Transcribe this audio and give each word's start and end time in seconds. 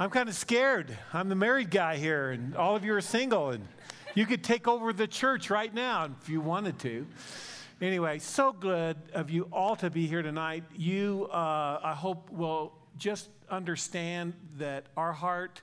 I'm 0.00 0.08
kind 0.08 0.30
of 0.30 0.34
scared. 0.34 0.96
I'm 1.12 1.28
the 1.28 1.34
married 1.34 1.70
guy 1.70 1.98
here, 1.98 2.30
and 2.30 2.56
all 2.56 2.74
of 2.74 2.86
you 2.86 2.94
are 2.94 3.02
single, 3.02 3.50
and 3.50 3.68
you 4.14 4.24
could 4.24 4.42
take 4.42 4.66
over 4.66 4.94
the 4.94 5.06
church 5.06 5.50
right 5.50 5.74
now 5.74 6.08
if 6.22 6.30
you 6.30 6.40
wanted 6.40 6.78
to. 6.78 7.06
Anyway, 7.82 8.18
so 8.18 8.50
good 8.50 8.96
of 9.12 9.28
you 9.28 9.46
all 9.52 9.76
to 9.76 9.90
be 9.90 10.06
here 10.06 10.22
tonight. 10.22 10.64
You, 10.74 11.28
uh, 11.30 11.80
I 11.84 11.92
hope, 11.92 12.30
will 12.30 12.72
just 12.96 13.28
understand 13.50 14.32
that 14.56 14.86
our 14.96 15.12
heart. 15.12 15.60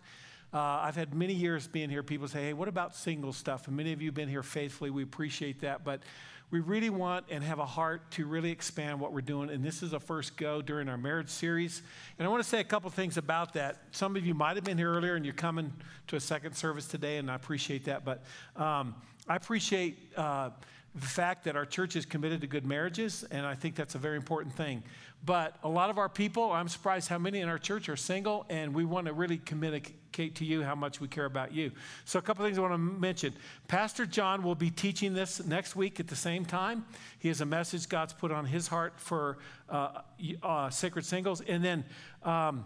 Uh, 0.54 0.59
I've 0.59 0.95
had 0.95 1.16
many 1.16 1.34
years 1.34 1.67
being 1.67 1.90
here. 1.90 2.04
People 2.04 2.28
say, 2.28 2.44
hey, 2.44 2.54
what 2.54 2.67
about 2.67 2.95
single 2.95 3.34
stuff? 3.34 3.67
And 3.67 3.76
many 3.76 3.92
of 3.92 4.04
you 4.04 4.09
have 4.09 4.16
been 4.16 4.30
here 4.30 4.44
faithfully. 4.44 4.92
We 4.92 5.02
appreciate 5.02 5.62
that. 5.62 5.84
But 5.84 6.04
we 6.50 6.62
really 6.62 6.90
want 6.90 7.26
and 7.30 7.44
have 7.44 7.60
a 7.60 7.66
heart 7.66 8.10
to 8.12 8.26
really 8.26 8.52
expand 8.52 9.00
what 9.00 9.12
we're 9.12 9.22
doing. 9.22 9.50
And 9.50 9.64
this 9.64 9.84
is 9.84 9.92
a 9.92 10.00
first 10.00 10.38
go 10.38 10.62
during 10.62 10.88
our 10.88 10.98
marriage 10.98 11.30
series. 11.30 11.82
And 12.18 12.26
I 12.26 12.32
want 12.32 12.42
to 12.42 12.50
say 12.50 12.62
a 12.62 12.64
couple 12.64 12.90
things 12.90 13.18
about 13.18 13.54
that. 13.54 13.82
Some 13.92 14.16
of 14.16 14.26
you 14.26 14.34
might 14.34 14.56
have 14.56 14.64
been 14.64 14.78
here 14.78 14.94
earlier 14.94 15.16
and 15.16 15.26
you're 15.26 15.34
coming 15.34 15.73
to 16.08 16.16
a 16.16 16.20
second 16.22 16.56
service 16.56 16.88
today, 16.88 17.18
and 17.18 17.30
I 17.30 17.36
appreciate 17.36 17.86
that. 17.86 18.06
But 18.06 18.23
um, 18.56 18.96
I 19.28 19.36
appreciate. 19.36 19.98
Uh, 20.16 20.52
the 21.00 21.06
fact 21.06 21.44
that 21.44 21.56
our 21.56 21.66
church 21.66 21.96
is 21.96 22.06
committed 22.06 22.42
to 22.42 22.48
good 22.48 22.66
marriages, 22.66 23.24
and 23.30 23.46
I 23.46 23.54
think 23.54 23.76
that's 23.76 23.94
a 23.94 24.00
very 24.00 24.18
important 24.18 24.56
thing. 24.56 24.82
But 25.26 25.56
a 25.64 25.70
lot 25.70 25.92
of 25.92 26.00
our 26.00 26.10
people, 26.10 26.52
I'm 26.52 26.68
surprised 26.68 27.08
how 27.08 27.20
many 27.20 27.42
in 27.42 27.50
our 27.50 27.60
church 27.60 27.88
are 27.88 27.96
single, 27.96 28.48
and 28.50 28.73
we 28.73 28.84
want 28.84 29.06
to 29.06 29.14
really 29.14 29.38
communicate 29.38 30.36
to 30.36 30.46
you 30.46 30.64
how 30.64 30.73
much 30.73 31.00
we 31.00 31.08
care 31.08 31.25
about 31.25 31.53
you. 31.53 31.72
So, 32.06 32.18
a 32.18 32.22
couple 32.22 32.44
things 32.45 32.58
I 32.58 32.62
want 32.62 32.73
to 32.73 32.80
mention. 32.80 33.34
Pastor 33.68 34.08
John 34.08 34.42
will 34.42 34.56
be 34.56 34.72
teaching 34.72 35.14
this 35.14 35.45
next 35.45 35.75
week 35.75 36.00
at 36.00 36.08
the 36.08 36.16
same 36.16 36.45
time. 36.45 36.84
He 37.20 37.28
has 37.28 37.42
a 37.42 37.45
message 37.45 37.88
God's 37.88 38.14
put 38.14 38.31
on 38.31 38.45
his 38.45 38.68
heart 38.68 38.94
for 38.98 39.38
uh, 39.70 40.02
uh, 40.42 40.70
sacred 40.72 41.06
singles. 41.06 41.42
And 41.42 41.64
then 41.64 41.86
um, 42.23 42.66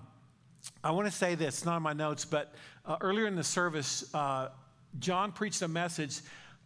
I 0.83 0.91
want 0.91 1.07
to 1.07 1.13
say 1.13 1.35
this, 1.35 1.65
not 1.65 1.77
in 1.77 1.83
my 1.83 1.93
notes, 1.93 2.23
but 2.23 2.53
uh, 2.85 2.95
earlier 3.01 3.27
in 3.27 3.35
the 3.35 3.43
service, 3.43 4.13
uh, 4.13 4.49
John 4.99 5.33
preached 5.33 5.61
a 5.61 5.67
message 5.67 6.21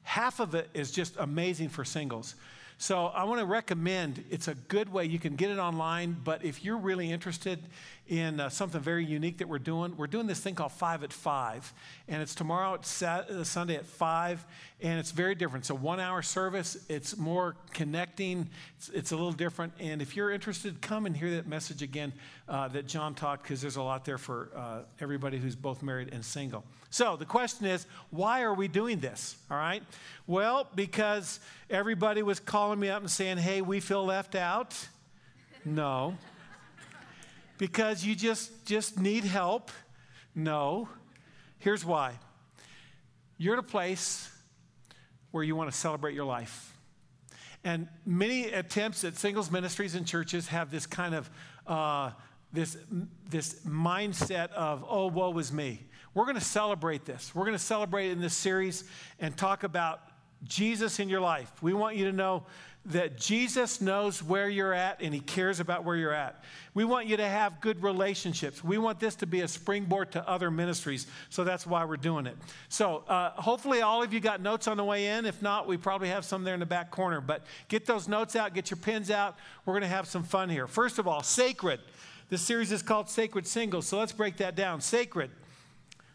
Half 0.06 0.40
of 0.40 0.56
it 0.56 0.70
is 0.74 0.92
just 0.92 1.16
amazing 1.18 1.70
for 1.70 1.84
singles. 1.84 2.36
So 2.78 3.08
I 3.08 3.24
want 3.24 3.40
to 3.40 3.46
recommend 3.46 4.24
it's 4.30 4.48
a 4.48 4.56
good 4.56 4.92
way. 4.92 5.06
You 5.06 5.20
can 5.20 5.36
get 5.36 5.50
it 5.50 5.58
online, 5.58 6.16
but 6.24 6.44
if 6.44 6.64
you're 6.64 6.78
really 6.78 7.12
interested 7.12 7.60
in 8.08 8.40
uh, 8.40 8.50
something 8.50 8.80
very 8.80 9.04
unique 9.04 9.40
that 9.40 9.50
we're 9.50 9.58
doing, 9.58 9.98
we're 9.98 10.06
doing 10.06 10.28
this 10.28 10.40
thing 10.40 10.54
called 10.54 10.72
Five 10.72 11.04
at 11.04 11.12
Five, 11.12 11.74
and 12.08 12.22
it's 12.22 12.36
tomorrow 12.36 12.76
at 12.76 12.86
Sat- 12.86 13.30
uh, 13.30 13.44
Sunday 13.44 13.76
at 13.76 13.86
five, 13.86 14.46
and 14.80 15.00
it's 15.00 15.10
very 15.10 15.34
different. 15.34 15.64
It's 15.64 15.72
a 15.72 15.76
one-hour 15.76 16.22
service. 16.22 16.78
It's 16.88 17.18
more 17.18 17.56
connecting. 17.74 18.48
It's, 18.78 18.90
it's, 18.90 19.12
a 19.12 19.16
little 19.16 19.32
different. 19.32 19.74
And 19.80 20.02
if 20.02 20.16
you're 20.16 20.30
interested, 20.30 20.82
come 20.82 21.08
and 21.08 21.18
hear 21.18 21.32
that 21.32 21.48
message 21.48 21.82
again 21.82 22.14
uh, 22.48 22.68
that 22.70 22.86
John 22.86 23.16
taught, 23.16 23.42
because 23.42 23.60
there's 23.60 23.78
a 23.78 23.82
lot 23.82 24.06
there 24.06 24.20
for 24.20 24.50
uh, 24.56 24.80
everybody 25.00 25.40
who's 25.40 25.56
both 25.56 25.82
married 25.82 26.10
and 26.14 26.24
single. 26.24 26.64
So 26.92 27.16
the 27.16 27.26
question 27.26 27.66
is, 27.66 27.88
why 28.12 28.44
are 28.44 28.54
we 28.54 28.68
doing 28.68 29.00
this? 29.00 29.36
All 29.50 29.58
right. 29.58 29.82
Well, 30.28 30.70
because 30.76 31.40
everybody 31.72 32.22
was 32.22 32.40
calling 32.40 32.80
me 32.80 32.90
up 32.90 33.02
and 33.02 33.10
saying, 33.10 33.38
"Hey, 33.38 33.62
we 33.62 33.80
feel 33.80 34.06
left 34.06 34.36
out." 34.36 34.76
No 35.66 36.16
because 37.58 38.06
you 38.06 38.16
just, 38.16 38.66
just 38.66 39.00
need 39.00 39.24
help? 39.24 39.72
No. 40.34 40.90
Here's 41.60 41.86
why 41.86 42.20
you're 43.38 43.54
at 43.54 43.60
a 43.60 43.64
place 43.64 44.30
where 45.32 45.44
you 45.44 45.56
want 45.56 45.70
to 45.70 45.78
celebrate 45.78 46.14
your 46.14 46.24
life. 46.24 46.78
And 47.66 47.90
many 48.06 48.46
attempts 48.46 49.04
at 49.04 49.18
singles 49.18 49.52
ministries 49.52 49.96
and 49.96 50.08
churches 50.08 50.48
have 50.48 50.72
this 50.72 50.86
kind 50.86 51.14
of 51.14 51.30
uh, 51.68 52.12
this, 52.56 52.78
this 53.30 53.56
mindset 53.68 54.52
of, 54.54 54.86
oh, 54.88 55.08
woe 55.08 55.38
is 55.38 55.52
me. 55.52 55.82
We're 56.14 56.24
going 56.24 56.36
to 56.36 56.42
celebrate 56.42 57.06
this. 57.06 57.36
We're 57.36 57.44
going 57.44 57.58
to 57.58 57.64
celebrate 57.64 58.12
in 58.12 58.22
this 58.22 58.34
series 58.34 58.86
and 59.20 59.36
talk 59.36 59.64
about 59.64 60.02
Jesus 60.44 61.00
in 61.00 61.10
your 61.10 61.20
life. 61.20 61.52
We 61.62 61.74
want 61.74 61.98
you 61.98 62.06
to 62.06 62.14
know 62.14 62.46
that 62.88 63.18
Jesus 63.18 63.82
knows 63.82 64.22
where 64.22 64.48
you're 64.48 64.74
at 64.74 65.02
and 65.02 65.14
he 65.14 65.20
cares 65.20 65.60
about 65.60 65.84
where 65.84 65.96
you're 65.96 66.14
at. 66.14 66.44
We 66.76 66.86
want 66.86 67.08
you 67.08 67.18
to 67.18 67.28
have 67.28 67.60
good 67.60 67.82
relationships. 67.82 68.64
We 68.64 68.78
want 68.78 69.00
this 69.00 69.16
to 69.16 69.26
be 69.26 69.42
a 69.42 69.48
springboard 69.48 70.12
to 70.12 70.30
other 70.30 70.52
ministries. 70.52 71.08
So 71.30 71.44
that's 71.44 71.66
why 71.66 71.84
we're 71.86 71.98
doing 71.98 72.28
it. 72.28 72.38
So 72.70 73.04
uh, 73.08 73.32
hopefully, 73.32 73.82
all 73.82 74.04
of 74.04 74.14
you 74.14 74.20
got 74.20 74.40
notes 74.40 74.68
on 74.68 74.78
the 74.78 74.84
way 74.84 75.08
in. 75.08 75.26
If 75.26 75.42
not, 75.42 75.68
we 75.68 75.78
probably 75.78 76.10
have 76.10 76.26
some 76.26 76.44
there 76.44 76.54
in 76.54 76.60
the 76.60 76.66
back 76.66 76.92
corner. 76.92 77.22
But 77.22 77.44
get 77.70 77.86
those 77.86 78.08
notes 78.08 78.36
out, 78.36 78.54
get 78.54 78.70
your 78.70 78.78
pens 78.78 79.10
out. 79.10 79.36
We're 79.66 79.74
going 79.74 79.82
to 79.82 79.88
have 79.88 80.08
some 80.08 80.24
fun 80.24 80.50
here. 80.50 80.68
First 80.68 81.00
of 81.00 81.08
all, 81.08 81.24
sacred. 81.24 81.80
This 82.30 82.42
series 82.42 82.72
is 82.72 82.84
called 82.84 83.10
Sacred 83.10 83.48
Singles. 83.48 83.88
So 83.88 83.98
let's 83.98 84.12
break 84.12 84.38
that 84.38 84.56
down. 84.56 84.82
Sacred. 84.82 85.32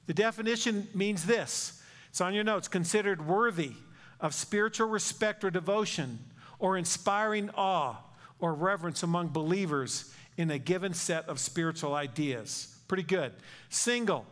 The 0.06 0.14
definition 0.14 0.86
means 0.94 1.24
this 1.26 1.82
it's 2.10 2.20
on 2.20 2.34
your 2.34 2.44
notes 2.44 2.68
considered 2.68 3.26
worthy 3.26 3.72
of 4.20 4.34
spiritual 4.34 4.88
respect 4.88 5.42
or 5.44 5.50
devotion 5.50 6.18
or 6.60 6.76
inspiring 6.76 7.50
awe 7.56 7.96
or 8.38 8.54
reverence 8.54 9.02
among 9.02 9.28
believers 9.28 10.14
in 10.36 10.50
a 10.50 10.58
given 10.58 10.94
set 10.94 11.28
of 11.28 11.38
spiritual 11.38 11.94
ideas. 11.94 12.76
Pretty 12.86 13.02
good. 13.02 13.32
Single. 13.68 14.24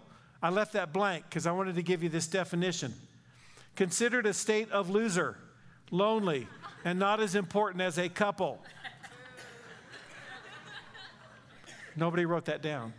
I 0.42 0.50
left 0.50 0.74
that 0.74 0.92
blank 0.92 1.24
because 1.28 1.46
I 1.46 1.52
wanted 1.52 1.74
to 1.74 1.82
give 1.82 2.02
you 2.02 2.08
this 2.08 2.26
definition. 2.26 2.94
Considered 3.74 4.26
a 4.26 4.32
state 4.32 4.70
of 4.70 4.88
loser, 4.88 5.36
lonely, 5.90 6.46
and 6.84 6.98
not 6.98 7.20
as 7.20 7.34
important 7.34 7.82
as 7.82 7.98
a 7.98 8.08
couple. 8.08 8.60
Nobody 11.96 12.24
wrote 12.24 12.44
that 12.44 12.62
down. 12.62 12.92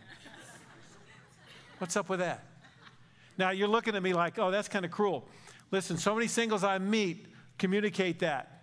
What's 1.78 1.96
up 1.96 2.10
with 2.10 2.20
that? 2.20 2.44
Now 3.38 3.50
you're 3.50 3.68
looking 3.68 3.96
at 3.96 4.02
me 4.02 4.12
like, 4.12 4.38
oh, 4.38 4.50
that's 4.50 4.68
kind 4.68 4.84
of 4.84 4.90
cruel. 4.90 5.26
Listen, 5.70 5.96
so 5.96 6.14
many 6.14 6.26
singles 6.26 6.62
I 6.62 6.76
meet 6.78 7.26
communicate 7.60 8.20
that. 8.20 8.59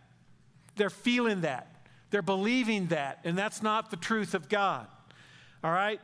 They're 0.78 0.90
feeling 0.90 1.42
that. 1.42 1.76
They're 2.10 2.22
believing 2.22 2.88
that. 2.88 3.20
And 3.24 3.38
that's 3.38 3.62
not 3.62 3.92
the 3.92 3.98
truth 3.98 4.34
of 4.34 4.48
God. 4.48 4.88
All 5.64 5.72
right? 5.72 6.00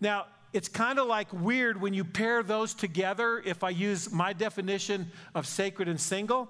Now, 0.00 0.26
it's 0.52 0.68
kind 0.68 0.98
of 0.98 1.06
like 1.06 1.32
weird 1.32 1.80
when 1.80 1.94
you 1.94 2.04
pair 2.04 2.42
those 2.42 2.74
together. 2.74 3.42
If 3.44 3.64
I 3.64 3.70
use 3.70 4.10
my 4.10 4.32
definition 4.32 5.10
of 5.34 5.46
sacred 5.46 5.88
and 5.88 6.00
single, 6.00 6.48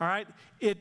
all 0.00 0.08
right, 0.08 0.28
it 0.60 0.78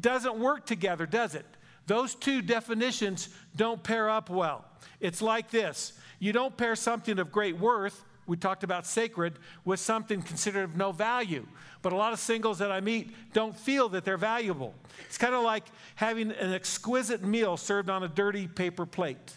doesn't 0.00 0.38
work 0.38 0.66
together, 0.66 1.06
does 1.06 1.34
it? 1.34 1.46
Those 1.86 2.14
two 2.14 2.40
definitions 2.40 3.30
don't 3.56 3.82
pair 3.82 4.08
up 4.08 4.30
well. 4.30 4.64
It's 5.00 5.20
like 5.20 5.50
this 5.50 5.94
you 6.20 6.32
don't 6.32 6.56
pair 6.56 6.76
something 6.76 7.18
of 7.18 7.32
great 7.32 7.58
worth, 7.58 8.04
we 8.30 8.36
talked 8.36 8.62
about 8.62 8.86
sacred, 8.86 9.40
with 9.64 9.80
something 9.80 10.22
considered 10.22 10.62
of 10.62 10.76
no 10.76 10.92
value. 10.92 11.44
But 11.82 11.92
a 11.92 11.96
lot 11.96 12.12
of 12.12 12.20
singles 12.20 12.60
that 12.60 12.70
I 12.70 12.80
meet 12.80 13.10
don't 13.32 13.56
feel 13.56 13.88
that 13.88 14.04
they're 14.04 14.16
valuable. 14.16 14.72
It's 15.06 15.18
kind 15.18 15.34
of 15.34 15.42
like 15.42 15.64
having 15.96 16.30
an 16.30 16.52
exquisite 16.52 17.24
meal 17.24 17.56
served 17.56 17.90
on 17.90 18.04
a 18.04 18.08
dirty 18.08 18.46
paper 18.46 18.86
plate. 18.86 19.34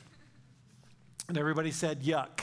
And 1.27 1.39
everybody 1.39 1.71
said, 1.71 2.03
yuck. 2.03 2.41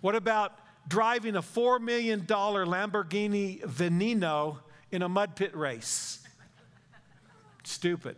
What 0.00 0.16
about 0.16 0.58
driving 0.88 1.36
a 1.36 1.42
$4 1.42 1.80
million 1.80 2.22
Lamborghini 2.22 3.62
Veneno 3.62 4.58
in 4.90 5.02
a 5.02 5.08
mud 5.08 5.36
pit 5.36 5.56
race? 5.56 6.26
Stupid. 7.62 8.16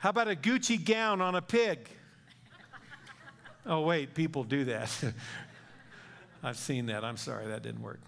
How 0.00 0.10
about 0.10 0.28
a 0.28 0.36
Gucci 0.36 0.84
gown 0.84 1.22
on 1.22 1.34
a 1.34 1.40
pig? 1.40 1.88
Oh, 3.64 3.80
wait, 3.80 4.14
people 4.14 4.44
do 4.44 4.66
that. 4.66 4.90
I've 6.42 6.56
seen 6.56 6.86
that. 6.86 7.04
I'm 7.04 7.16
sorry, 7.16 7.46
that 7.48 7.62
didn't 7.62 7.82
work. 7.82 8.00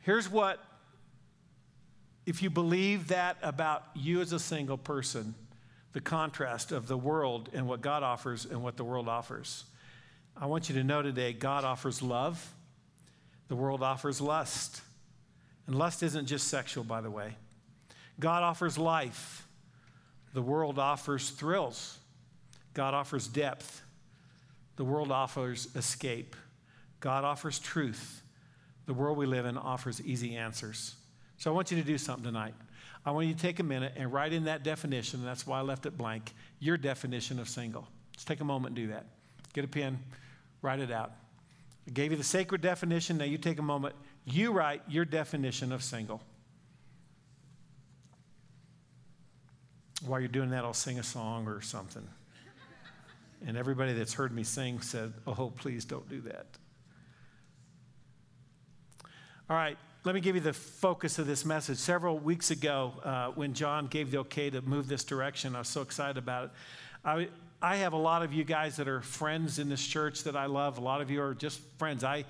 Here's 0.00 0.28
what, 0.28 0.58
if 2.26 2.42
you 2.42 2.50
believe 2.50 3.08
that 3.08 3.36
about 3.42 3.84
you 3.94 4.20
as 4.20 4.32
a 4.32 4.38
single 4.38 4.78
person, 4.78 5.34
the 5.92 6.00
contrast 6.00 6.72
of 6.72 6.86
the 6.86 6.96
world 6.96 7.48
and 7.52 7.66
what 7.66 7.80
God 7.80 8.02
offers 8.02 8.44
and 8.44 8.62
what 8.62 8.76
the 8.76 8.84
world 8.84 9.08
offers. 9.08 9.64
I 10.36 10.46
want 10.46 10.68
you 10.68 10.74
to 10.76 10.84
know 10.84 11.02
today 11.02 11.32
God 11.32 11.64
offers 11.64 12.00
love, 12.00 12.54
the 13.48 13.56
world 13.56 13.82
offers 13.82 14.20
lust. 14.20 14.82
And 15.66 15.76
lust 15.76 16.02
isn't 16.02 16.26
just 16.26 16.48
sexual, 16.48 16.84
by 16.84 17.00
the 17.00 17.10
way. 17.10 17.36
God 18.18 18.42
offers 18.42 18.78
life, 18.78 19.46
the 20.34 20.42
world 20.42 20.78
offers 20.78 21.30
thrills. 21.30 21.96
God 22.72 22.94
offers 22.94 23.26
depth, 23.26 23.82
the 24.80 24.84
world 24.84 25.12
offers 25.12 25.68
escape. 25.76 26.34
God 27.00 27.22
offers 27.22 27.58
truth, 27.58 28.22
the 28.86 28.94
world 28.94 29.18
we 29.18 29.26
live 29.26 29.44
in 29.44 29.58
offers 29.58 30.00
easy 30.00 30.36
answers. 30.36 30.94
So 31.36 31.50
I 31.50 31.54
want 31.54 31.70
you 31.70 31.76
to 31.76 31.82
do 31.82 31.98
something 31.98 32.24
tonight. 32.24 32.54
I 33.04 33.10
want 33.10 33.26
you 33.26 33.34
to 33.34 33.38
take 33.38 33.60
a 33.60 33.62
minute 33.62 33.92
and 33.96 34.10
write 34.10 34.32
in 34.32 34.44
that 34.44 34.62
definition, 34.62 35.22
that's 35.22 35.46
why 35.46 35.58
I 35.58 35.60
left 35.60 35.84
it 35.84 35.98
blank, 35.98 36.32
your 36.60 36.78
definition 36.78 37.38
of 37.38 37.46
single. 37.46 37.86
Let's 38.14 38.24
take 38.24 38.40
a 38.40 38.44
moment 38.44 38.78
and 38.78 38.86
do 38.86 38.90
that. 38.90 39.04
Get 39.52 39.66
a 39.66 39.68
pen, 39.68 39.98
write 40.62 40.80
it 40.80 40.90
out. 40.90 41.12
I 41.86 41.90
gave 41.90 42.10
you 42.10 42.16
the 42.16 42.24
sacred 42.24 42.62
definition, 42.62 43.18
now 43.18 43.26
you 43.26 43.36
take 43.36 43.58
a 43.58 43.62
moment, 43.62 43.94
you 44.24 44.50
write 44.50 44.80
your 44.88 45.04
definition 45.04 45.72
of 45.72 45.82
single. 45.82 46.22
While 50.06 50.20
you're 50.20 50.28
doing 50.30 50.48
that, 50.52 50.64
I'll 50.64 50.72
sing 50.72 50.98
a 50.98 51.02
song 51.02 51.46
or 51.46 51.60
something. 51.60 52.08
And 53.46 53.56
everybody 53.56 53.92
that's 53.94 54.12
heard 54.12 54.32
me 54.32 54.44
sing 54.44 54.80
said, 54.80 55.12
Oh, 55.26 55.52
please 55.56 55.84
don't 55.84 56.08
do 56.08 56.20
that. 56.22 56.46
All 59.48 59.56
right, 59.56 59.76
let 60.04 60.14
me 60.14 60.20
give 60.20 60.36
you 60.36 60.40
the 60.40 60.52
focus 60.52 61.18
of 61.18 61.26
this 61.26 61.44
message. 61.44 61.78
Several 61.78 62.18
weeks 62.18 62.50
ago, 62.50 62.92
uh, 63.02 63.28
when 63.30 63.52
John 63.52 63.86
gave 63.86 64.10
the 64.10 64.18
okay 64.18 64.48
to 64.48 64.62
move 64.62 64.86
this 64.86 65.04
direction, 65.04 65.56
I 65.56 65.58
was 65.58 65.68
so 65.68 65.82
excited 65.82 66.18
about 66.18 66.44
it. 66.44 66.50
I, 67.04 67.28
I 67.60 67.76
have 67.76 67.92
a 67.92 67.98
lot 67.98 68.22
of 68.22 68.32
you 68.32 68.44
guys 68.44 68.76
that 68.76 68.88
are 68.88 69.00
friends 69.00 69.58
in 69.58 69.68
this 69.68 69.84
church 69.84 70.22
that 70.24 70.36
I 70.36 70.46
love. 70.46 70.78
A 70.78 70.80
lot 70.80 71.00
of 71.00 71.10
you 71.10 71.20
are 71.20 71.34
just 71.34 71.60
friends. 71.78 72.04
I, 72.04 72.24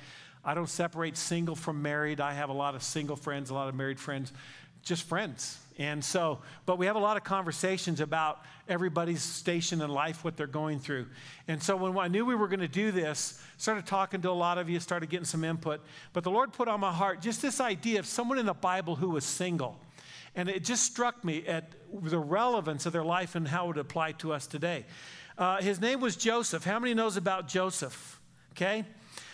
I 0.45 0.55
don't 0.55 0.69
separate 0.69 1.17
single 1.17 1.55
from 1.55 1.83
married. 1.83 2.21
I 2.21 2.33
have 2.33 2.49
a 2.49 2.55
lot 2.55 2.75
of 2.75 2.83
single 2.83 3.17
friends, 3.17 3.51
a 3.51 3.55
lot 3.55 3.69
of 3.69 3.75
married 3.75 4.01
friends, 4.01 4.33
just 4.83 5.05
friends. 5.05 5.59
And 5.81 6.05
so, 6.05 6.41
but 6.67 6.77
we 6.77 6.85
have 6.85 6.97
a 6.97 7.01
lot 7.01 7.17
of 7.17 7.25
conversations 7.25 8.01
about 8.01 8.45
everybody's 8.69 9.23
station 9.23 9.81
in 9.81 9.89
life, 9.89 10.23
what 10.23 10.37
they're 10.37 10.47
going 10.47 10.79
through. 10.79 11.07
And 11.49 11.61
so 11.63 11.75
when 11.75 11.97
I 11.97 12.07
knew 12.07 12.27
we 12.27 12.35
were 12.35 12.49
going 12.49 12.61
to 12.61 12.69
do 12.69 12.93
this, 12.93 13.41
started 13.57 13.87
talking 13.87 14.21
to 14.21 14.31
a 14.31 14.33
lot 14.33 14.59
of 14.59 14.69
you, 14.69 14.79
started 14.79 15.09
getting 15.09 15.25
some 15.25 15.43
input. 15.43 15.81
But 16.13 16.23
the 16.23 16.31
Lord 16.31 16.53
put 16.53 16.69
on 16.69 16.81
my 16.81 16.93
heart 16.93 17.23
just 17.23 17.41
this 17.41 17.63
idea 17.63 17.99
of 17.99 18.05
someone 18.05 18.39
in 18.39 18.45
the 18.45 18.53
Bible 18.53 18.95
who 18.95 19.09
was 19.09 19.25
single. 19.25 19.81
And 20.35 20.51
it 20.51 20.65
just 20.65 20.85
struck 20.85 21.25
me 21.25 21.47
at 21.47 21.73
the 21.91 22.19
relevance 22.19 22.85
of 22.85 22.93
their 22.93 23.03
life 23.03 23.35
and 23.35 23.49
how 23.49 23.65
it 23.65 23.69
would 23.69 23.79
apply 23.79 24.13
to 24.13 24.35
us 24.35 24.47
today. 24.47 24.85
Uh, 25.39 25.63
his 25.63 25.81
name 25.81 26.01
was 26.01 26.15
Joseph. 26.15 26.63
How 26.63 26.79
many 26.79 26.93
knows 26.93 27.17
about 27.17 27.49
Joseph? 27.49 28.21
Okay. 28.53 28.85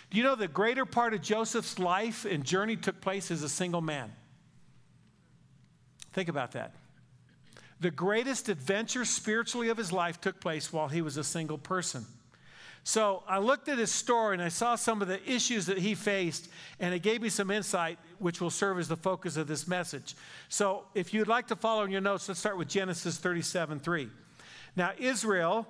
Do 0.09 0.17
you 0.17 0.23
know 0.23 0.35
the 0.35 0.47
greater 0.47 0.85
part 0.85 1.13
of 1.13 1.21
Joseph's 1.21 1.77
life 1.77 2.23
and 2.23 2.45
journey 2.45 2.77
took 2.77 3.01
place 3.01 3.31
as 3.31 3.43
a 3.43 3.49
single 3.49 3.81
man? 3.81 4.13
Think 6.17 6.29
about 6.29 6.53
that. 6.53 6.71
The 7.79 7.91
greatest 7.91 8.49
adventure 8.49 9.05
spiritually 9.05 9.69
of 9.69 9.77
his 9.77 9.91
life 9.91 10.19
took 10.19 10.39
place 10.41 10.73
while 10.73 10.87
he 10.87 11.03
was 11.03 11.15
a 11.15 11.23
single 11.23 11.59
person. 11.59 12.07
So 12.83 13.21
I 13.27 13.37
looked 13.37 13.69
at 13.69 13.77
his 13.77 13.91
story 13.91 14.33
and 14.33 14.41
I 14.41 14.47
saw 14.47 14.73
some 14.73 15.03
of 15.03 15.07
the 15.07 15.21
issues 15.31 15.67
that 15.67 15.77
he 15.77 15.93
faced, 15.93 16.49
and 16.79 16.91
it 16.95 17.03
gave 17.03 17.21
me 17.21 17.29
some 17.29 17.51
insight, 17.51 17.99
which 18.17 18.41
will 18.41 18.49
serve 18.49 18.79
as 18.79 18.87
the 18.87 18.95
focus 18.95 19.37
of 19.37 19.45
this 19.45 19.67
message. 19.67 20.15
So 20.49 20.85
if 20.95 21.13
you'd 21.13 21.27
like 21.27 21.45
to 21.49 21.55
follow 21.55 21.83
in 21.83 21.91
your 21.91 22.01
notes, 22.01 22.27
let's 22.27 22.39
start 22.39 22.57
with 22.57 22.67
Genesis 22.67 23.19
37 23.19 23.79
3. 23.79 24.09
Now, 24.75 24.93
Israel 24.97 25.67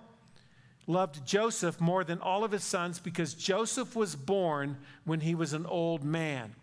loved 0.87 1.27
Joseph 1.27 1.81
more 1.81 2.05
than 2.05 2.21
all 2.21 2.45
of 2.45 2.53
his 2.53 2.63
sons 2.63 2.99
because 2.99 3.33
Joseph 3.33 3.97
was 3.97 4.15
born 4.15 4.77
when 5.03 5.19
he 5.19 5.35
was 5.35 5.51
an 5.51 5.65
old 5.65 6.05
man. 6.05 6.55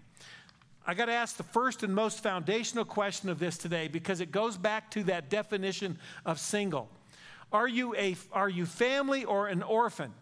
I 0.86 0.94
got 0.94 1.06
to 1.06 1.12
ask 1.12 1.36
the 1.36 1.42
first 1.42 1.82
and 1.82 1.94
most 1.94 2.22
foundational 2.22 2.84
question 2.84 3.30
of 3.30 3.38
this 3.38 3.56
today 3.56 3.88
because 3.88 4.20
it 4.20 4.30
goes 4.30 4.58
back 4.58 4.90
to 4.92 5.04
that 5.04 5.30
definition 5.30 5.98
of 6.26 6.38
single. 6.38 6.90
Are 7.52 7.68
you, 7.68 7.94
a, 7.94 8.16
are 8.32 8.48
you 8.48 8.66
family 8.66 9.24
or 9.24 9.48
an 9.48 9.62
orphan? 9.62 10.12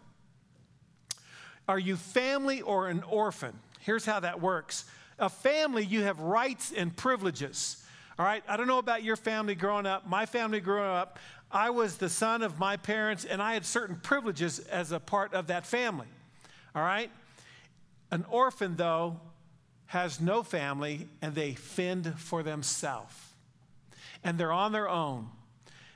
Are 1.67 1.79
you 1.79 1.95
family 1.95 2.61
or 2.61 2.87
an 2.87 3.03
orphan? 3.03 3.59
Here's 3.79 4.05
how 4.05 4.21
that 4.21 4.39
works. 4.39 4.85
A 5.19 5.29
family, 5.29 5.83
you 5.85 6.03
have 6.03 6.19
rights 6.19 6.71
and 6.75 6.95
privileges. 6.95 7.83
All 8.17 8.25
right, 8.25 8.43
I 8.47 8.55
don't 8.55 8.67
know 8.67 8.77
about 8.77 9.03
your 9.03 9.15
family 9.15 9.55
growing 9.55 9.85
up. 9.85 10.07
My 10.07 10.25
family 10.25 10.59
growing 10.59 10.89
up, 10.89 11.19
I 11.51 11.71
was 11.71 11.97
the 11.97 12.09
son 12.09 12.41
of 12.41 12.57
my 12.57 12.77
parents, 12.77 13.25
and 13.25 13.41
I 13.41 13.53
had 13.53 13.65
certain 13.65 13.97
privileges 13.97 14.59
as 14.59 14.91
a 14.91 14.99
part 14.99 15.33
of 15.33 15.47
that 15.47 15.65
family. 15.65 16.07
All 16.75 16.81
right? 16.81 17.11
An 18.11 18.25
orphan, 18.29 18.75
though, 18.75 19.19
has 19.93 20.19
no 20.19 20.41
family 20.41 21.07
and 21.21 21.35
they 21.35 21.53
fend 21.53 22.19
for 22.19 22.41
themselves. 22.41 23.13
And 24.23 24.39
they're 24.39 24.51
on 24.51 24.71
their 24.71 24.89
own. 24.89 25.27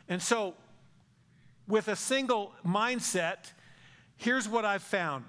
And 0.07 0.21
so, 0.21 0.53
with 1.67 1.87
a 1.87 1.95
single 1.95 2.53
mindset, 2.63 3.51
here's 4.15 4.47
what 4.47 4.65
I've 4.65 4.83
found 4.83 5.25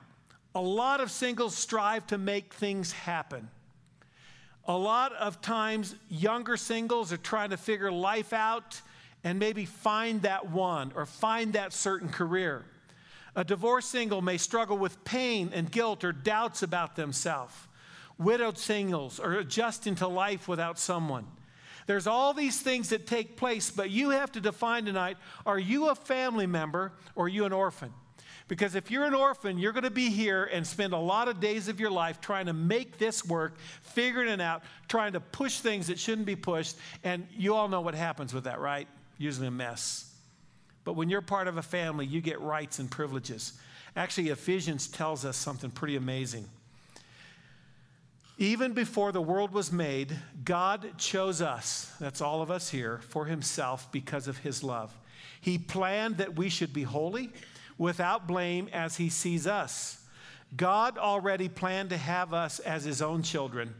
a 0.54 0.60
lot 0.60 1.00
of 1.00 1.10
singles 1.10 1.54
strive 1.54 2.06
to 2.08 2.18
make 2.18 2.52
things 2.52 2.92
happen. 2.92 3.48
A 4.66 4.76
lot 4.76 5.14
of 5.14 5.40
times, 5.40 5.94
younger 6.10 6.58
singles 6.58 7.10
are 7.10 7.16
trying 7.16 7.50
to 7.50 7.56
figure 7.56 7.90
life 7.90 8.34
out 8.34 8.82
and 9.24 9.38
maybe 9.38 9.64
find 9.64 10.20
that 10.22 10.50
one 10.50 10.92
or 10.94 11.06
find 11.06 11.54
that 11.54 11.72
certain 11.72 12.10
career. 12.10 12.66
A 13.34 13.44
divorced 13.44 13.90
single 13.90 14.20
may 14.20 14.36
struggle 14.36 14.76
with 14.76 15.02
pain 15.04 15.52
and 15.54 15.70
guilt 15.72 16.04
or 16.04 16.12
doubts 16.12 16.62
about 16.62 16.94
themselves 16.94 17.54
widowed 18.18 18.58
singles, 18.58 19.20
or 19.20 19.34
adjusting 19.34 19.94
to 19.96 20.08
life 20.08 20.48
without 20.48 20.78
someone. 20.78 21.26
There's 21.86 22.06
all 22.06 22.34
these 22.34 22.60
things 22.60 22.90
that 22.90 23.06
take 23.06 23.36
place, 23.36 23.70
but 23.70 23.90
you 23.90 24.10
have 24.10 24.30
to 24.32 24.40
define 24.40 24.84
tonight 24.84 25.16
are 25.46 25.58
you 25.58 25.88
a 25.88 25.94
family 25.94 26.46
member 26.46 26.92
or 27.14 27.26
are 27.26 27.28
you 27.28 27.46
an 27.46 27.52
orphan? 27.52 27.92
Because 28.46 28.74
if 28.74 28.90
you're 28.90 29.04
an 29.04 29.14
orphan, 29.14 29.58
you're 29.58 29.72
going 29.72 29.84
to 29.84 29.90
be 29.90 30.08
here 30.08 30.44
and 30.44 30.66
spend 30.66 30.94
a 30.94 30.98
lot 30.98 31.28
of 31.28 31.38
days 31.38 31.68
of 31.68 31.78
your 31.78 31.90
life 31.90 32.20
trying 32.20 32.46
to 32.46 32.54
make 32.54 32.98
this 32.98 33.24
work, 33.24 33.58
figuring 33.82 34.28
it 34.28 34.40
out, 34.40 34.62
trying 34.88 35.12
to 35.12 35.20
push 35.20 35.60
things 35.60 35.86
that 35.88 35.98
shouldn't 35.98 36.26
be 36.26 36.36
pushed. 36.36 36.76
And 37.04 37.26
you 37.36 37.54
all 37.54 37.68
know 37.68 37.82
what 37.82 37.94
happens 37.94 38.32
with 38.32 38.44
that, 38.44 38.58
right? 38.58 38.88
Usually 39.18 39.46
a 39.46 39.50
mess. 39.50 40.10
But 40.84 40.94
when 40.94 41.10
you're 41.10 41.20
part 41.20 41.46
of 41.46 41.58
a 41.58 41.62
family, 41.62 42.06
you 42.06 42.22
get 42.22 42.40
rights 42.40 42.78
and 42.78 42.90
privileges. 42.90 43.52
Actually, 43.94 44.30
Ephesians 44.30 44.88
tells 44.88 45.26
us 45.26 45.36
something 45.36 45.70
pretty 45.70 45.96
amazing. 45.96 46.46
Even 48.40 48.72
before 48.72 49.10
the 49.10 49.20
world 49.20 49.52
was 49.52 49.72
made, 49.72 50.16
God 50.44 50.96
chose 50.96 51.42
us, 51.42 51.92
that's 51.98 52.20
all 52.20 52.40
of 52.40 52.52
us 52.52 52.70
here, 52.70 53.00
for 53.08 53.24
himself 53.24 53.90
because 53.90 54.28
of 54.28 54.38
his 54.38 54.62
love. 54.62 54.96
He 55.40 55.58
planned 55.58 56.18
that 56.18 56.36
we 56.36 56.48
should 56.48 56.72
be 56.72 56.84
holy, 56.84 57.30
without 57.76 58.28
blame, 58.28 58.68
as 58.72 58.96
he 58.96 59.08
sees 59.08 59.46
us. 59.46 60.04
God 60.56 60.98
already 60.98 61.48
planned 61.48 61.90
to 61.90 61.96
have 61.96 62.32
us 62.32 62.60
as 62.60 62.84
his 62.84 63.02
own 63.02 63.22
children. 63.22 63.74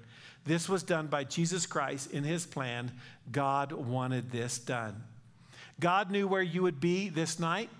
This 0.44 0.68
was 0.68 0.82
done 0.82 1.06
by 1.06 1.24
Jesus 1.24 1.64
Christ 1.64 2.10
in 2.10 2.24
his 2.24 2.44
plan. 2.44 2.90
God 3.30 3.70
wanted 3.72 4.30
this 4.30 4.58
done. 4.58 5.04
God 5.78 6.10
knew 6.10 6.26
where 6.26 6.42
you 6.42 6.62
would 6.62 6.80
be 6.80 7.08
this 7.08 7.38
night. 7.38 7.70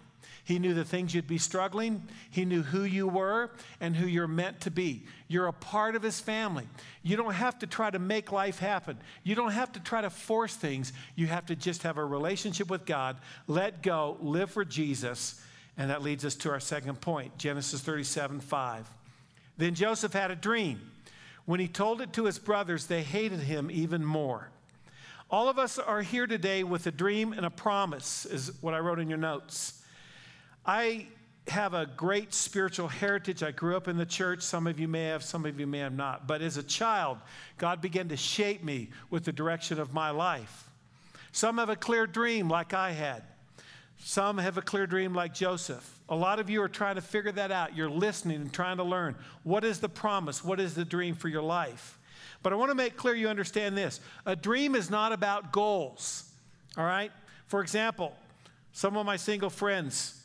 He 0.44 0.58
knew 0.58 0.72
the 0.72 0.84
things 0.84 1.14
you'd 1.14 1.26
be 1.26 1.38
struggling. 1.38 2.02
He 2.30 2.44
knew 2.44 2.62
who 2.62 2.84
you 2.84 3.06
were 3.06 3.50
and 3.80 3.94
who 3.94 4.06
you're 4.06 4.26
meant 4.26 4.62
to 4.62 4.70
be. 4.70 5.04
You're 5.28 5.46
a 5.46 5.52
part 5.52 5.94
of 5.94 6.02
His 6.02 6.20
family. 6.20 6.66
You 7.02 7.16
don't 7.16 7.34
have 7.34 7.58
to 7.58 7.66
try 7.66 7.90
to 7.90 7.98
make 7.98 8.32
life 8.32 8.58
happen. 8.58 8.96
You 9.24 9.34
don't 9.34 9.52
have 9.52 9.72
to 9.72 9.80
try 9.80 10.00
to 10.00 10.10
force 10.10 10.54
things. 10.54 10.92
You 11.16 11.26
have 11.26 11.46
to 11.46 11.56
just 11.56 11.82
have 11.82 11.98
a 11.98 12.04
relationship 12.04 12.70
with 12.70 12.86
God, 12.86 13.18
let 13.46 13.82
go, 13.82 14.16
live 14.20 14.50
for 14.50 14.64
Jesus. 14.64 15.40
And 15.76 15.90
that 15.90 16.02
leads 16.02 16.24
us 16.24 16.34
to 16.36 16.50
our 16.50 16.60
second 16.60 17.00
point 17.00 17.36
Genesis 17.38 17.80
37 17.82 18.40
5. 18.40 18.90
Then 19.58 19.74
Joseph 19.74 20.12
had 20.12 20.30
a 20.30 20.36
dream. 20.36 20.80
When 21.44 21.60
he 21.60 21.68
told 21.68 22.00
it 22.00 22.12
to 22.14 22.24
his 22.24 22.38
brothers, 22.38 22.86
they 22.86 23.02
hated 23.02 23.40
him 23.40 23.70
even 23.70 24.04
more. 24.04 24.50
All 25.30 25.48
of 25.48 25.58
us 25.58 25.78
are 25.78 26.00
here 26.00 26.26
today 26.26 26.62
with 26.64 26.86
a 26.86 26.90
dream 26.90 27.32
and 27.32 27.44
a 27.44 27.50
promise, 27.50 28.24
is 28.24 28.52
what 28.60 28.72
I 28.72 28.78
wrote 28.78 28.98
in 28.98 29.08
your 29.08 29.18
notes. 29.18 29.77
I 30.64 31.06
have 31.48 31.74
a 31.74 31.86
great 31.86 32.34
spiritual 32.34 32.88
heritage. 32.88 33.42
I 33.42 33.52
grew 33.52 33.76
up 33.76 33.88
in 33.88 33.96
the 33.96 34.06
church. 34.06 34.42
Some 34.42 34.66
of 34.66 34.78
you 34.78 34.88
may 34.88 35.04
have, 35.04 35.22
some 35.22 35.46
of 35.46 35.58
you 35.58 35.66
may 35.66 35.78
have 35.78 35.94
not. 35.94 36.26
But 36.26 36.42
as 36.42 36.56
a 36.56 36.62
child, 36.62 37.18
God 37.56 37.80
began 37.80 38.08
to 38.08 38.16
shape 38.16 38.62
me 38.62 38.90
with 39.10 39.24
the 39.24 39.32
direction 39.32 39.80
of 39.80 39.94
my 39.94 40.10
life. 40.10 40.68
Some 41.32 41.58
have 41.58 41.68
a 41.68 41.76
clear 41.76 42.06
dream 42.06 42.48
like 42.48 42.74
I 42.74 42.92
had. 42.92 43.22
Some 43.98 44.38
have 44.38 44.56
a 44.58 44.62
clear 44.62 44.86
dream 44.86 45.14
like 45.14 45.34
Joseph. 45.34 45.98
A 46.08 46.14
lot 46.14 46.38
of 46.38 46.48
you 46.48 46.62
are 46.62 46.68
trying 46.68 46.94
to 46.94 47.00
figure 47.00 47.32
that 47.32 47.50
out. 47.50 47.76
You're 47.76 47.90
listening 47.90 48.40
and 48.40 48.52
trying 48.52 48.76
to 48.76 48.84
learn. 48.84 49.16
What 49.42 49.64
is 49.64 49.80
the 49.80 49.88
promise? 49.88 50.44
What 50.44 50.60
is 50.60 50.74
the 50.74 50.84
dream 50.84 51.14
for 51.14 51.28
your 51.28 51.42
life? 51.42 51.98
But 52.42 52.52
I 52.52 52.56
want 52.56 52.70
to 52.70 52.74
make 52.74 52.96
clear 52.96 53.14
you 53.14 53.28
understand 53.28 53.76
this 53.76 54.00
a 54.24 54.36
dream 54.36 54.74
is 54.74 54.90
not 54.90 55.12
about 55.12 55.52
goals, 55.52 56.30
all 56.76 56.84
right? 56.84 57.10
For 57.46 57.60
example, 57.60 58.14
some 58.72 58.96
of 58.96 59.04
my 59.04 59.16
single 59.16 59.50
friends, 59.50 60.17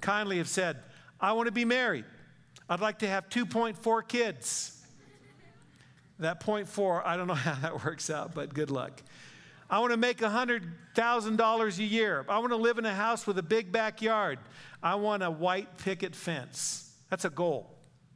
kindly 0.00 0.38
have 0.38 0.48
said, 0.48 0.78
I 1.20 1.32
want 1.32 1.46
to 1.46 1.52
be 1.52 1.64
married. 1.64 2.04
I'd 2.68 2.80
like 2.80 3.00
to 3.00 3.08
have 3.08 3.28
2.4 3.28 4.08
kids. 4.08 4.74
That 6.20 6.42
four, 6.42 7.06
I 7.06 7.16
don't 7.16 7.26
know 7.26 7.34
how 7.34 7.54
that 7.60 7.84
works 7.84 8.10
out, 8.10 8.34
but 8.34 8.52
good 8.52 8.70
luck. 8.70 9.02
I 9.70 9.80
want 9.80 9.92
to 9.92 9.98
make 9.98 10.18
$100,000 10.18 11.78
a 11.78 11.84
year. 11.84 12.24
I 12.28 12.38
want 12.38 12.50
to 12.50 12.56
live 12.56 12.78
in 12.78 12.86
a 12.86 12.94
house 12.94 13.26
with 13.26 13.38
a 13.38 13.42
big 13.42 13.70
backyard. 13.70 14.38
I 14.82 14.94
want 14.94 15.22
a 15.22 15.30
white 15.30 15.76
picket 15.78 16.14
fence. 16.14 16.94
That's 17.10 17.24
a 17.24 17.30
goal. 17.30 17.70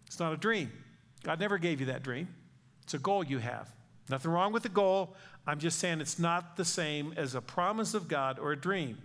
It's 0.07 0.19
not 0.19 0.33
a 0.33 0.37
dream. 0.37 0.73
God 1.23 1.39
never 1.41 1.59
gave 1.59 1.81
you 1.81 1.87
that 1.87 2.03
dream. 2.03 2.29
It's 2.83 2.95
a 2.95 2.99
goal 2.99 3.23
you 3.23 3.39
have. 3.39 3.71
Nothing 4.09 4.31
wrong 4.33 4.53
with 4.53 4.63
the 4.63 4.69
goal. 4.69 5.15
I'm 5.47 5.59
just 5.59 5.79
saying 5.79 6.01
it's 6.01 6.19
not 6.19 6.57
the 6.57 6.65
same 6.65 7.15
as 7.17 7.35
a 7.35 7.41
promise 7.41 7.95
of 7.95 8.09
God 8.09 8.39
or 8.39 8.53
a 8.53 8.57
dream. 8.57 8.99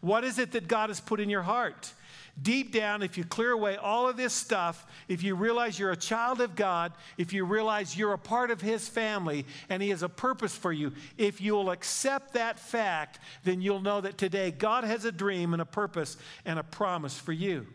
What 0.00 0.24
is 0.24 0.38
it 0.38 0.52
that 0.52 0.68
God 0.68 0.90
has 0.90 1.00
put 1.00 1.20
in 1.20 1.30
your 1.30 1.42
heart? 1.42 1.92
Deep 2.40 2.72
down, 2.72 3.02
if 3.02 3.18
you 3.18 3.24
clear 3.24 3.52
away 3.52 3.76
all 3.76 4.08
of 4.08 4.16
this 4.16 4.32
stuff, 4.32 4.86
if 5.06 5.22
you 5.22 5.34
realize 5.34 5.78
you're 5.78 5.92
a 5.92 5.96
child 5.96 6.40
of 6.40 6.56
God, 6.56 6.92
if 7.18 7.32
you 7.32 7.44
realize 7.44 7.96
you're 7.96 8.14
a 8.14 8.18
part 8.18 8.50
of 8.50 8.60
His 8.60 8.88
family 8.88 9.44
and 9.68 9.82
He 9.82 9.90
has 9.90 10.02
a 10.02 10.08
purpose 10.08 10.56
for 10.56 10.72
you, 10.72 10.92
if 11.18 11.42
you'll 11.42 11.70
accept 11.70 12.32
that 12.32 12.58
fact, 12.58 13.18
then 13.44 13.60
you'll 13.60 13.82
know 13.82 14.00
that 14.00 14.16
today 14.16 14.50
God 14.50 14.84
has 14.84 15.04
a 15.04 15.12
dream 15.12 15.52
and 15.52 15.60
a 15.60 15.66
purpose 15.66 16.16
and 16.46 16.58
a 16.58 16.62
promise 16.62 17.18
for 17.18 17.32
you. 17.32 17.66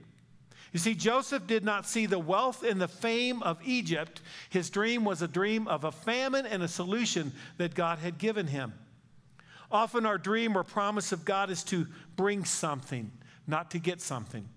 You 0.73 0.79
see, 0.79 0.95
Joseph 0.95 1.45
did 1.45 1.63
not 1.63 1.87
see 1.87 2.07
the 2.07 2.19
wealth 2.19 2.63
and 2.63 2.81
the 2.81 2.87
fame 2.87 3.43
of 3.43 3.59
Egypt. 3.63 4.21
His 4.49 4.71
dream 4.71 5.05
was 5.05 5.21
a 5.21 5.27
dream 5.27 5.67
of 5.67 5.83
a 5.83 5.91
famine 5.91 6.47
and 6.47 6.63
a 6.63 6.67
solution 6.67 7.31
that 7.57 7.75
God 7.75 7.99
had 7.99 8.17
given 8.17 8.47
him. 8.47 8.73
Often, 9.71 10.05
our 10.05 10.17
dream 10.17 10.57
or 10.57 10.63
promise 10.63 11.11
of 11.11 11.25
God 11.25 11.49
is 11.49 11.63
to 11.65 11.87
bring 12.15 12.43
something 12.43 13.11
not 13.47 13.71
to 13.71 13.79
get 13.79 14.01
something. 14.01 14.47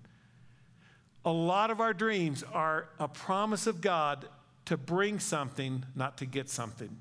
A 1.25 1.31
lot 1.31 1.71
of 1.71 1.81
our 1.81 1.95
dreams 1.95 2.43
are 2.53 2.89
a 2.99 3.07
promise 3.09 3.67
of 3.67 3.81
God 3.81 4.27
to 4.67 4.77
bring 4.77 5.19
something, 5.19 5.85
not 5.95 6.19
to 6.19 6.27
get 6.27 6.49
something. 6.49 6.97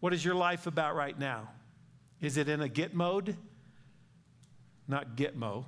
What 0.00 0.12
is 0.12 0.24
your 0.24 0.34
life 0.34 0.66
about 0.66 0.96
right 0.96 1.18
now? 1.18 1.48
Is 2.20 2.36
it 2.36 2.48
in 2.48 2.60
a 2.60 2.68
get 2.68 2.94
mode? 2.94 3.36
Not 4.88 5.16
get 5.16 5.36
mo. 5.36 5.66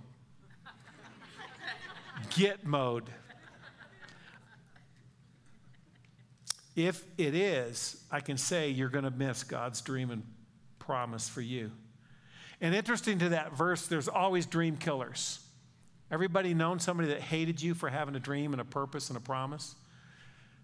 get 2.36 2.64
mode. 2.64 3.04
If 6.74 7.04
it 7.16 7.34
is, 7.34 8.02
I 8.10 8.20
can 8.20 8.36
say 8.36 8.70
you're 8.70 8.88
going 8.88 9.04
to 9.04 9.10
miss 9.10 9.44
God's 9.44 9.80
dream 9.80 10.10
and 10.10 10.24
promise 10.78 11.28
for 11.28 11.40
you. 11.40 11.70
And 12.60 12.74
interesting 12.74 13.18
to 13.20 13.28
that 13.30 13.56
verse, 13.56 13.86
there's 13.86 14.08
always 14.08 14.46
dream 14.46 14.76
killers. 14.76 15.43
Everybody 16.14 16.54
known 16.54 16.78
somebody 16.78 17.08
that 17.08 17.20
hated 17.20 17.60
you 17.60 17.74
for 17.74 17.88
having 17.88 18.14
a 18.14 18.20
dream 18.20 18.52
and 18.52 18.60
a 18.60 18.64
purpose 18.64 19.08
and 19.08 19.16
a 19.16 19.20
promise? 19.20 19.74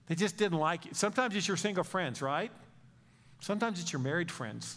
They 0.07 0.14
just 0.14 0.37
didn't 0.37 0.61
like 0.61 0.87
you. 0.87 0.92
Sometimes 0.95 1.35
it's 1.35 1.49
your 1.49 1.57
single 1.57 1.83
friends, 1.83 2.23
right? 2.23 2.52
Sometimes 3.40 3.80
it's 3.80 3.92
your 3.92 3.99
married 3.99 4.30
friends. 4.30 4.76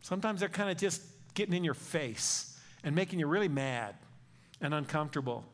Sometimes 0.00 0.40
they're 0.40 0.48
kind 0.48 0.70
of 0.70 0.78
just 0.78 1.02
getting 1.34 1.52
in 1.52 1.62
your 1.62 1.74
face 1.74 2.58
and 2.84 2.94
making 2.94 3.18
you 3.18 3.26
really 3.26 3.48
mad 3.48 3.94
and 4.62 4.72
uncomfortable. 4.72 5.44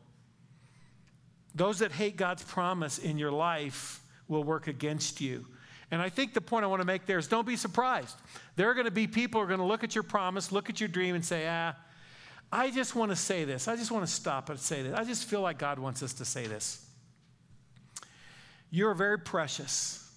Those 1.53 1.79
that 1.79 1.91
hate 1.91 2.15
God's 2.15 2.43
promise 2.43 2.99
in 2.99 3.17
your 3.17 3.31
life 3.31 3.99
will 4.29 4.45
work 4.45 4.67
against 4.67 5.19
you. 5.19 5.45
And 5.91 6.01
I 6.01 6.07
think 6.07 6.33
the 6.33 6.39
point 6.39 6.63
I 6.63 6.69
want 6.69 6.81
to 6.81 6.87
make 6.87 7.05
there 7.05 7.17
is 7.17 7.27
don't 7.27 7.45
be 7.45 7.57
surprised. 7.57 8.15
There 8.55 8.69
are 8.69 8.73
going 8.73 8.85
to 8.85 8.91
be 8.91 9.05
people 9.05 9.41
who 9.41 9.43
are 9.43 9.49
going 9.49 9.59
to 9.59 9.65
look 9.65 9.83
at 9.83 9.93
your 9.93 10.03
promise, 10.05 10.53
look 10.53 10.69
at 10.69 10.79
your 10.79 10.87
dream, 10.87 11.13
and 11.13 11.25
say, 11.25 11.45
ah, 11.45 11.73
I 12.53 12.69
just 12.69 12.93
want 12.93 13.09
to 13.09 13.15
say 13.15 13.45
this. 13.45 13.67
I 13.67 13.75
just 13.75 13.89
want 13.89 14.05
to 14.05 14.11
stop 14.11 14.51
and 14.51 14.59
say 14.59 14.83
this. 14.83 14.93
I 14.93 15.03
just 15.05 15.25
feel 15.25 15.41
like 15.41 15.57
God 15.57 15.79
wants 15.79 16.03
us 16.03 16.13
to 16.13 16.25
say 16.25 16.45
this. 16.45 16.85
You're 18.69 18.93
very 18.93 19.17
precious. 19.17 20.07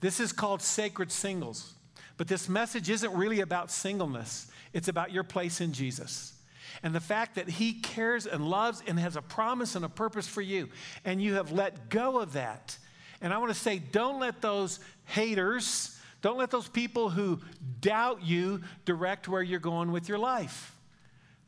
This 0.00 0.20
is 0.20 0.32
called 0.32 0.60
sacred 0.60 1.10
singles. 1.10 1.72
But 2.18 2.28
this 2.28 2.46
message 2.46 2.90
isn't 2.90 3.10
really 3.14 3.40
about 3.40 3.70
singleness, 3.70 4.48
it's 4.74 4.88
about 4.88 5.10
your 5.10 5.24
place 5.24 5.62
in 5.62 5.72
Jesus. 5.72 6.34
And 6.82 6.94
the 6.94 7.00
fact 7.00 7.36
that 7.36 7.48
He 7.48 7.72
cares 7.72 8.26
and 8.26 8.50
loves 8.50 8.82
and 8.86 8.98
has 8.98 9.16
a 9.16 9.22
promise 9.22 9.76
and 9.76 9.86
a 9.86 9.88
purpose 9.88 10.28
for 10.28 10.42
you. 10.42 10.68
And 11.06 11.22
you 11.22 11.34
have 11.34 11.52
let 11.52 11.88
go 11.88 12.20
of 12.20 12.34
that. 12.34 12.76
And 13.22 13.32
I 13.32 13.38
want 13.38 13.50
to 13.50 13.58
say, 13.58 13.78
don't 13.78 14.20
let 14.20 14.42
those 14.42 14.78
haters, 15.06 15.98
don't 16.20 16.36
let 16.36 16.50
those 16.50 16.68
people 16.68 17.08
who 17.08 17.40
doubt 17.80 18.22
you 18.22 18.60
direct 18.84 19.26
where 19.26 19.42
you're 19.42 19.58
going 19.58 19.90
with 19.90 20.06
your 20.06 20.18
life. 20.18 20.74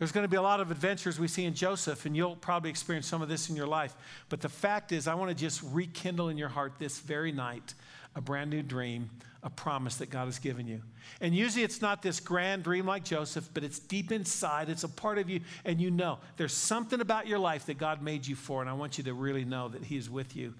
There's 0.01 0.13
going 0.13 0.25
to 0.25 0.29
be 0.29 0.39
a 0.39 0.43
lot 0.43 0.61
of 0.61 0.71
adventures 0.71 1.21
we 1.21 1.29
see 1.29 1.45
in 1.45 1.53
Joseph, 1.53 2.07
and 2.07 2.17
you'll 2.17 2.35
probably 2.35 2.71
experience 2.71 3.07
some 3.07 3.21
of 3.21 3.29
this 3.29 3.51
in 3.51 3.55
your 3.55 3.67
life. 3.67 3.95
But 4.31 4.41
the 4.41 4.49
fact 4.49 4.93
is, 4.93 5.07
I 5.07 5.13
want 5.13 5.29
to 5.29 5.35
just 5.35 5.61
rekindle 5.63 6.31
in 6.31 6.39
your 6.39 6.49
heart 6.49 6.73
this 6.79 6.99
very 7.01 7.33
night 7.33 7.75
a 8.17 8.23
brand 8.23 8.49
new 8.49 8.63
dream, 8.63 9.11
a 9.43 9.51
promise 9.51 9.97
that 9.97 10.09
God 10.09 10.25
has 10.25 10.39
given 10.39 10.67
you. 10.67 10.81
And 11.21 11.35
usually 11.35 11.65
it's 11.65 11.83
not 11.83 12.01
this 12.01 12.19
grand 12.19 12.63
dream 12.63 12.87
like 12.87 13.05
Joseph, 13.05 13.51
but 13.53 13.63
it's 13.63 13.79
deep 13.79 14.11
inside. 14.11 14.71
It's 14.71 14.85
a 14.85 14.89
part 14.89 15.19
of 15.19 15.29
you, 15.29 15.41
and 15.67 15.79
you 15.79 15.91
know 15.91 16.19
there's 16.39 16.55
something 16.55 17.03
about 17.03 17.27
your 17.27 17.39
life 17.39 17.67
that 17.67 17.77
God 17.77 18.01
made 18.01 18.27
you 18.27 18.37
for, 18.37 18.63
and 18.63 18.71
I 18.71 18.73
want 18.73 18.97
you 18.97 19.05
to 19.05 19.13
really 19.13 19.45
know 19.45 19.69
that 19.69 19.85
He 19.85 19.99
is 19.99 20.09
with 20.09 20.35
you. 20.35 20.55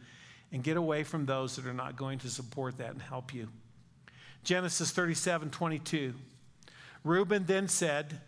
And 0.53 0.63
get 0.63 0.77
away 0.77 1.03
from 1.03 1.25
those 1.25 1.57
that 1.57 1.65
are 1.65 1.73
not 1.73 1.97
going 1.97 2.19
to 2.19 2.29
support 2.29 2.77
that 2.77 2.91
and 2.91 3.01
help 3.01 3.33
you. 3.33 3.49
Genesis 4.45 4.91
37 4.91 5.49
22. 5.49 6.13
Reuben 7.05 7.47
then 7.47 7.69
said, 7.69 8.21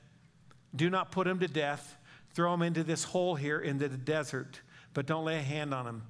do 0.75 0.91
not 0.91 1.11
put 1.13 1.27
him 1.27 1.39
to 1.41 1.49
death. 1.49 1.97
Throw 2.35 2.55
him 2.55 2.63
into 2.63 2.83
this 2.83 3.05
hole 3.05 3.35
here 3.35 3.61
into 3.61 3.89
the 3.89 3.97
desert, 3.97 4.61
but 4.95 5.07
don't 5.07 5.25
lay 5.25 5.39
a 5.39 5.43
hand 5.43 5.75
on 5.75 5.87
him. 5.87 6.03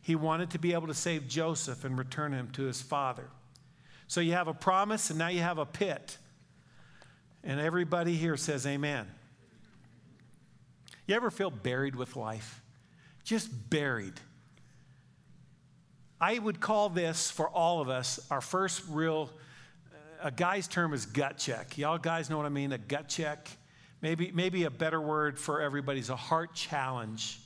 He 0.00 0.14
wanted 0.14 0.50
to 0.50 0.58
be 0.58 0.72
able 0.72 0.86
to 0.86 0.94
save 0.94 1.28
Joseph 1.28 1.84
and 1.84 1.98
return 1.98 2.32
him 2.32 2.48
to 2.52 2.62
his 2.62 2.80
father. 2.80 3.28
So 4.06 4.20
you 4.20 4.32
have 4.32 4.48
a 4.48 4.54
promise, 4.54 5.10
and 5.10 5.18
now 5.18 5.28
you 5.28 5.40
have 5.40 5.58
a 5.58 5.66
pit. 5.66 6.16
And 7.42 7.60
everybody 7.60 8.14
here 8.14 8.36
says, 8.36 8.66
Amen. 8.66 9.06
You 11.06 11.14
ever 11.14 11.30
feel 11.30 11.50
buried 11.50 11.94
with 11.94 12.16
life? 12.16 12.62
Just 13.24 13.70
buried. 13.70 14.14
I 16.20 16.38
would 16.38 16.60
call 16.60 16.88
this 16.88 17.30
for 17.30 17.48
all 17.48 17.80
of 17.80 17.88
us 17.88 18.18
our 18.30 18.40
first 18.40 18.82
real, 18.88 19.30
uh, 19.92 20.28
a 20.28 20.30
guy's 20.30 20.66
term 20.66 20.94
is 20.94 21.04
gut 21.04 21.36
check. 21.36 21.76
Y'all 21.76 21.98
guys 21.98 22.30
know 22.30 22.36
what 22.36 22.46
I 22.46 22.50
mean? 22.50 22.72
A 22.72 22.78
gut 22.78 23.08
check. 23.08 23.48
Maybe, 24.02 24.30
maybe 24.32 24.64
a 24.64 24.70
better 24.70 25.00
word 25.00 25.38
for 25.38 25.60
everybody 25.60 26.00
is 26.00 26.10
a 26.10 26.16
heart 26.16 26.54
challenge. 26.54 27.40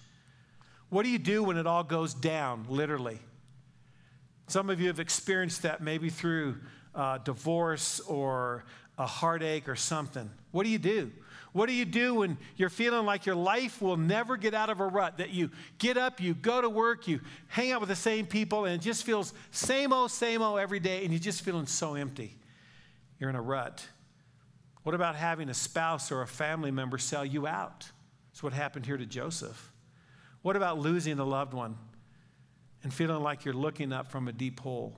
What 0.89 1.05
do 1.05 1.09
you 1.09 1.19
do 1.19 1.43
when 1.43 1.57
it 1.57 1.67
all 1.67 1.85
goes 1.85 2.13
down, 2.13 2.67
literally? 2.69 3.21
Some 4.49 4.69
of 4.69 4.81
you 4.81 4.89
have 4.89 4.99
experienced 4.99 5.63
that 5.63 5.81
maybe 5.81 6.11
through 6.11 6.57
uh, 6.95 7.19
divorce 7.19 8.01
or 8.01 8.65
a 8.99 9.07
heartache 9.07 9.69
or 9.69 9.77
something. 9.77 10.29
What 10.51 10.65
do 10.65 10.71
you 10.71 10.79
do? 10.79 11.13
What 11.53 11.67
do 11.67 11.73
you 11.73 11.85
do 11.85 12.15
when 12.17 12.39
you're 12.57 12.69
feeling 12.69 13.07
like 13.07 13.27
your 13.27 13.35
life 13.35 13.81
will 13.81 13.97
never 13.97 14.37
get 14.37 14.55
out 14.55 14.71
of 14.71 14.81
a 14.81 14.87
rut? 14.87 15.19
That 15.19 15.31
you 15.31 15.51
get 15.79 15.97
up, 15.97 16.21
you 16.21 16.35
go 16.35 16.61
to 16.61 16.69
work, 16.69 17.09
you 17.09 17.21
hang 17.49 17.73
out 17.73 17.81
with 17.81 17.89
the 17.89 17.97
same 17.97 18.27
people, 18.27 18.65
and 18.65 18.75
it 18.75 18.85
just 18.85 19.05
feels 19.05 19.33
same 19.51 19.93
old, 19.93 20.11
same 20.11 20.43
old 20.43 20.61
every 20.61 20.81
day, 20.81 21.03
and 21.03 21.13
you're 21.13 21.21
just 21.21 21.43
feeling 21.43 21.67
so 21.67 21.95
empty. 21.95 22.37
You're 23.19 23.31
in 23.31 23.37
a 23.37 23.43
rut. 23.43 23.85
What 24.83 24.95
about 24.95 25.17
having 25.17 25.49
a 25.49 25.55
spouse 25.55 26.11
or 26.11 26.23
a 26.23 26.27
family 26.27 26.71
member 26.71 26.99
sell 26.99 27.25
you 27.25 27.47
out? 27.47 27.91
That's 28.31 28.43
what 28.43 28.53
happened 28.53 28.87
here 28.87 28.97
to 28.97 29.07
Joseph. 29.07 29.73
What 30.43 30.57
about 30.57 30.79
losing 30.79 31.19
a 31.19 31.25
loved 31.25 31.53
one 31.53 31.77
and 32.83 32.93
feeling 32.93 33.23
like 33.23 33.45
you're 33.45 33.55
looking 33.55 33.93
up 33.93 34.11
from 34.11 34.29
a 34.29 34.33
deep 34.33 34.61
hole? 34.61 34.97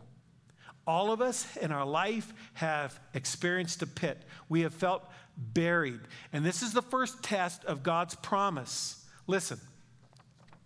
All 0.86 1.12
of 1.12 1.20
us 1.20 1.56
in 1.56 1.72
our 1.72 1.84
life 1.84 2.32
have 2.54 2.98
experienced 3.14 3.82
a 3.82 3.86
pit. 3.86 4.22
We 4.48 4.62
have 4.62 4.74
felt 4.74 5.08
buried. 5.36 6.00
And 6.32 6.44
this 6.44 6.62
is 6.62 6.72
the 6.72 6.82
first 6.82 7.22
test 7.22 7.64
of 7.64 7.82
God's 7.82 8.14
promise. 8.16 9.04
Listen, 9.26 9.60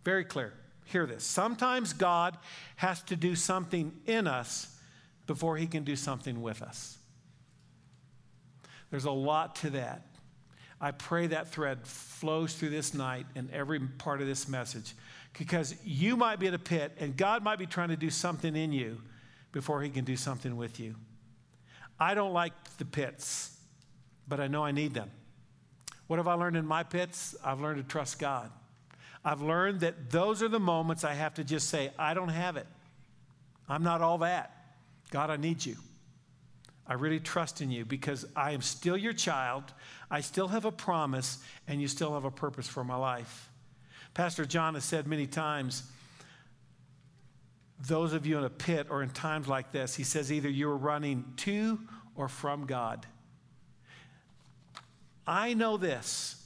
very 0.05 0.25
clear. 0.25 0.55
Hear 0.85 1.07
this. 1.07 1.25
Sometimes 1.25 1.93
God 1.93 2.39
has 2.77 3.03
to 3.05 3.17
do 3.17 3.35
something 3.35 3.93
in 4.07 4.27
us 4.27 4.75
before 5.27 5.57
he 5.57 5.67
can 5.67 5.85
do 5.85 5.97
something 5.97 6.41
with 6.41 6.63
us. 6.63 6.96
There's 8.97 9.05
a 9.05 9.11
lot 9.11 9.57
to 9.57 9.71
that. 9.73 10.07
I 10.81 10.91
pray 10.91 11.27
that 11.27 11.49
thread 11.49 11.87
flows 11.87 12.55
through 12.55 12.71
this 12.71 12.95
night 12.95 13.27
and 13.35 13.51
every 13.51 13.79
part 13.79 14.23
of 14.23 14.27
this 14.27 14.49
message 14.49 14.95
because 15.39 15.75
you 15.85 16.17
might 16.17 16.41
be 16.41 16.47
at 16.47 16.55
a 16.55 16.59
pit 16.59 16.97
and 16.99 17.15
God 17.15 17.45
might 17.45 17.59
be 17.59 17.67
trying 17.67 17.91
to 17.91 17.97
do 17.99 18.09
something 18.09 18.57
in 18.57 18.73
you 18.73 19.03
before 19.53 19.83
He 19.83 19.91
can 19.91 20.07
do 20.07 20.17
something 20.17 20.57
with 20.57 20.81
you. 20.81 20.95
I 22.01 22.15
don't 22.15 22.33
like 22.33 22.55
the 22.79 22.87
pits, 22.87 23.55
but 24.27 24.41
I 24.41 24.47
know 24.47 24.65
I 24.65 24.71
need 24.71 24.95
them. 24.95 25.11
What 26.07 26.17
have 26.17 26.27
I 26.27 26.33
learned 26.33 26.57
in 26.57 26.65
my 26.65 26.83
pits? 26.83 27.37
I've 27.45 27.61
learned 27.61 27.85
to 27.85 27.87
trust 27.87 28.19
God. 28.19 28.51
I've 29.23 29.43
learned 29.43 29.81
that 29.81 30.11
those 30.11 30.43
are 30.43 30.49
the 30.49 30.59
moments 30.59 31.05
I 31.05 31.13
have 31.13 31.35
to 31.35 31.45
just 31.45 31.69
say, 31.69 31.91
I 31.99 32.15
don't 32.15 32.31
have 32.31 32.57
it. 32.57 32.67
I'm 33.69 33.83
not 33.83 34.01
all 34.01 34.17
that. 34.17 34.57
God, 35.11 35.29
I 35.29 35.37
need 35.37 35.67
you. 35.67 35.77
I 36.89 36.95
really 36.95 37.21
trust 37.21 37.61
in 37.61 37.71
you 37.71 37.85
because 37.85 38.25
I 38.37 38.53
am 38.53 38.63
still 38.63 38.97
your 38.97 39.13
child. 39.13 39.65
I 40.11 40.21
still 40.21 40.49
have 40.49 40.65
a 40.65 40.73
promise, 40.73 41.39
and 41.67 41.81
you 41.81 41.89
still 41.89 42.15
have 42.15 42.25
a 42.25 42.31
purpose 42.31 42.69
for 42.69 42.85
my 42.85 42.97
life. 42.97 43.51
Pastor 44.15 44.45
John 44.45 44.75
has 44.75 44.85
said 44.85 45.07
many 45.07 45.27
times, 45.27 45.83
those 47.87 48.13
of 48.13 48.25
you 48.25 48.39
in 48.39 48.45
a 48.45 48.51
pit 48.51 48.87
or 48.89 49.03
in 49.03 49.11
times 49.11 49.49
like 49.49 49.73
this, 49.73 49.95
he 49.95 50.05
says 50.05 50.33
either 50.33 50.49
you're 50.49 50.77
running 50.77 51.25
to 51.39 51.79
or 52.15 52.29
from 52.29 52.67
God. 52.67 53.05
I 55.27 55.55
know 55.55 55.77
this. 55.77 56.43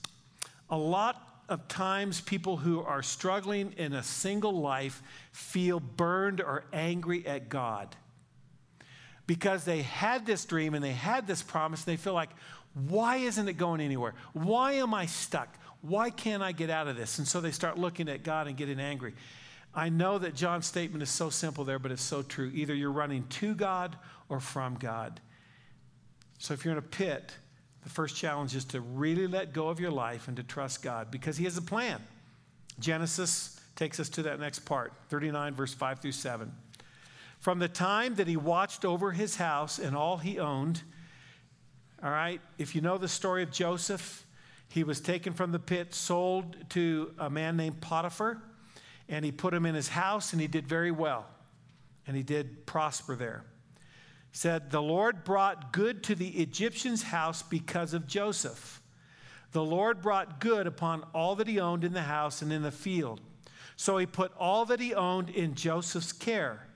A 0.70 0.76
lot 0.76 1.42
of 1.48 1.68
times, 1.68 2.20
people 2.20 2.56
who 2.56 2.80
are 2.80 3.02
struggling 3.02 3.74
in 3.76 3.92
a 3.92 4.02
single 4.02 4.52
life 4.60 5.02
feel 5.32 5.80
burned 5.80 6.40
or 6.40 6.64
angry 6.72 7.26
at 7.26 7.48
God. 7.48 7.94
Because 9.30 9.62
they 9.62 9.82
had 9.82 10.26
this 10.26 10.44
dream 10.44 10.74
and 10.74 10.82
they 10.82 10.90
had 10.90 11.24
this 11.24 11.40
promise. 11.40 11.84
And 11.84 11.92
they 11.92 11.96
feel 11.96 12.14
like, 12.14 12.30
why 12.88 13.18
isn't 13.18 13.48
it 13.48 13.52
going 13.52 13.80
anywhere? 13.80 14.12
Why 14.32 14.72
am 14.72 14.92
I 14.92 15.06
stuck? 15.06 15.56
Why 15.82 16.10
can't 16.10 16.42
I 16.42 16.50
get 16.50 16.68
out 16.68 16.88
of 16.88 16.96
this? 16.96 17.18
And 17.18 17.28
so 17.28 17.40
they 17.40 17.52
start 17.52 17.78
looking 17.78 18.08
at 18.08 18.24
God 18.24 18.48
and 18.48 18.56
getting 18.56 18.80
angry. 18.80 19.14
I 19.72 19.88
know 19.88 20.18
that 20.18 20.34
John's 20.34 20.66
statement 20.66 21.04
is 21.04 21.10
so 21.10 21.30
simple 21.30 21.62
there, 21.62 21.78
but 21.78 21.92
it's 21.92 22.02
so 22.02 22.22
true. 22.22 22.50
Either 22.52 22.74
you're 22.74 22.90
running 22.90 23.24
to 23.28 23.54
God 23.54 23.94
or 24.28 24.40
from 24.40 24.74
God. 24.74 25.20
So 26.40 26.52
if 26.52 26.64
you're 26.64 26.72
in 26.72 26.78
a 26.78 26.82
pit, 26.82 27.32
the 27.84 27.88
first 27.88 28.16
challenge 28.16 28.56
is 28.56 28.64
to 28.64 28.80
really 28.80 29.28
let 29.28 29.52
go 29.52 29.68
of 29.68 29.78
your 29.78 29.92
life 29.92 30.26
and 30.26 30.36
to 30.38 30.42
trust 30.42 30.82
God 30.82 31.12
because 31.12 31.36
He 31.36 31.44
has 31.44 31.56
a 31.56 31.62
plan. 31.62 32.00
Genesis 32.80 33.60
takes 33.76 34.00
us 34.00 34.08
to 34.08 34.24
that 34.24 34.40
next 34.40 34.64
part 34.64 34.92
39, 35.08 35.54
verse 35.54 35.72
5 35.72 36.00
through 36.00 36.10
7. 36.10 36.50
From 37.40 37.58
the 37.58 37.68
time 37.68 38.16
that 38.16 38.26
he 38.26 38.36
watched 38.36 38.84
over 38.84 39.12
his 39.12 39.36
house 39.36 39.78
and 39.78 39.96
all 39.96 40.18
he 40.18 40.38
owned, 40.38 40.82
all 42.02 42.10
right, 42.10 42.40
if 42.58 42.74
you 42.74 42.82
know 42.82 42.98
the 42.98 43.08
story 43.08 43.42
of 43.42 43.50
Joseph, 43.50 44.26
he 44.68 44.84
was 44.84 45.00
taken 45.00 45.32
from 45.32 45.50
the 45.50 45.58
pit, 45.58 45.94
sold 45.94 46.54
to 46.70 47.14
a 47.18 47.30
man 47.30 47.56
named 47.56 47.80
Potiphar, 47.80 48.42
and 49.08 49.24
he 49.24 49.32
put 49.32 49.54
him 49.54 49.64
in 49.64 49.74
his 49.74 49.88
house, 49.88 50.32
and 50.32 50.40
he 50.40 50.48
did 50.48 50.66
very 50.66 50.90
well. 50.90 51.26
And 52.06 52.14
he 52.14 52.22
did 52.22 52.66
prosper 52.66 53.16
there. 53.16 53.44
Said, 54.32 54.70
The 54.70 54.82
Lord 54.82 55.24
brought 55.24 55.72
good 55.72 56.02
to 56.04 56.14
the 56.14 56.28
Egyptian's 56.28 57.02
house 57.04 57.42
because 57.42 57.94
of 57.94 58.06
Joseph. 58.06 58.82
The 59.52 59.64
Lord 59.64 60.02
brought 60.02 60.40
good 60.40 60.66
upon 60.66 61.04
all 61.14 61.36
that 61.36 61.48
he 61.48 61.58
owned 61.58 61.84
in 61.84 61.94
the 61.94 62.02
house 62.02 62.42
and 62.42 62.52
in 62.52 62.62
the 62.62 62.70
field. 62.70 63.20
So 63.76 63.96
he 63.96 64.06
put 64.06 64.32
all 64.38 64.66
that 64.66 64.78
he 64.78 64.94
owned 64.94 65.30
in 65.30 65.54
Joseph's 65.54 66.12
care. 66.12 66.66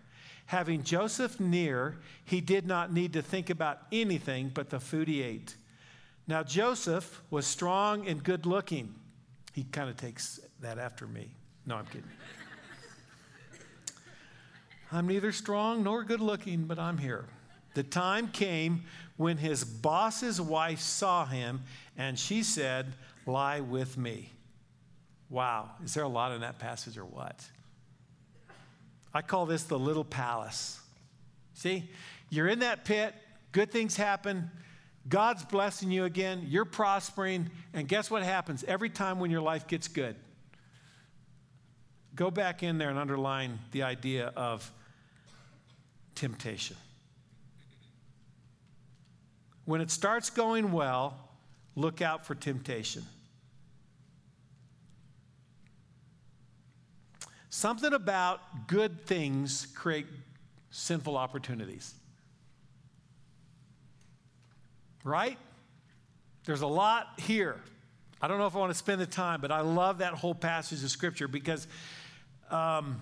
Having 0.46 0.82
Joseph 0.82 1.40
near, 1.40 1.96
he 2.24 2.40
did 2.40 2.66
not 2.66 2.92
need 2.92 3.12
to 3.14 3.22
think 3.22 3.50
about 3.50 3.80
anything 3.90 4.50
but 4.52 4.70
the 4.70 4.80
food 4.80 5.08
he 5.08 5.22
ate. 5.22 5.56
Now, 6.26 6.42
Joseph 6.42 7.22
was 7.30 7.46
strong 7.46 8.06
and 8.06 8.22
good 8.22 8.46
looking. 8.46 8.94
He 9.52 9.64
kind 9.64 9.88
of 9.88 9.96
takes 9.96 10.40
that 10.60 10.78
after 10.78 11.06
me. 11.06 11.30
No, 11.66 11.76
I'm 11.76 11.86
kidding. 11.86 12.04
I'm 14.92 15.06
neither 15.06 15.32
strong 15.32 15.82
nor 15.82 16.04
good 16.04 16.20
looking, 16.20 16.64
but 16.64 16.78
I'm 16.78 16.98
here. 16.98 17.26
The 17.74 17.82
time 17.82 18.28
came 18.28 18.84
when 19.16 19.36
his 19.36 19.64
boss's 19.64 20.40
wife 20.40 20.80
saw 20.80 21.26
him 21.26 21.62
and 21.96 22.18
she 22.18 22.42
said, 22.42 22.92
Lie 23.26 23.60
with 23.60 23.96
me. 23.96 24.30
Wow, 25.30 25.70
is 25.84 25.94
there 25.94 26.04
a 26.04 26.08
lot 26.08 26.32
in 26.32 26.42
that 26.42 26.58
passage 26.58 26.96
or 26.98 27.04
what? 27.04 27.44
I 29.14 29.22
call 29.22 29.46
this 29.46 29.62
the 29.62 29.78
little 29.78 30.04
palace. 30.04 30.80
See, 31.54 31.88
you're 32.30 32.48
in 32.48 32.58
that 32.58 32.84
pit, 32.84 33.14
good 33.52 33.70
things 33.70 33.96
happen, 33.96 34.50
God's 35.08 35.44
blessing 35.44 35.90
you 35.90 36.04
again, 36.04 36.46
you're 36.48 36.64
prospering, 36.64 37.50
and 37.72 37.86
guess 37.86 38.10
what 38.10 38.22
happens 38.22 38.64
every 38.64 38.88
time 38.90 39.20
when 39.20 39.30
your 39.30 39.42
life 39.42 39.66
gets 39.66 39.86
good? 39.86 40.16
Go 42.14 42.30
back 42.30 42.62
in 42.62 42.78
there 42.78 42.90
and 42.90 42.98
underline 42.98 43.58
the 43.72 43.82
idea 43.82 44.32
of 44.36 44.70
temptation. 46.14 46.76
When 49.64 49.80
it 49.80 49.90
starts 49.90 50.30
going 50.30 50.72
well, 50.72 51.18
look 51.74 52.02
out 52.02 52.24
for 52.26 52.34
temptation. 52.34 53.04
Something 57.54 57.92
about 57.92 58.66
good 58.66 59.06
things 59.06 59.68
create 59.76 60.06
sinful 60.72 61.16
opportunities. 61.16 61.94
Right? 65.04 65.38
There's 66.46 66.62
a 66.62 66.66
lot 66.66 67.10
here. 67.16 67.60
I 68.20 68.26
don't 68.26 68.38
know 68.38 68.48
if 68.48 68.56
I 68.56 68.58
want 68.58 68.72
to 68.72 68.76
spend 68.76 69.00
the 69.00 69.06
time, 69.06 69.40
but 69.40 69.52
I 69.52 69.60
love 69.60 69.98
that 69.98 70.14
whole 70.14 70.34
passage 70.34 70.82
of 70.82 70.90
scripture 70.90 71.28
because 71.28 71.68
um, 72.50 73.00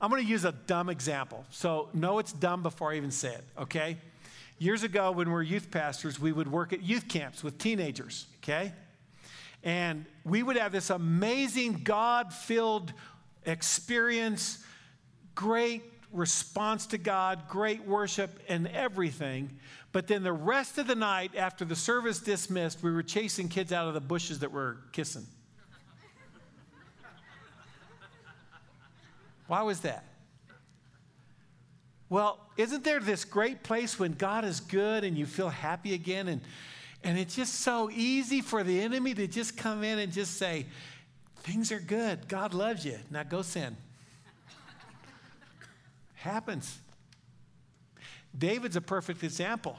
I'm 0.00 0.10
going 0.10 0.24
to 0.24 0.28
use 0.28 0.44
a 0.44 0.50
dumb 0.50 0.88
example. 0.88 1.44
So, 1.50 1.88
know 1.94 2.18
it's 2.18 2.32
dumb 2.32 2.64
before 2.64 2.90
I 2.90 2.96
even 2.96 3.12
say 3.12 3.34
it, 3.34 3.44
okay? 3.56 3.96
Years 4.58 4.82
ago, 4.82 5.12
when 5.12 5.28
we 5.28 5.32
were 5.32 5.40
youth 5.40 5.70
pastors, 5.70 6.18
we 6.18 6.32
would 6.32 6.50
work 6.50 6.72
at 6.72 6.82
youth 6.82 7.06
camps 7.06 7.44
with 7.44 7.58
teenagers, 7.58 8.26
okay? 8.42 8.72
And 9.62 10.04
we 10.24 10.42
would 10.42 10.56
have 10.56 10.72
this 10.72 10.90
amazing 10.90 11.82
God 11.84 12.32
filled 12.32 12.92
experience, 13.44 14.64
great 15.34 15.82
response 16.12 16.86
to 16.86 16.98
God, 16.98 17.48
great 17.48 17.86
worship, 17.86 18.30
and 18.48 18.68
everything. 18.68 19.58
But 19.92 20.06
then 20.06 20.22
the 20.22 20.32
rest 20.32 20.78
of 20.78 20.86
the 20.86 20.94
night, 20.94 21.32
after 21.36 21.64
the 21.64 21.76
service 21.76 22.20
dismissed, 22.20 22.82
we 22.82 22.90
were 22.90 23.02
chasing 23.02 23.48
kids 23.48 23.72
out 23.72 23.88
of 23.88 23.94
the 23.94 24.00
bushes 24.00 24.40
that 24.40 24.52
were 24.52 24.78
kissing. 24.92 25.26
Why 29.46 29.62
was 29.62 29.80
that? 29.80 30.04
Well, 32.08 32.38
isn't 32.56 32.84
there 32.84 33.00
this 33.00 33.24
great 33.24 33.62
place 33.62 33.98
when 33.98 34.12
God 34.12 34.44
is 34.44 34.60
good 34.60 35.04
and 35.04 35.18
you 35.18 35.26
feel 35.26 35.48
happy 35.48 35.94
again? 35.94 36.28
And, 36.28 36.40
and 37.02 37.18
it's 37.18 37.34
just 37.34 37.60
so 37.60 37.90
easy 37.90 38.40
for 38.40 38.62
the 38.62 38.80
enemy 38.80 39.14
to 39.14 39.26
just 39.26 39.56
come 39.56 39.82
in 39.82 39.98
and 39.98 40.12
just 40.12 40.36
say, 40.36 40.66
Things 41.44 41.70
are 41.70 41.78
good. 41.78 42.26
God 42.26 42.54
loves 42.54 42.84
you. 42.86 42.98
Now 43.10 43.22
go 43.22 43.42
sin. 43.42 43.76
Happens. 46.14 46.78
David's 48.36 48.76
a 48.76 48.80
perfect 48.80 49.22
example. 49.22 49.76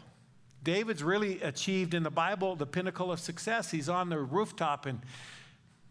David's 0.63 1.03
really 1.03 1.41
achieved 1.41 1.95
in 1.95 2.03
the 2.03 2.11
Bible 2.11 2.55
the 2.55 2.67
pinnacle 2.67 3.11
of 3.11 3.19
success. 3.19 3.71
He's 3.71 3.89
on 3.89 4.09
the 4.09 4.19
rooftop, 4.19 4.85
and 4.85 4.99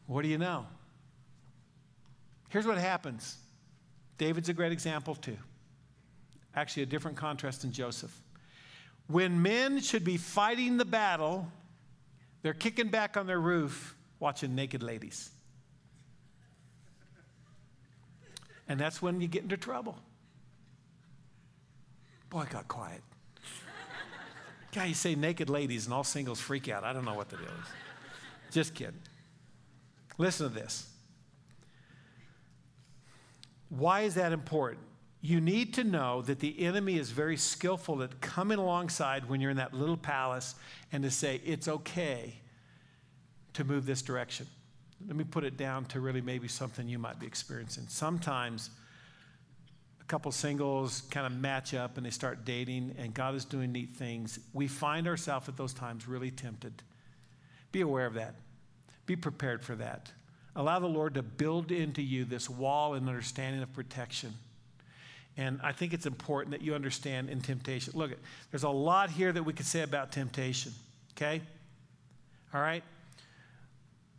what 0.06 0.22
do 0.22 0.28
you 0.28 0.38
know? 0.38 0.66
Here's 2.48 2.66
what 2.66 2.78
happens 2.78 3.36
David's 4.16 4.48
a 4.48 4.54
great 4.54 4.72
example, 4.72 5.16
too. 5.16 5.36
Actually, 6.54 6.84
a 6.84 6.86
different 6.86 7.16
contrast 7.16 7.62
than 7.62 7.72
Joseph. 7.72 8.16
When 9.08 9.42
men 9.42 9.80
should 9.80 10.04
be 10.04 10.16
fighting 10.18 10.76
the 10.76 10.84
battle, 10.84 11.48
they're 12.42 12.54
kicking 12.54 12.88
back 12.88 13.16
on 13.16 13.26
their 13.26 13.40
roof 13.40 13.96
watching 14.20 14.54
naked 14.54 14.84
ladies. 14.84 15.30
And 18.68 18.80
that's 18.80 19.02
when 19.02 19.20
you 19.20 19.28
get 19.28 19.42
into 19.42 19.56
trouble. 19.56 19.98
Boy, 22.30 22.40
I 22.40 22.46
got 22.46 22.66
quiet. 22.66 23.02
Guy, 24.72 24.86
you 24.86 24.94
say 24.94 25.14
naked 25.14 25.48
ladies 25.48 25.84
and 25.84 25.94
all 25.94 26.02
singles 26.02 26.40
freak 26.40 26.68
out. 26.68 26.82
I 26.82 26.92
don't 26.92 27.04
know 27.04 27.14
what 27.14 27.28
the 27.28 27.36
deal 27.36 27.46
is. 27.46 28.52
Just 28.52 28.74
kidding. 28.74 29.00
Listen 30.18 30.48
to 30.48 30.54
this. 30.54 30.88
Why 33.68 34.02
is 34.02 34.14
that 34.14 34.32
important? 34.32 34.82
You 35.20 35.40
need 35.40 35.74
to 35.74 35.84
know 35.84 36.22
that 36.22 36.40
the 36.40 36.60
enemy 36.64 36.98
is 36.98 37.10
very 37.10 37.36
skillful 37.36 38.02
at 38.02 38.20
coming 38.20 38.58
alongside 38.58 39.28
when 39.28 39.40
you're 39.40 39.50
in 39.50 39.56
that 39.56 39.74
little 39.74 39.96
palace 39.96 40.54
and 40.92 41.02
to 41.02 41.10
say, 41.10 41.40
it's 41.44 41.66
okay 41.66 42.34
to 43.54 43.64
move 43.64 43.86
this 43.86 44.02
direction. 44.02 44.46
Let 45.06 45.16
me 45.16 45.24
put 45.24 45.44
it 45.44 45.56
down 45.56 45.84
to 45.86 46.00
really 46.00 46.20
maybe 46.20 46.48
something 46.48 46.88
you 46.88 46.98
might 46.98 47.18
be 47.18 47.26
experiencing. 47.26 47.84
Sometimes 47.88 48.70
a 50.00 50.04
couple 50.04 50.30
singles 50.32 51.02
kind 51.10 51.26
of 51.26 51.32
match 51.32 51.74
up 51.74 51.96
and 51.96 52.06
they 52.06 52.10
start 52.10 52.44
dating, 52.44 52.94
and 52.98 53.12
God 53.12 53.34
is 53.34 53.44
doing 53.44 53.72
neat 53.72 53.90
things. 53.90 54.38
We 54.52 54.68
find 54.68 55.06
ourselves 55.06 55.48
at 55.48 55.56
those 55.56 55.74
times 55.74 56.08
really 56.08 56.30
tempted. 56.30 56.82
Be 57.72 57.80
aware 57.80 58.06
of 58.06 58.14
that, 58.14 58.34
be 59.06 59.16
prepared 59.16 59.62
for 59.62 59.74
that. 59.76 60.10
Allow 60.56 60.78
the 60.78 60.86
Lord 60.86 61.14
to 61.14 61.22
build 61.22 61.72
into 61.72 62.00
you 62.00 62.24
this 62.24 62.48
wall 62.48 62.94
and 62.94 63.08
understanding 63.08 63.62
of 63.62 63.72
protection. 63.72 64.32
And 65.36 65.58
I 65.64 65.72
think 65.72 65.92
it's 65.92 66.06
important 66.06 66.52
that 66.52 66.62
you 66.62 66.76
understand 66.76 67.28
in 67.28 67.40
temptation. 67.40 67.92
Look, 67.96 68.12
there's 68.52 68.62
a 68.62 68.68
lot 68.68 69.10
here 69.10 69.32
that 69.32 69.42
we 69.42 69.52
could 69.52 69.66
say 69.66 69.82
about 69.82 70.12
temptation, 70.12 70.72
okay? 71.12 71.42
All 72.54 72.60
right? 72.60 72.84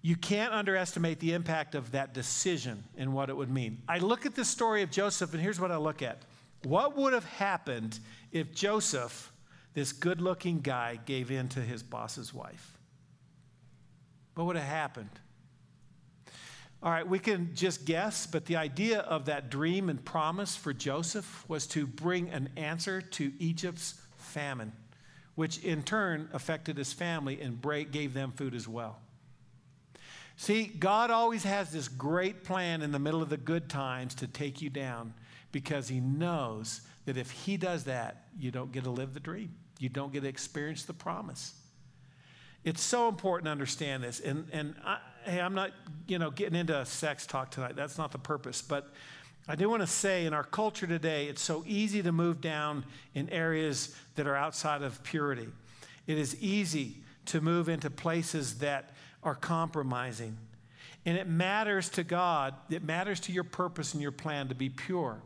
You 0.06 0.15
can't 0.15 0.54
underestimate 0.54 1.20
the 1.20 1.34
impact 1.34 1.74
of 1.74 1.94
that 1.94 2.13
decision 2.13 2.84
and 2.96 3.12
what 3.12 3.32
it 3.32 3.36
would 3.36 3.50
mean. 3.50 3.82
I 3.88 3.98
look 3.98 4.28
at 4.28 4.36
the 4.36 4.46
story 4.46 4.84
of 4.84 4.91
Joseph, 4.91 5.34
and 5.34 5.41
here's 5.41 5.60
what 5.60 5.72
I 5.72 5.78
look 5.78 6.04
at. 6.04 6.22
What 6.63 6.96
would 6.96 7.13
have 7.13 7.26
happened 7.26 7.98
if 8.32 8.54
Joseph, 8.54 9.34
this 9.74 9.91
good 9.91 10.22
looking 10.22 10.60
guy, 10.60 11.00
gave 11.08 11.32
in 11.32 11.50
to 11.50 11.60
his 11.60 11.82
boss's 11.82 12.36
wife? 12.36 12.78
What 14.36 14.46
would 14.46 14.58
have 14.58 14.65
happened? 14.65 15.10
All 16.84 16.91
right, 16.91 17.08
we 17.08 17.18
can 17.18 17.56
just 17.56 17.86
guess, 17.86 18.28
but 18.28 18.46
the 18.46 18.58
idea 18.58 19.00
of 19.00 19.26
that 19.26 19.50
dream 19.50 19.89
and 19.89 20.06
promise 20.06 20.56
for 20.56 20.72
Joseph 20.72 21.44
was 21.48 21.65
to 21.65 21.88
bring 21.88 22.30
an 22.30 22.50
answer 22.58 23.02
to 23.02 23.34
Egypt's 23.39 23.96
famine, 24.20 24.72
which 25.34 25.63
in 25.63 25.82
turn 25.82 26.30
affected 26.32 26.78
his 26.78 26.94
family 26.94 27.41
and 27.41 27.60
gave 27.91 28.13
them 28.13 28.32
food 28.34 28.54
as 28.54 28.68
well. 28.68 29.00
See, 30.38 30.65
God 30.65 31.12
always 31.12 31.43
has 31.43 31.71
this 31.71 31.88
great 31.88 32.43
plan 32.43 32.82
in 32.82 32.91
the 32.91 33.00
middle 33.00 33.21
of 33.21 33.30
the 33.30 33.38
good 33.38 33.69
times 33.69 34.15
to 34.15 34.28
take 34.28 34.62
you 34.62 34.69
down 34.69 35.13
because 35.52 35.88
He 35.88 36.00
knows 36.00 36.82
that 37.06 37.17
if 37.17 37.32
He 37.32 37.58
does 37.58 37.86
that, 37.86 38.26
you 38.38 38.52
don't 38.52 38.71
get 38.71 38.84
to 38.84 38.89
live 38.89 39.13
the 39.13 39.19
dream, 39.19 39.56
you 39.80 39.89
don't 39.89 40.12
get 40.12 40.24
to 40.24 40.28
experience 40.28 40.84
the 40.84 40.93
promise. 40.93 41.54
It's 42.65 42.82
so 42.82 43.08
important 43.08 43.45
to 43.45 43.52
understand 43.52 44.04
this. 44.04 44.19
And, 44.19 44.48
and 44.52 44.76
I, 44.84 44.98
hey, 45.24 45.39
I'm 45.39 45.54
not, 45.54 45.71
you 46.08 46.17
know, 46.17 46.32
getting 46.32 46.56
into 46.60 46.78
a 46.78 46.86
sex 46.86 47.28
talk 47.28 47.52
tonight. 47.52 47.76
That's 47.76 47.98
not 47.98 48.12
the 48.12 48.17
purpose. 48.17 48.62
But 48.63 48.91
I 49.48 49.56
do 49.56 49.69
want 49.69 49.82
to 49.82 49.88
say 49.88 50.26
in 50.26 50.34
our 50.34 50.43
culture 50.43 50.88
today, 50.88 51.28
it's 51.28 51.43
so 51.43 51.63
easy 51.67 52.02
to 52.02 52.12
move 52.12 52.41
down 52.41 52.84
in 53.13 53.30
areas 53.30 53.95
that 54.15 54.26
are 54.26 54.36
outside 54.36 54.82
of 54.82 55.04
purity. 55.04 55.48
It 56.08 56.17
is 56.17 56.36
easy 56.41 56.98
to 57.26 57.39
move 57.39 57.69
into 57.69 57.91
places 57.91 58.58
that 58.60 58.94
are 59.25 59.35
compromising. 59.35 60.38
And 61.05 61.17
it 61.17 61.27
matters 61.27 61.89
to 61.89 62.03
God, 62.03 62.53
it 62.69 62.83
matters 62.83 63.19
to 63.21 63.31
your 63.31 63.43
purpose 63.43 63.93
and 63.93 64.01
your 64.01 64.11
plan 64.11 64.47
to 64.47 64.55
be 64.55 64.69
pure. 64.69 65.21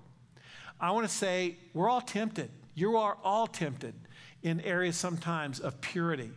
I 0.79 0.91
want 0.91 1.07
to 1.07 1.13
say 1.13 1.57
we're 1.73 1.89
all 1.89 2.01
tempted. 2.01 2.49
You 2.73 2.97
are 2.97 3.17
all 3.23 3.45
tempted 3.45 3.93
in 4.41 4.61
areas 4.61 4.95
sometimes 4.95 5.59
of 5.59 5.79
purity, 5.81 6.31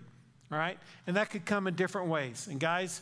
all 0.51 0.59
right? 0.59 0.79
And 1.07 1.17
that 1.17 1.31
could 1.31 1.45
come 1.45 1.67
in 1.69 1.75
different 1.75 2.09
ways. 2.09 2.49
And 2.51 2.59
guys, 2.59 3.01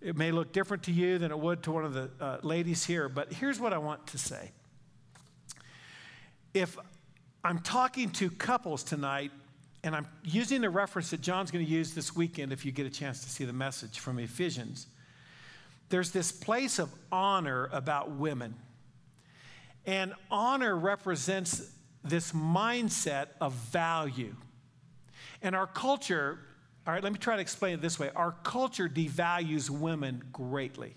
it 0.00 0.16
may 0.16 0.32
look 0.32 0.52
different 0.52 0.82
to 0.84 0.92
you 0.92 1.18
than 1.18 1.30
it 1.30 1.38
would 1.38 1.62
to 1.62 1.72
one 1.72 1.84
of 1.84 1.94
the 1.94 2.10
uh, 2.20 2.38
ladies 2.42 2.84
here, 2.84 3.08
but 3.08 3.32
here's 3.32 3.60
what 3.60 3.72
I 3.72 3.78
want 3.78 4.04
to 4.08 4.18
say. 4.18 4.50
If 6.54 6.76
I'm 7.44 7.60
talking 7.60 8.10
to 8.10 8.30
couples 8.30 8.82
tonight, 8.82 9.30
and 9.84 9.96
I'm 9.96 10.06
using 10.22 10.60
the 10.60 10.70
reference 10.70 11.10
that 11.10 11.20
John's 11.20 11.50
going 11.50 11.64
to 11.64 11.70
use 11.70 11.92
this 11.92 12.14
weekend 12.14 12.52
if 12.52 12.64
you 12.64 12.70
get 12.70 12.86
a 12.86 12.90
chance 12.90 13.22
to 13.24 13.30
see 13.30 13.44
the 13.44 13.52
message 13.52 13.98
from 13.98 14.18
Ephesians, 14.18 14.86
there's 15.88 16.10
this 16.10 16.30
place 16.30 16.78
of 16.78 16.90
honor 17.10 17.68
about 17.72 18.12
women. 18.12 18.54
And 19.84 20.14
honor 20.30 20.76
represents 20.76 21.68
this 22.04 22.32
mindset 22.32 23.28
of 23.40 23.52
value. 23.52 24.34
And 25.42 25.56
our 25.56 25.66
culture, 25.66 26.38
all 26.86 26.94
right, 26.94 27.02
let 27.02 27.12
me 27.12 27.18
try 27.18 27.34
to 27.34 27.42
explain 27.42 27.74
it 27.74 27.82
this 27.82 27.98
way 27.98 28.10
our 28.14 28.32
culture 28.44 28.88
devalues 28.88 29.68
women 29.68 30.22
greatly, 30.32 30.94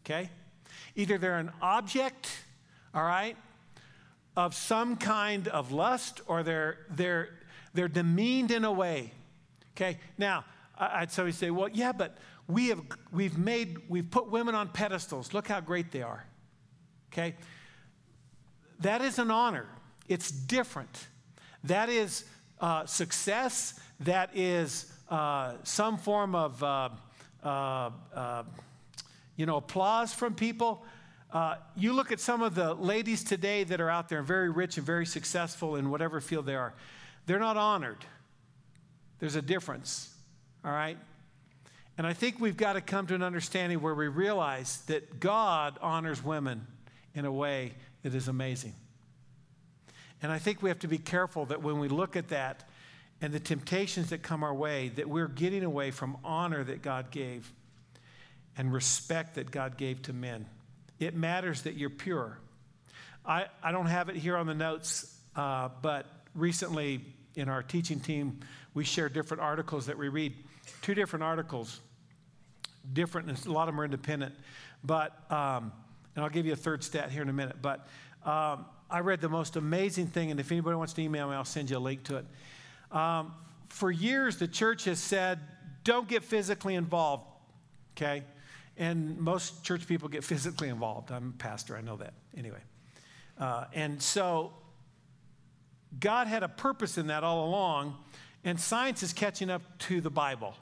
okay? 0.00 0.30
Either 0.96 1.18
they're 1.18 1.38
an 1.38 1.52
object, 1.60 2.30
all 2.94 3.04
right, 3.04 3.36
of 4.34 4.54
some 4.54 4.96
kind 4.96 5.48
of 5.48 5.72
lust, 5.72 6.22
or 6.26 6.42
they're, 6.42 6.78
they're, 6.90 7.28
they're 7.74 7.88
demeaned 7.88 8.50
in 8.50 8.64
a 8.64 8.72
way, 8.72 9.12
okay? 9.74 9.98
Now, 10.18 10.44
I'd 10.78 11.10
somebody 11.12 11.32
say, 11.32 11.50
well, 11.50 11.68
yeah, 11.68 11.92
but 11.92 12.18
we 12.48 12.68
have, 12.68 12.82
we've 13.12 13.38
made, 13.38 13.78
we've 13.88 14.10
put 14.10 14.30
women 14.30 14.54
on 14.54 14.68
pedestals. 14.68 15.32
Look 15.32 15.48
how 15.48 15.60
great 15.60 15.90
they 15.90 16.02
are. 16.02 16.24
Okay? 17.12 17.34
That 18.80 19.00
is 19.00 19.18
an 19.18 19.30
honor. 19.30 19.66
It's 20.08 20.30
different. 20.30 21.06
That 21.64 21.88
is 21.88 22.24
uh, 22.60 22.86
success. 22.86 23.78
That 24.00 24.30
is 24.34 24.92
uh, 25.08 25.54
some 25.62 25.98
form 25.98 26.34
of, 26.34 26.62
uh, 26.62 26.88
uh, 27.44 27.90
uh 28.14 28.42
you 29.36 29.46
know, 29.46 29.56
applause 29.56 30.12
from 30.12 30.34
people. 30.34 30.84
Uh, 31.32 31.56
you 31.76 31.92
look 31.92 32.12
at 32.12 32.20
some 32.20 32.42
of 32.42 32.54
the 32.54 32.74
ladies 32.74 33.24
today 33.24 33.64
that 33.64 33.80
are 33.80 33.88
out 33.88 34.08
there, 34.08 34.22
very 34.22 34.50
rich 34.50 34.76
and 34.76 34.84
very 34.84 35.06
successful 35.06 35.76
in 35.76 35.90
whatever 35.90 36.20
field 36.20 36.44
they 36.44 36.54
are. 36.54 36.74
They're 37.26 37.38
not 37.38 37.56
honored. 37.56 38.04
There's 39.18 39.36
a 39.36 39.42
difference. 39.42 40.12
All 40.64 40.72
right? 40.72 40.98
And 41.98 42.06
I 42.06 42.12
think 42.12 42.40
we've 42.40 42.56
got 42.56 42.72
to 42.74 42.80
come 42.80 43.06
to 43.08 43.14
an 43.14 43.22
understanding 43.22 43.80
where 43.80 43.94
we 43.94 44.08
realize 44.08 44.78
that 44.86 45.20
God 45.20 45.78
honors 45.82 46.24
women 46.24 46.66
in 47.14 47.24
a 47.24 47.32
way 47.32 47.72
that 48.02 48.14
is 48.14 48.28
amazing. 48.28 48.74
And 50.22 50.32
I 50.32 50.38
think 50.38 50.62
we 50.62 50.70
have 50.70 50.78
to 50.80 50.88
be 50.88 50.98
careful 50.98 51.46
that 51.46 51.62
when 51.62 51.78
we 51.78 51.88
look 51.88 52.16
at 52.16 52.28
that 52.28 52.68
and 53.20 53.32
the 53.32 53.40
temptations 53.40 54.10
that 54.10 54.22
come 54.22 54.42
our 54.42 54.54
way, 54.54 54.88
that 54.90 55.08
we're 55.08 55.28
getting 55.28 55.64
away 55.64 55.90
from 55.90 56.16
honor 56.24 56.64
that 56.64 56.82
God 56.82 57.10
gave 57.10 57.52
and 58.56 58.72
respect 58.72 59.34
that 59.34 59.50
God 59.50 59.76
gave 59.76 60.02
to 60.02 60.12
men. 60.12 60.46
It 60.98 61.14
matters 61.14 61.62
that 61.62 61.74
you're 61.74 61.90
pure. 61.90 62.38
I, 63.24 63.46
I 63.62 63.72
don't 63.72 63.86
have 63.86 64.08
it 64.08 64.16
here 64.16 64.36
on 64.36 64.46
the 64.46 64.54
notes, 64.54 65.16
uh, 65.36 65.68
but 65.80 66.06
recently 66.34 67.04
in 67.36 67.48
our 67.48 67.62
teaching 67.62 68.00
team, 68.00 68.40
we 68.74 68.84
share 68.84 69.08
different 69.08 69.42
articles 69.42 69.86
that 69.86 69.96
we 69.96 70.08
read 70.08 70.34
two 70.80 70.94
different 70.94 71.22
articles, 71.22 71.80
different, 72.92 73.46
a 73.46 73.52
lot 73.52 73.68
of 73.68 73.74
them 73.74 73.80
are 73.80 73.84
independent. 73.84 74.34
But, 74.84 75.30
um, 75.30 75.72
and 76.14 76.24
I'll 76.24 76.30
give 76.30 76.46
you 76.46 76.52
a 76.52 76.56
third 76.56 76.82
stat 76.82 77.10
here 77.10 77.22
in 77.22 77.28
a 77.28 77.32
minute. 77.32 77.56
But 77.62 77.86
um, 78.24 78.66
I 78.90 79.00
read 79.00 79.20
the 79.20 79.28
most 79.28 79.56
amazing 79.56 80.08
thing, 80.08 80.30
and 80.30 80.40
if 80.40 80.52
anybody 80.52 80.76
wants 80.76 80.92
to 80.94 81.02
email 81.02 81.28
me, 81.28 81.34
I'll 81.34 81.44
send 81.44 81.70
you 81.70 81.78
a 81.78 81.78
link 81.78 82.04
to 82.04 82.16
it. 82.16 82.26
Um, 82.96 83.34
for 83.68 83.90
years, 83.90 84.36
the 84.36 84.48
church 84.48 84.84
has 84.84 84.98
said, 84.98 85.40
don't 85.84 86.06
get 86.08 86.22
physically 86.22 86.74
involved, 86.74 87.24
okay? 87.96 88.22
And 88.76 89.18
most 89.18 89.64
church 89.64 89.86
people 89.86 90.08
get 90.08 90.24
physically 90.32 90.68
involved. 90.68 91.10
I'm 91.10 91.34
a 91.34 91.42
pastor, 91.42 91.76
I 91.76 91.80
know 91.80 91.96
that. 91.96 92.14
Anyway. 92.36 92.60
Uh, 93.38 93.64
and 93.72 94.00
so 94.00 94.52
God 96.00 96.26
had 96.26 96.42
a 96.42 96.48
purpose 96.48 96.98
in 96.98 97.08
that 97.08 97.24
all 97.24 97.46
along, 97.46 97.96
and 98.44 98.58
science 98.58 99.02
is 99.02 99.12
catching 99.12 99.50
up 99.50 99.62
to 99.80 100.00
the 100.00 100.10
Bible. 100.10 100.54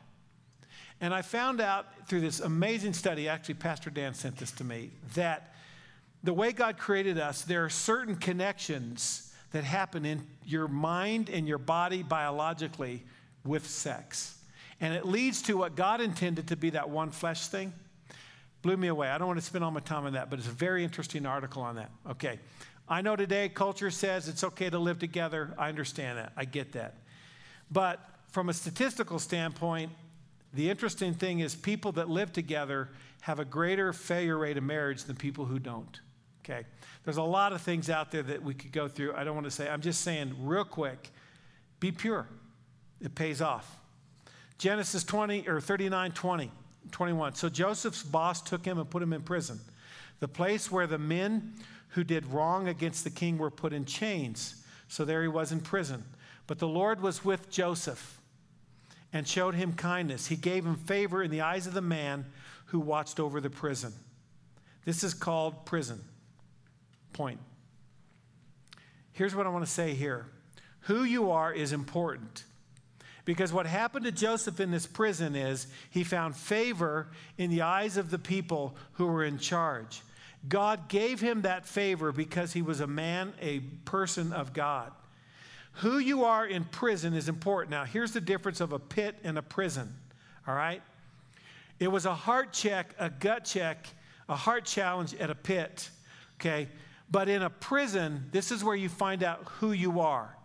And 1.01 1.14
I 1.14 1.23
found 1.23 1.61
out 1.61 1.87
through 2.09 2.21
this 2.21 2.40
amazing 2.40 2.93
study, 2.93 3.29
actually, 3.29 3.55
Pastor 3.55 3.90
Dan 3.90 4.12
sent 4.12 4.37
this 4.37 4.51
to 4.53 4.64
me, 4.64 4.90
that 5.14 5.55
the 6.23 6.35
way 6.35 6.53
God 6.53 6.77
created 6.77 7.19
us, 7.19 7.43
there 7.43 7.64
are 7.64 7.71
certain 7.71 8.16
connections 8.16 9.33
that 9.53 9.64
happen 9.64 10.05
in 10.05 10.27
your 10.45 10.69
mind 10.69 11.31
and 11.31 11.49
your 11.49 11.59
body 11.59 12.03
biologically 12.03 13.03
with 13.45 13.66
sex. 13.66 14.37
And 14.81 14.95
it 14.95 15.07
leads 15.07 15.43
to 15.43 15.57
what 15.57 15.75
God 15.75 16.01
intended 16.01 16.49
to 16.49 16.57
be 16.57 16.71
that 16.71 16.90
one 16.90 17.11
flesh 17.11 17.49
thing. 17.49 17.73
Blew 18.62 18.77
me 18.77 18.88
away. 18.88 19.09
I 19.09 19.16
don't 19.16 19.27
want 19.27 19.40
to 19.40 19.45
spend 19.45 19.64
all 19.64 19.71
my 19.71 19.81
time 19.81 20.05
on 20.05 20.12
that, 20.12 20.29
but 20.29 20.38
it's 20.38 20.49
a 20.49 20.53
very 20.53 20.85
interesting 20.85 21.25
article 21.25 21.62
on 21.62 21.77
that. 21.77 21.90
Okay. 22.11 22.38
I 22.90 23.03
know 23.03 23.14
today 23.14 23.48
culture 23.48 23.90
says 23.90 24.26
it's 24.26 24.42
okay 24.42 24.68
to 24.68 24.79
live 24.79 24.98
together. 24.98 25.55
I 25.57 25.68
understand 25.68 26.18
that. 26.18 26.33
I 26.37 26.44
get 26.44 26.72
that. 26.72 26.96
But 27.70 28.00
from 28.33 28.48
a 28.48 28.53
statistical 28.53 29.20
standpoint, 29.20 29.92
the 30.53 30.68
interesting 30.68 31.14
thing 31.14 31.38
is, 31.38 31.55
people 31.55 31.92
that 31.92 32.11
live 32.11 32.33
together 32.33 32.88
have 33.20 33.38
a 33.38 33.44
greater 33.44 33.92
failure 33.92 34.37
rate 34.37 34.57
of 34.57 34.64
marriage 34.64 35.05
than 35.05 35.14
people 35.14 35.44
who 35.44 35.61
don't. 35.61 36.00
Okay? 36.44 36.66
There's 37.05 37.18
a 37.18 37.22
lot 37.22 37.53
of 37.53 37.61
things 37.61 37.88
out 37.88 38.11
there 38.11 38.24
that 38.24 38.42
we 38.42 38.55
could 38.55 38.72
go 38.72 38.88
through. 38.88 39.14
I 39.14 39.22
don't 39.22 39.35
want 39.35 39.44
to 39.44 39.53
say, 39.53 39.68
I'm 39.68 39.81
just 39.81 40.00
saying, 40.00 40.35
real 40.40 40.64
quick, 40.64 41.11
be 41.79 41.92
pure. 41.92 42.26
It 43.00 43.14
pays 43.14 43.40
off. 43.40 43.79
Genesis 44.59 45.05
20 45.05 45.48
or 45.48 45.61
39 45.61 46.12
20, 46.12 46.50
21. 46.90 47.35
So 47.35 47.48
Joseph's 47.48 48.03
boss 48.03 48.42
took 48.42 48.64
him 48.64 48.79
and 48.79 48.90
put 48.90 49.03
him 49.03 49.12
in 49.12 49.22
prison, 49.22 49.61
the 50.18 50.29
place 50.29 50.70
where 50.70 50.87
the 50.87 50.98
men 50.98 51.55
who 51.90 52.05
did 52.05 52.26
wrong 52.26 52.68
against 52.68 53.05
the 53.05 53.11
king 53.11 53.38
were 53.38 53.50
put 53.50 53.72
in 53.72 53.85
chains. 53.85 54.64
So 54.88 55.05
there 55.05 55.22
he 55.22 55.29
was 55.29 55.53
in 55.53 55.61
prison. 55.61 56.05
But 56.46 56.59
the 56.59 56.68
Lord 56.68 57.00
was 57.00 57.24
with 57.24 57.50
Joseph 57.50 58.20
and 59.12 59.26
showed 59.26 59.55
him 59.55 59.72
kindness. 59.72 60.26
He 60.26 60.37
gave 60.37 60.64
him 60.64 60.76
favor 60.76 61.22
in 61.22 61.31
the 61.31 61.40
eyes 61.40 61.66
of 61.66 61.74
the 61.74 61.81
man 61.81 62.26
who 62.66 62.81
watched 62.81 63.18
over 63.18 63.40
the 63.40 63.50
prison. 63.50 63.92
This 64.85 65.03
is 65.03 65.14
called 65.14 65.66
prison. 65.66 66.00
Point. 67.12 67.40
Here's 69.12 69.35
what 69.35 69.46
I 69.46 69.50
want 69.50 69.64
to 69.64 69.70
say 69.70 69.94
here 69.94 70.26
who 70.85 71.05
you 71.05 71.31
are 71.31 71.53
is 71.53 71.72
important. 71.72 72.44
Because 73.24 73.53
what 73.53 73.66
happened 73.66 74.07
to 74.07 74.12
Joseph 74.12 74.61
in 74.61 74.70
this 74.70 74.87
prison 74.87 75.37
is 75.37 75.66
he 75.90 76.05
found 76.05 76.35
favor 76.35 77.09
in 77.37 77.50
the 77.50 77.62
eyes 77.62 77.96
of 77.96 78.11
the 78.11 78.18
people 78.18 78.74
who 78.92 79.07
were 79.07 79.24
in 79.24 79.38
charge. 79.38 80.00
God 80.48 80.88
gave 80.88 81.20
him 81.20 81.42
that 81.42 81.66
favor 81.66 82.12
because 82.12 82.53
he 82.53 82.62
was 82.62 82.81
a 82.81 82.87
man, 82.87 83.33
a 83.40 83.61
person 83.85 84.33
of 84.33 84.53
God. 84.53 84.92
Who 85.74 85.98
you 85.98 86.24
are 86.24 86.46
in 86.46 86.64
prison 86.64 87.14
is 87.14 87.29
important. 87.29 87.70
Now, 87.70 87.85
here's 87.85 88.12
the 88.12 88.20
difference 88.20 88.61
of 88.61 88.72
a 88.72 88.79
pit 88.79 89.16
and 89.22 89.38
a 89.38 89.42
prison, 89.42 89.94
all 90.46 90.55
right? 90.55 90.83
It 91.79 91.88
was 91.88 92.07
a 92.07 92.14
heart 92.14 92.53
check, 92.53 92.94
a 92.98 93.11
gut 93.11 93.44
check, 93.44 93.87
a 94.29 94.37
heart 94.37 94.64
challenge 94.64 95.14
at 95.14 95.31
a 95.31 95.35
pit, 95.35 95.90
okay? 96.40 96.68
But 97.11 97.29
in 97.29 97.42
a 97.42 97.50
prison, 97.50 98.29
this 98.33 98.50
is 98.50 98.64
where 98.64 98.76
you 98.76 98.88
find 98.88 99.22
out 99.22 99.46
who 99.59 99.72
you 99.72 100.00
are. 100.00 100.37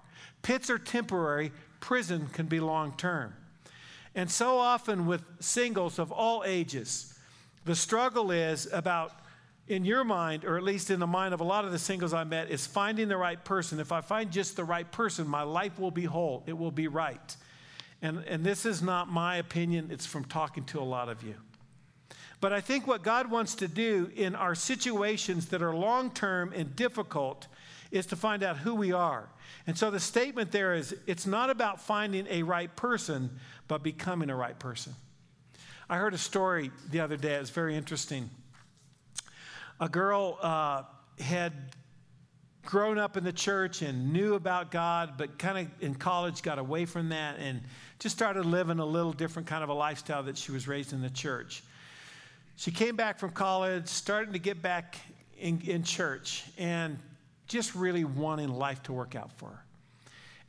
Pits 0.41 0.69
are 0.69 0.77
temporary, 0.77 1.51
prison 1.79 2.27
can 2.34 2.45
be 2.45 2.60
long 2.60 2.95
term. 2.97 3.34
And 4.13 4.31
so 4.31 4.58
often 4.58 5.05
with 5.05 5.23
singles 5.39 5.99
of 5.99 6.12
all 6.12 6.43
ages, 6.45 7.13
the 7.65 7.75
struggle 7.75 8.31
is 8.31 8.67
about 8.71 9.12
in 9.67 9.84
your 9.84 10.04
mind, 10.04 10.45
or 10.45 10.58
at 10.58 10.63
least 10.63 10.91
in 10.91 10.99
the 10.99 11.08
mind 11.08 11.34
of 11.34 11.41
a 11.41 11.43
lot 11.43 11.65
of 11.65 11.71
the 11.71 11.80
singles 11.80 12.13
I 12.13 12.23
met, 12.23 12.51
is 12.51 12.67
finding 12.67 13.08
the 13.08 13.17
right 13.17 13.43
person. 13.43 13.80
If 13.80 13.91
I 13.91 14.01
find 14.01 14.32
just 14.32 14.56
the 14.56 14.63
right 14.63 14.89
person, 14.91 15.28
my 15.28 15.41
life 15.41 15.80
will 15.80 15.91
be 15.91 16.04
whole, 16.04 16.43
it 16.45 16.58
will 16.58 16.71
be 16.71 16.88
right. 16.88 17.36
And, 18.01 18.23
and 18.28 18.43
this 18.43 18.65
is 18.65 18.82
not 18.82 19.10
my 19.10 19.38
opinion, 19.38 19.89
it's 19.91 20.06
from 20.06 20.25
talking 20.25 20.63
to 20.65 20.80
a 20.80 20.84
lot 20.84 21.10
of 21.10 21.23
you. 21.23 21.36
But 22.41 22.54
I 22.54 22.62
think 22.62 22.86
what 22.86 23.01
God 23.01 23.32
wants 23.32 23.56
to 23.56 23.67
do 23.67 24.12
in 24.15 24.36
our 24.36 24.54
situations 24.54 25.47
that 25.47 25.63
are 25.63 25.75
long 25.75 26.12
term 26.12 26.54
and 26.56 26.75
difficult 26.75 27.47
is 27.89 28.06
to 28.08 28.15
find 28.15 28.43
out 28.43 28.58
who 28.58 28.75
we 28.75 28.91
are. 28.91 29.30
And 29.65 29.78
so 29.78 29.89
the 29.89 29.99
statement 29.99 30.51
there 30.51 30.75
is 30.75 30.95
it's 31.08 31.25
not 31.25 31.49
about 31.49 31.82
finding 31.82 32.28
a 32.30 32.43
right 32.43 32.75
person, 32.75 33.32
but 33.67 33.82
becoming 33.82 34.30
a 34.30 34.36
right 34.36 34.60
person. 34.60 34.93
I 35.89 35.97
heard 35.97 36.13
a 36.13 36.19
story 36.19 36.71
the 36.91 36.99
other 36.99 37.17
day, 37.17 37.36
it 37.36 37.39
was 37.39 37.49
very 37.49 37.75
interesting. 37.75 38.30
A 39.80 39.90
girl 39.90 40.38
uh, 40.42 40.84
had 41.20 41.54
grown 42.66 42.98
up 42.98 43.16
in 43.16 43.24
the 43.24 43.34
church 43.34 43.82
and 43.82 44.12
knew 44.12 44.34
about 44.34 44.72
God, 44.72 45.14
but 45.18 45.38
kind 45.38 45.68
of 45.68 45.84
in 45.84 45.96
college 45.96 46.42
got 46.42 46.58
away 46.58 46.86
from 46.86 47.10
that 47.10 47.38
and 47.40 47.62
just 48.00 48.16
started 48.16 48.46
living 48.46 48.80
a 48.80 48.86
little 48.86 49.14
different 49.14 49.48
kind 49.48 49.64
of 49.64 49.70
a 49.70 49.74
lifestyle 49.74 50.24
that 50.24 50.38
she 50.38 50.52
was 50.52 50.68
raised 50.68 50.92
in 50.92 51.02
the 51.02 51.10
church. 51.10 51.64
She 52.58 52.72
came 52.72 52.96
back 52.96 53.20
from 53.20 53.32
college, 53.32 53.88
starting 53.88 54.34
to 54.34 54.40
get 54.40 54.62
back 54.62 54.98
in, 55.38 55.62
in 55.66 55.84
church, 55.84 56.44
and 56.58 56.98
just 57.48 57.76
really 57.76 58.04
wanting 58.04 58.50
life 58.50 58.82
to 58.84 58.94
work 58.94 59.16
out 59.16 59.32
for 59.34 59.50
her. 59.50 59.62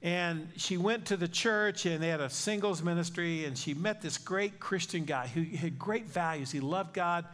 And 0.02 0.48
she 0.56 0.76
went 0.76 1.06
to 1.06 1.16
the 1.16 1.28
church 1.28 1.84
and 1.84 2.02
they 2.02 2.08
had 2.08 2.20
a 2.20 2.30
singles 2.30 2.82
ministry, 2.82 3.44
and 3.44 3.58
she 3.58 3.74
met 3.74 4.00
this 4.00 4.18
great 4.18 4.60
Christian 4.60 5.04
guy 5.04 5.26
who 5.26 5.42
had 5.42 5.78
great 5.78 6.06
values. 6.06 6.50
He 6.50 6.60
loved 6.60 6.94
God, 6.94 7.24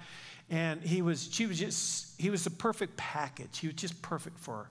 and 0.52 0.82
he 0.82 1.00
was, 1.00 1.30
she 1.32 1.46
was 1.46 1.58
just, 1.58 2.20
he 2.20 2.28
was 2.28 2.44
the 2.44 2.50
perfect 2.50 2.94
package. 2.98 3.58
He 3.58 3.68
was 3.68 3.76
just 3.76 4.00
perfect 4.02 4.38
for 4.38 4.54
her. 4.54 4.70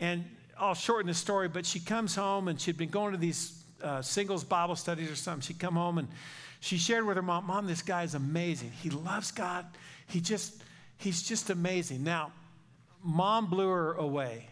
And 0.00 0.24
I'll 0.58 0.74
shorten 0.74 1.08
the 1.08 1.14
story, 1.14 1.46
but 1.46 1.66
she 1.66 1.78
comes 1.78 2.14
home 2.16 2.48
and 2.48 2.58
she'd 2.58 2.78
been 2.78 2.88
going 2.88 3.12
to 3.12 3.18
these 3.18 3.62
uh, 3.82 4.00
singles 4.00 4.44
Bible 4.44 4.76
studies 4.76 5.10
or 5.10 5.14
something. 5.14 5.42
She'd 5.42 5.58
come 5.58 5.74
home 5.74 5.98
and 5.98 6.08
she 6.60 6.78
shared 6.78 7.06
with 7.06 7.16
her 7.16 7.22
mom, 7.22 7.46
Mom, 7.46 7.66
this 7.66 7.82
guy 7.82 8.02
is 8.02 8.14
amazing. 8.14 8.72
He 8.82 8.88
loves 8.88 9.30
God. 9.30 9.66
He 10.06 10.22
just, 10.22 10.62
he's 10.96 11.22
just 11.22 11.50
amazing. 11.50 12.02
Now, 12.02 12.32
mom 13.04 13.50
blew 13.50 13.68
her 13.68 13.92
away. 13.92 14.48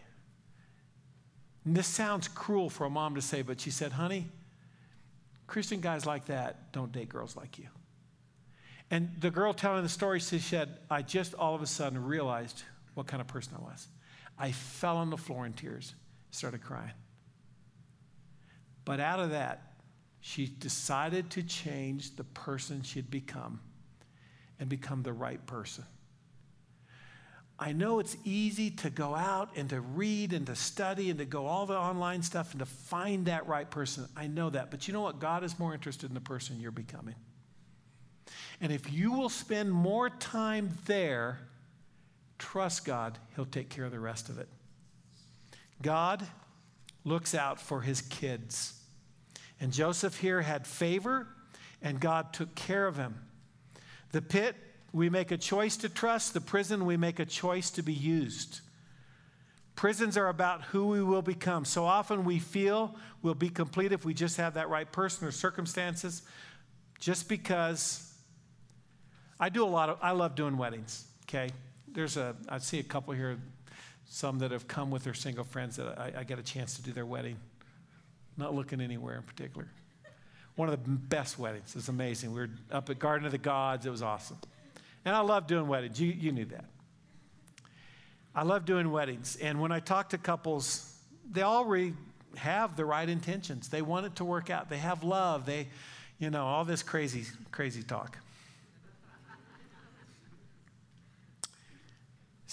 And 1.65 1.75
this 1.75 1.87
sounds 1.87 2.27
cruel 2.27 2.69
for 2.69 2.85
a 2.85 2.91
mom 2.91 3.15
to 3.15 3.23
say, 3.23 3.41
but 3.41 3.59
she 3.59 3.71
said, 3.71 3.91
Honey, 3.91 4.27
Christian 5.47 5.81
guys 5.81 6.05
like 6.05 6.25
that 6.25 6.71
don't 6.73 6.91
date 6.91 7.09
girls 7.09 7.35
like 7.35 7.57
you. 7.57 7.65
And 8.89 9.11
the 9.19 9.29
girl 9.29 9.53
telling 9.53 9.83
the 9.83 9.89
story, 9.89 10.19
she 10.19 10.39
said, 10.39 10.77
I 10.89 11.01
just 11.01 11.33
all 11.33 11.53
of 11.53 11.61
a 11.61 11.67
sudden 11.67 12.03
realized 12.03 12.63
what 12.93 13.07
kind 13.07 13.21
of 13.21 13.27
person 13.27 13.53
I 13.59 13.61
was. 13.61 13.87
I 14.39 14.51
fell 14.51 14.97
on 14.97 15.09
the 15.09 15.17
floor 15.17 15.45
in 15.45 15.53
tears, 15.53 15.93
started 16.31 16.61
crying. 16.61 16.93
But 18.85 18.99
out 18.99 19.19
of 19.19 19.31
that, 19.31 19.73
she 20.21 20.47
decided 20.47 21.29
to 21.31 21.43
change 21.43 22.15
the 22.15 22.23
person 22.23 22.81
she'd 22.81 23.11
become 23.11 23.59
and 24.59 24.69
become 24.69 25.03
the 25.03 25.13
right 25.13 25.45
person. 25.45 25.83
I 27.59 27.73
know 27.73 27.99
it's 27.99 28.15
easy 28.23 28.69
to 28.69 28.89
go 28.89 29.15
out 29.15 29.49
and 29.55 29.69
to 29.71 29.81
read 29.81 30.31
and 30.31 30.45
to 30.45 30.55
study 30.55 31.09
and 31.09 31.17
to 31.19 31.25
go 31.25 31.47
all 31.47 31.65
the 31.65 31.77
online 31.77 32.21
stuff 32.21 32.51
and 32.51 32.59
to 32.59 32.65
find 32.65 33.25
that 33.25 33.47
right 33.47 33.69
person. 33.69 34.07
I 34.15 34.27
know 34.27 34.51
that. 34.51 34.69
But 34.69 34.87
you 34.87 34.93
know 34.93 35.01
what? 35.01 35.19
God 35.19 35.43
is 35.43 35.57
more 35.57 35.73
interested 35.73 36.09
in 36.09 36.13
the 36.13 36.21
person 36.21 36.59
you're 36.59 36.71
becoming. 36.71 37.15
And 38.59 38.71
if 38.71 38.91
you 38.91 39.11
will 39.11 39.29
spend 39.29 39.71
more 39.71 40.09
time 40.09 40.77
there, 40.85 41.39
trust 42.39 42.85
God, 42.85 43.17
He'll 43.35 43.45
take 43.45 43.69
care 43.69 43.85
of 43.85 43.91
the 43.91 43.99
rest 43.99 44.29
of 44.29 44.39
it. 44.39 44.49
God 45.81 46.25
looks 47.03 47.35
out 47.35 47.59
for 47.59 47.81
His 47.81 48.01
kids. 48.01 48.73
And 49.59 49.73
Joseph 49.73 50.17
here 50.17 50.41
had 50.41 50.67
favor, 50.67 51.27
and 51.81 51.99
God 51.99 52.33
took 52.33 52.53
care 52.55 52.87
of 52.87 52.97
him. 52.97 53.15
The 54.11 54.21
pit 54.21 54.55
we 54.93 55.09
make 55.09 55.31
a 55.31 55.37
choice 55.37 55.77
to 55.77 55.89
trust, 55.89 56.33
the 56.33 56.41
prison, 56.41 56.85
we 56.85 56.97
make 56.97 57.19
a 57.19 57.25
choice 57.25 57.69
to 57.71 57.81
be 57.81 57.93
used. 57.93 58.61
Prisons 59.75 60.17
are 60.17 60.29
about 60.29 60.63
who 60.63 60.87
we 60.87 61.03
will 61.03 61.21
become. 61.21 61.65
So 61.65 61.85
often 61.85 62.23
we 62.23 62.39
feel 62.39 62.95
we'll 63.21 63.35
be 63.35 63.49
complete 63.49 63.91
if 63.91 64.05
we 64.05 64.13
just 64.13 64.37
have 64.37 64.55
that 64.55 64.69
right 64.69 64.91
person 64.91 65.27
or 65.27 65.31
circumstances. 65.31 66.23
Just 66.99 67.29
because 67.29 68.06
I 69.39 69.49
do 69.49 69.63
a 69.63 69.67
lot 69.67 69.89
of, 69.89 69.97
I 70.01 70.11
love 70.11 70.35
doing 70.35 70.57
weddings, 70.57 71.05
okay? 71.25 71.49
There's 71.87 72.17
a, 72.17 72.35
I 72.49 72.57
see 72.57 72.79
a 72.79 72.83
couple 72.83 73.13
here, 73.13 73.37
some 74.07 74.39
that 74.39 74.51
have 74.51 74.67
come 74.67 74.89
with 74.89 75.03
their 75.03 75.13
single 75.13 75.43
friends 75.43 75.75
that 75.75 75.99
I, 75.99 76.13
I 76.19 76.23
get 76.23 76.39
a 76.39 76.43
chance 76.43 76.75
to 76.77 76.81
do 76.81 76.91
their 76.91 77.05
wedding. 77.05 77.37
Not 78.37 78.53
looking 78.53 78.81
anywhere 78.81 79.15
in 79.17 79.23
particular. 79.23 79.67
One 80.55 80.69
of 80.69 80.83
the 80.83 80.89
best 80.89 81.37
weddings. 81.37 81.75
It's 81.75 81.87
amazing. 81.87 82.33
We 82.33 82.41
were 82.41 82.49
up 82.71 82.89
at 82.89 82.99
Garden 82.99 83.25
of 83.25 83.31
the 83.31 83.37
Gods. 83.37 83.85
It 83.85 83.89
was 83.89 84.01
awesome. 84.01 84.37
And 85.05 85.15
I 85.15 85.19
love 85.21 85.47
doing 85.47 85.67
weddings. 85.67 85.99
You, 85.99 86.11
you 86.11 86.31
knew 86.31 86.45
that. 86.45 86.65
I 88.35 88.43
love 88.43 88.65
doing 88.65 88.91
weddings. 88.91 89.37
And 89.41 89.59
when 89.59 89.71
I 89.71 89.79
talk 89.79 90.09
to 90.09 90.17
couples, 90.17 90.95
they 91.31 91.41
all 91.41 91.65
really 91.65 91.93
have 92.35 92.75
the 92.75 92.85
right 92.85 93.07
intentions. 93.07 93.69
They 93.69 93.81
want 93.81 94.05
it 94.05 94.15
to 94.17 94.25
work 94.25 94.49
out. 94.49 94.69
They 94.69 94.77
have 94.77 95.03
love. 95.03 95.45
They, 95.45 95.67
you 96.19 96.29
know, 96.29 96.45
all 96.45 96.65
this 96.65 96.83
crazy, 96.83 97.25
crazy 97.51 97.83
talk. 97.83 98.17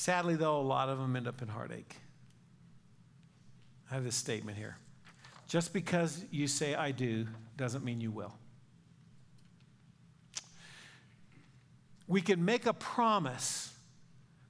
Sadly, 0.04 0.36
though, 0.36 0.60
a 0.60 0.60
lot 0.60 0.90
of 0.90 0.98
them 0.98 1.16
end 1.16 1.26
up 1.26 1.40
in 1.40 1.48
heartache. 1.48 1.96
I 3.90 3.94
have 3.94 4.04
this 4.04 4.14
statement 4.14 4.58
here. 4.58 4.76
Just 5.48 5.72
because 5.72 6.26
you 6.30 6.46
say 6.46 6.74
I 6.74 6.90
do 6.90 7.26
doesn't 7.56 7.82
mean 7.82 8.02
you 8.02 8.10
will. 8.10 8.34
We 12.06 12.20
can 12.20 12.44
make 12.44 12.66
a 12.66 12.74
promise, 12.74 13.72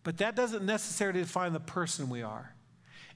but 0.03 0.19
that 0.19 0.35
doesn't 0.35 0.67
necessarily 0.67 1.21
define 1.21 1.53
the 1.53 1.61
person 1.61 2.11
we 2.11 2.23
are. 2.23 2.53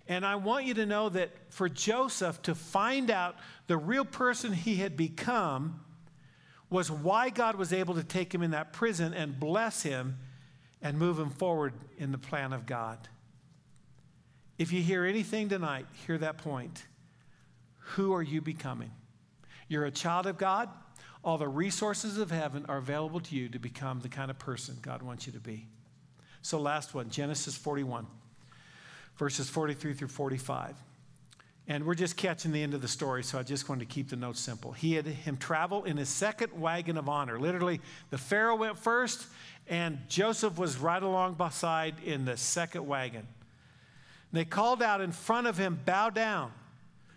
And 0.07 0.25
I 0.25 0.37
want 0.37 0.65
you 0.65 0.75
to 0.75 0.87
know 0.87 1.09
that 1.09 1.33
for 1.49 1.69
Joseph 1.69 2.41
to 2.43 2.55
find 2.55 3.11
out 3.11 3.35
the 3.67 3.77
real 3.77 4.05
person 4.05 4.53
he 4.53 4.77
had 4.77 4.97
become 4.97 5.81
was 6.71 6.89
why 6.89 7.31
God 7.31 7.57
was 7.57 7.73
able 7.73 7.97
to 7.97 8.05
take 8.05 8.33
him 8.33 8.45
in 8.45 8.53
that 8.53 8.73
prison 8.73 9.13
and 9.13 9.41
bless 9.41 9.83
him 9.83 10.19
and 10.83 10.99
him 11.19 11.31
forward 11.31 11.73
in 11.97 12.13
the 12.13 12.19
plan 12.19 12.53
of 12.53 12.67
God. 12.67 12.99
If 14.59 14.73
you 14.73 14.83
hear 14.83 15.05
anything 15.05 15.49
tonight, 15.49 15.87
hear 16.07 16.19
that 16.19 16.39
point. 16.39 16.85
Who 17.95 18.13
are 18.13 18.23
you 18.23 18.41
becoming? 18.41 18.91
You're 19.69 19.87
a 19.87 19.91
child 19.91 20.27
of 20.27 20.39
God. 20.39 20.69
All 21.25 21.39
the 21.39 21.49
resources 21.49 22.19
of 22.19 22.31
heaven 22.31 22.65
are 22.69 22.79
available 22.79 23.21
to 23.21 23.35
you 23.35 23.49
to 23.51 23.59
become 23.59 24.01
the 24.01 24.09
kind 24.09 24.31
of 24.31 24.39
person 24.39 24.79
God 24.83 25.03
wants 25.03 25.27
you 25.27 25.33
to 25.33 25.41
be. 25.41 25.67
So, 26.43 26.61
last 26.61 26.95
one 26.95 27.11
Genesis 27.11 27.57
41, 27.57 28.07
verses 29.17 29.49
43 29.49 29.95
through 29.95 30.09
45. 30.09 30.77
And 31.71 31.85
we're 31.85 31.95
just 31.95 32.17
catching 32.17 32.51
the 32.51 32.63
end 32.63 32.73
of 32.73 32.81
the 32.81 32.89
story, 32.89 33.23
so 33.23 33.39
I 33.39 33.43
just 33.43 33.69
wanted 33.69 33.87
to 33.87 33.95
keep 33.95 34.09
the 34.09 34.17
notes 34.17 34.41
simple. 34.41 34.73
He 34.73 34.95
had 34.95 35.07
him 35.07 35.37
travel 35.37 35.85
in 35.85 35.99
his 35.99 36.09
second 36.09 36.59
wagon 36.59 36.97
of 36.97 37.11
honor. 37.11 37.39
Literally, 37.39 37.83
the 38.09 38.17
Pharaoh 38.17 38.57
went 38.57 38.79
first, 38.79 39.27
and 39.69 39.99
Joseph 40.09 40.57
was 40.57 40.79
right 40.79 41.03
along 41.03 41.35
beside 41.35 41.97
in 42.03 42.25
the 42.25 42.39
second 42.39 42.87
wagon. 42.87 43.21
And 43.21 44.41
they 44.41 44.47
called 44.47 44.83
out 44.83 45.03
in 45.03 45.13
front 45.13 45.47
of 45.47 45.59
him, 45.59 45.79
Bow 45.85 46.09
down. 46.09 46.53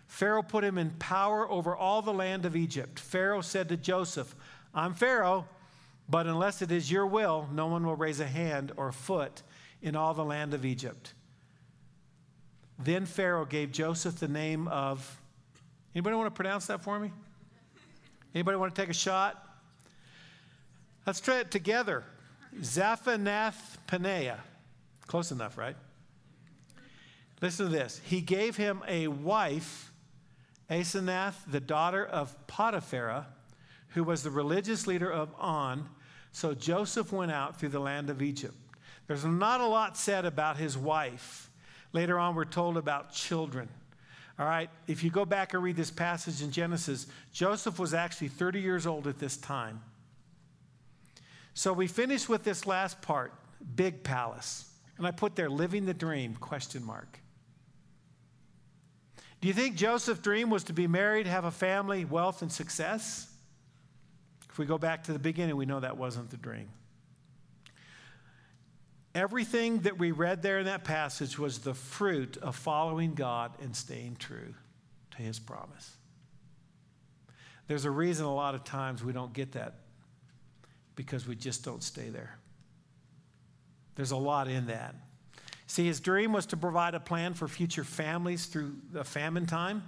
Pharaoh 0.06 0.42
put 0.42 0.62
him 0.62 0.76
in 0.76 0.90
power 0.90 1.50
over 1.50 1.74
all 1.74 2.02
the 2.02 2.12
land 2.12 2.44
of 2.44 2.54
Egypt. 2.54 3.00
Pharaoh 3.00 3.40
said 3.40 3.70
to 3.70 3.78
Joseph, 3.78 4.34
I'm 4.74 4.92
Pharaoh, 4.92 5.48
but 6.10 6.26
unless 6.26 6.60
it 6.60 6.70
is 6.70 6.90
your 6.90 7.06
will, 7.06 7.48
no 7.50 7.68
one 7.68 7.86
will 7.86 7.96
raise 7.96 8.20
a 8.20 8.26
hand 8.26 8.72
or 8.76 8.92
foot 8.92 9.42
in 9.80 9.96
all 9.96 10.12
the 10.12 10.24
land 10.24 10.52
of 10.52 10.66
Egypt. 10.66 11.14
Then 12.78 13.06
Pharaoh 13.06 13.44
gave 13.44 13.72
Joseph 13.72 14.18
the 14.18 14.28
name 14.28 14.68
of 14.68 15.18
Anybody 15.94 16.16
want 16.16 16.26
to 16.26 16.34
pronounce 16.34 16.66
that 16.66 16.82
for 16.82 16.98
me? 16.98 17.12
Anybody 18.34 18.56
want 18.56 18.74
to 18.74 18.80
take 18.80 18.88
a 18.88 18.94
shot? 18.94 19.46
Let's 21.06 21.20
try 21.20 21.40
it 21.40 21.50
together. 21.50 22.04
Zaphanath 22.60 23.76
Paneah. 23.86 24.38
Close 25.06 25.32
enough, 25.32 25.58
right? 25.58 25.76
Listen 27.42 27.66
to 27.66 27.72
this. 27.72 28.00
He 28.04 28.20
gave 28.20 28.56
him 28.56 28.82
a 28.88 29.08
wife 29.08 29.92
Asenath, 30.70 31.34
the 31.46 31.60
daughter 31.60 32.04
of 32.04 32.34
Potiphera, 32.46 33.26
who 33.88 34.04
was 34.04 34.22
the 34.22 34.30
religious 34.30 34.86
leader 34.86 35.10
of 35.10 35.34
On. 35.38 35.88
So 36.30 36.54
Joseph 36.54 37.12
went 37.12 37.30
out 37.30 37.60
through 37.60 37.70
the 37.70 37.80
land 37.80 38.08
of 38.08 38.22
Egypt. 38.22 38.54
There's 39.06 39.24
not 39.24 39.60
a 39.60 39.66
lot 39.66 39.98
said 39.98 40.24
about 40.24 40.56
his 40.56 40.78
wife. 40.78 41.50
Later 41.92 42.18
on, 42.18 42.34
we're 42.34 42.44
told 42.44 42.76
about 42.76 43.12
children. 43.12 43.68
All 44.38 44.46
right, 44.46 44.70
if 44.86 45.04
you 45.04 45.10
go 45.10 45.24
back 45.24 45.54
and 45.54 45.62
read 45.62 45.76
this 45.76 45.90
passage 45.90 46.42
in 46.42 46.50
Genesis, 46.50 47.06
Joseph 47.32 47.78
was 47.78 47.92
actually 47.92 48.28
30 48.28 48.60
years 48.60 48.86
old 48.86 49.06
at 49.06 49.18
this 49.18 49.36
time. 49.36 49.82
So 51.54 51.72
we 51.72 51.86
finish 51.86 52.28
with 52.28 52.44
this 52.44 52.66
last 52.66 53.02
part, 53.02 53.34
big 53.76 54.02
palace. 54.02 54.70
And 54.96 55.06
I 55.06 55.10
put 55.10 55.36
there 55.36 55.50
living 55.50 55.84
the 55.84 55.94
dream 55.94 56.34
question 56.34 56.82
mark. 56.84 57.18
Do 59.40 59.48
you 59.48 59.54
think 59.54 59.76
Joseph's 59.76 60.20
dream 60.20 60.50
was 60.50 60.64
to 60.64 60.72
be 60.72 60.86
married, 60.86 61.26
have 61.26 61.44
a 61.44 61.50
family, 61.50 62.04
wealth, 62.04 62.42
and 62.42 62.50
success? 62.50 63.28
If 64.48 64.56
we 64.56 64.66
go 64.66 64.78
back 64.78 65.04
to 65.04 65.12
the 65.12 65.18
beginning, 65.18 65.56
we 65.56 65.66
know 65.66 65.80
that 65.80 65.96
wasn't 65.96 66.30
the 66.30 66.36
dream. 66.36 66.68
Everything 69.14 69.80
that 69.80 69.98
we 69.98 70.10
read 70.10 70.42
there 70.42 70.58
in 70.58 70.66
that 70.66 70.84
passage 70.84 71.38
was 71.38 71.58
the 71.58 71.74
fruit 71.74 72.38
of 72.38 72.56
following 72.56 73.14
God 73.14 73.52
and 73.60 73.76
staying 73.76 74.16
true 74.16 74.54
to 75.12 75.16
his 75.18 75.38
promise. 75.38 75.96
There's 77.66 77.84
a 77.84 77.90
reason 77.90 78.24
a 78.24 78.34
lot 78.34 78.54
of 78.54 78.64
times 78.64 79.04
we 79.04 79.12
don't 79.12 79.32
get 79.32 79.52
that 79.52 79.74
because 80.96 81.26
we 81.26 81.36
just 81.36 81.64
don't 81.64 81.82
stay 81.82 82.08
there. 82.08 82.38
There's 83.94 84.10
a 84.10 84.16
lot 84.16 84.48
in 84.48 84.66
that. 84.66 84.94
See, 85.66 85.86
his 85.86 86.00
dream 86.00 86.32
was 86.32 86.46
to 86.46 86.56
provide 86.56 86.94
a 86.94 87.00
plan 87.00 87.34
for 87.34 87.48
future 87.48 87.84
families 87.84 88.46
through 88.46 88.76
the 88.92 89.04
famine 89.04 89.46
time, 89.46 89.82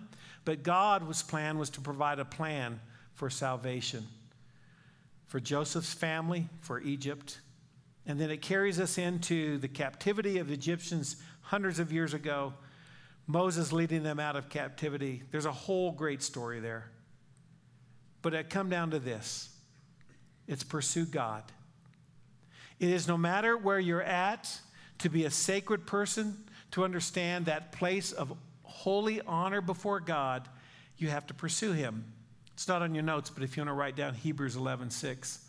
but 0.45 0.63
God's 0.63 1.23
plan 1.23 1.59
was 1.59 1.71
to 1.71 1.81
provide 1.81 2.19
a 2.19 2.25
plan 2.25 2.81
for 3.15 3.31
salvation 3.31 4.07
for 5.35 5.41
Joseph's 5.41 5.93
family, 5.93 6.49
for 6.61 6.81
Egypt. 6.81 7.41
And 8.07 8.21
then 8.21 8.31
it 8.31 8.43
carries 8.43 8.79
us 8.79 8.99
into 8.99 9.59
the 9.59 9.69
captivity 9.69 10.39
of 10.39 10.49
the 10.49 10.55
Egyptians 10.55 11.17
hundreds 11.41 11.79
of 11.79 11.93
years 11.93 12.15
ago, 12.15 12.55
Moses 13.27 13.73
leading 13.73 14.03
them 14.03 14.21
out 14.21 14.37
of 14.37 14.49
captivity. 14.49 15.23
There's 15.31 15.47
a 15.47 15.53
whole 15.53 15.93
great 15.93 16.23
story 16.23 16.61
there. 16.61 16.91
But 18.21 18.35
it 18.35 18.51
come 18.51 18.69
down 18.69 18.91
to 18.91 18.99
this 18.99 19.51
it's 20.47 20.65
pursue 20.65 21.07
God. 21.07 21.43
It 22.79 22.91
is 22.91 23.09
no 23.09 23.17
matter 23.17 23.57
where 23.57 23.79
you're 23.79 24.03
at, 24.03 24.59
to 24.99 25.09
be 25.09 25.25
a 25.25 25.31
sacred 25.31 25.87
person, 25.87 26.37
to 26.73 26.85
understand 26.85 27.47
that 27.47 27.73
place 27.73 28.13
of 28.13 28.37
holy 28.63 29.21
honor 29.23 29.61
before 29.61 30.01
God, 30.01 30.49
you 30.99 31.09
have 31.09 31.27
to 31.29 31.35
pursue 31.35 31.73
Him. 31.73 32.05
It's 32.53 32.69
not 32.69 32.83
on 32.83 32.95
your 32.95 33.05
notes, 33.05 33.31
but 33.31 33.43
if 33.43 33.57
you 33.57 33.63
want 33.63 33.71
to 33.71 33.75
write 33.75 33.97
down 33.97 34.15
Hebrews 34.15 34.57
11 34.57 34.91
6, 34.91 35.44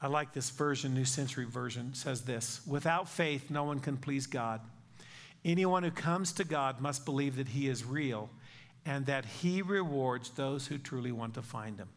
I 0.00 0.06
like 0.06 0.32
this 0.32 0.50
version, 0.50 0.94
New 0.94 1.04
Century 1.04 1.44
Version, 1.44 1.92
says 1.94 2.22
this 2.22 2.60
Without 2.66 3.08
faith, 3.08 3.50
no 3.50 3.64
one 3.64 3.80
can 3.80 3.96
please 3.96 4.26
God. 4.26 4.60
Anyone 5.44 5.82
who 5.82 5.90
comes 5.90 6.32
to 6.34 6.44
God 6.44 6.80
must 6.80 7.04
believe 7.04 7.36
that 7.36 7.48
He 7.48 7.68
is 7.68 7.84
real 7.84 8.30
and 8.84 9.06
that 9.06 9.24
He 9.24 9.62
rewards 9.62 10.30
those 10.30 10.66
who 10.66 10.78
truly 10.78 11.12
want 11.12 11.34
to 11.34 11.42
find 11.42 11.78
Him. 11.78 11.88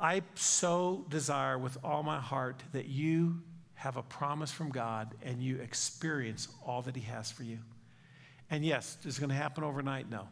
I 0.00 0.22
so 0.34 1.06
desire 1.08 1.58
with 1.58 1.78
all 1.84 2.02
my 2.02 2.20
heart 2.20 2.62
that 2.72 2.86
you 2.86 3.40
have 3.74 3.96
a 3.96 4.02
promise 4.02 4.50
from 4.52 4.70
God 4.70 5.14
and 5.22 5.42
you 5.42 5.56
experience 5.56 6.48
all 6.66 6.82
that 6.82 6.96
He 6.96 7.02
has 7.02 7.30
for 7.30 7.44
you. 7.44 7.58
And 8.50 8.64
yes, 8.64 8.98
is 9.04 9.18
going 9.18 9.30
to 9.30 9.36
happen 9.36 9.64
overnight? 9.64 10.10
No. 10.10 10.28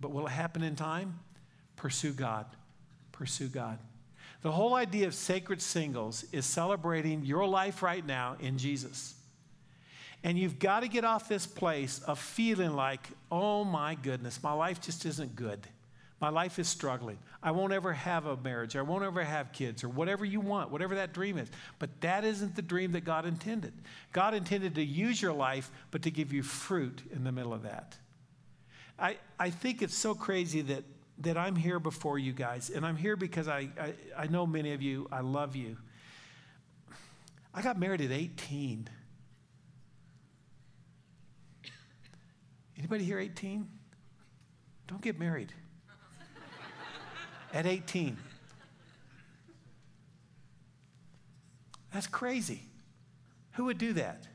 But 0.00 0.12
will 0.12 0.26
it 0.26 0.30
happen 0.30 0.62
in 0.62 0.76
time? 0.76 1.18
Pursue 1.74 2.12
God. 2.12 2.46
Pursue 3.12 3.48
God. 3.48 3.78
The 4.42 4.52
whole 4.52 4.74
idea 4.74 5.06
of 5.06 5.14
sacred 5.14 5.60
singles 5.60 6.24
is 6.32 6.46
celebrating 6.46 7.24
your 7.24 7.46
life 7.46 7.82
right 7.82 8.04
now 8.04 8.36
in 8.40 8.58
Jesus. 8.58 9.14
And 10.22 10.38
you've 10.38 10.58
got 10.58 10.80
to 10.80 10.88
get 10.88 11.04
off 11.04 11.28
this 11.28 11.46
place 11.46 12.00
of 12.00 12.18
feeling 12.18 12.74
like, 12.74 13.08
oh 13.30 13.64
my 13.64 13.94
goodness, 13.94 14.42
my 14.42 14.52
life 14.52 14.80
just 14.80 15.04
isn't 15.06 15.36
good. 15.36 15.66
My 16.20 16.30
life 16.30 16.58
is 16.58 16.66
struggling. 16.66 17.18
I 17.42 17.50
won't 17.50 17.74
ever 17.74 17.92
have 17.92 18.24
a 18.24 18.36
marriage. 18.38 18.74
I 18.74 18.82
won't 18.82 19.04
ever 19.04 19.22
have 19.22 19.52
kids 19.52 19.84
or 19.84 19.88
whatever 19.88 20.24
you 20.24 20.40
want, 20.40 20.70
whatever 20.70 20.94
that 20.94 21.12
dream 21.12 21.36
is. 21.36 21.50
But 21.78 22.00
that 22.00 22.24
isn't 22.24 22.56
the 22.56 22.62
dream 22.62 22.92
that 22.92 23.04
God 23.04 23.26
intended. 23.26 23.74
God 24.12 24.32
intended 24.32 24.74
to 24.76 24.84
use 24.84 25.20
your 25.20 25.34
life, 25.34 25.70
but 25.90 26.02
to 26.02 26.10
give 26.10 26.32
you 26.32 26.42
fruit 26.42 27.02
in 27.12 27.22
the 27.22 27.32
middle 27.32 27.52
of 27.52 27.64
that. 27.64 27.96
I, 28.98 29.18
I 29.38 29.50
think 29.50 29.82
it's 29.82 29.94
so 29.94 30.14
crazy 30.14 30.62
that, 30.62 30.84
that 31.18 31.36
I'm 31.36 31.56
here 31.56 31.80
before 31.80 32.18
you 32.18 32.32
guys, 32.32 32.70
and 32.70 32.84
I'm 32.84 32.96
here 32.96 33.16
because 33.16 33.48
I, 33.48 33.68
I, 33.80 33.94
I 34.16 34.26
know 34.26 34.46
many 34.46 34.72
of 34.72 34.82
you, 34.82 35.08
I 35.10 35.20
love 35.20 35.56
you. 35.56 35.76
I 37.54 37.62
got 37.62 37.78
married 37.78 38.02
at 38.02 38.10
18. 38.10 38.88
Anybody 42.78 43.04
here 43.04 43.18
18? 43.18 43.66
Don't 44.86 45.00
get 45.00 45.18
married 45.18 45.52
at 47.52 47.66
18. 47.66 48.18
That's 51.92 52.06
crazy. 52.06 52.62
Who 53.52 53.64
would 53.64 53.78
do 53.78 53.94
that? 53.94 54.26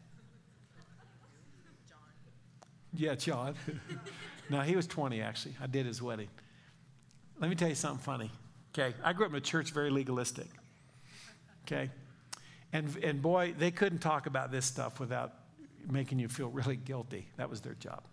John. 1.87 1.99
Yeah, 2.95 3.13
John. 3.13 3.55
no, 4.49 4.61
he 4.61 4.75
was 4.75 4.87
20 4.87 5.21
actually. 5.21 5.55
I 5.61 5.67
did 5.67 5.85
his 5.85 6.01
wedding. 6.01 6.29
Let 7.41 7.49
me 7.49 7.55
tell 7.55 7.69
you 7.69 7.75
something 7.75 8.03
funny. 8.03 8.31
Okay, 8.73 8.95
I 9.03 9.13
grew 9.13 9.25
up 9.25 9.31
in 9.31 9.37
a 9.37 9.41
church 9.41 9.71
very 9.71 9.89
legalistic. 9.89 10.47
Okay, 11.65 11.89
and 12.71 12.95
and 12.97 13.19
boy, 13.19 13.55
they 13.57 13.71
couldn't 13.71 13.99
talk 13.99 14.27
about 14.27 14.51
this 14.51 14.65
stuff 14.65 14.99
without 14.99 15.33
making 15.89 16.19
you 16.19 16.29
feel 16.29 16.49
really 16.49 16.75
guilty. 16.75 17.27
That 17.37 17.49
was 17.49 17.59
their 17.61 17.73
job. 17.73 18.03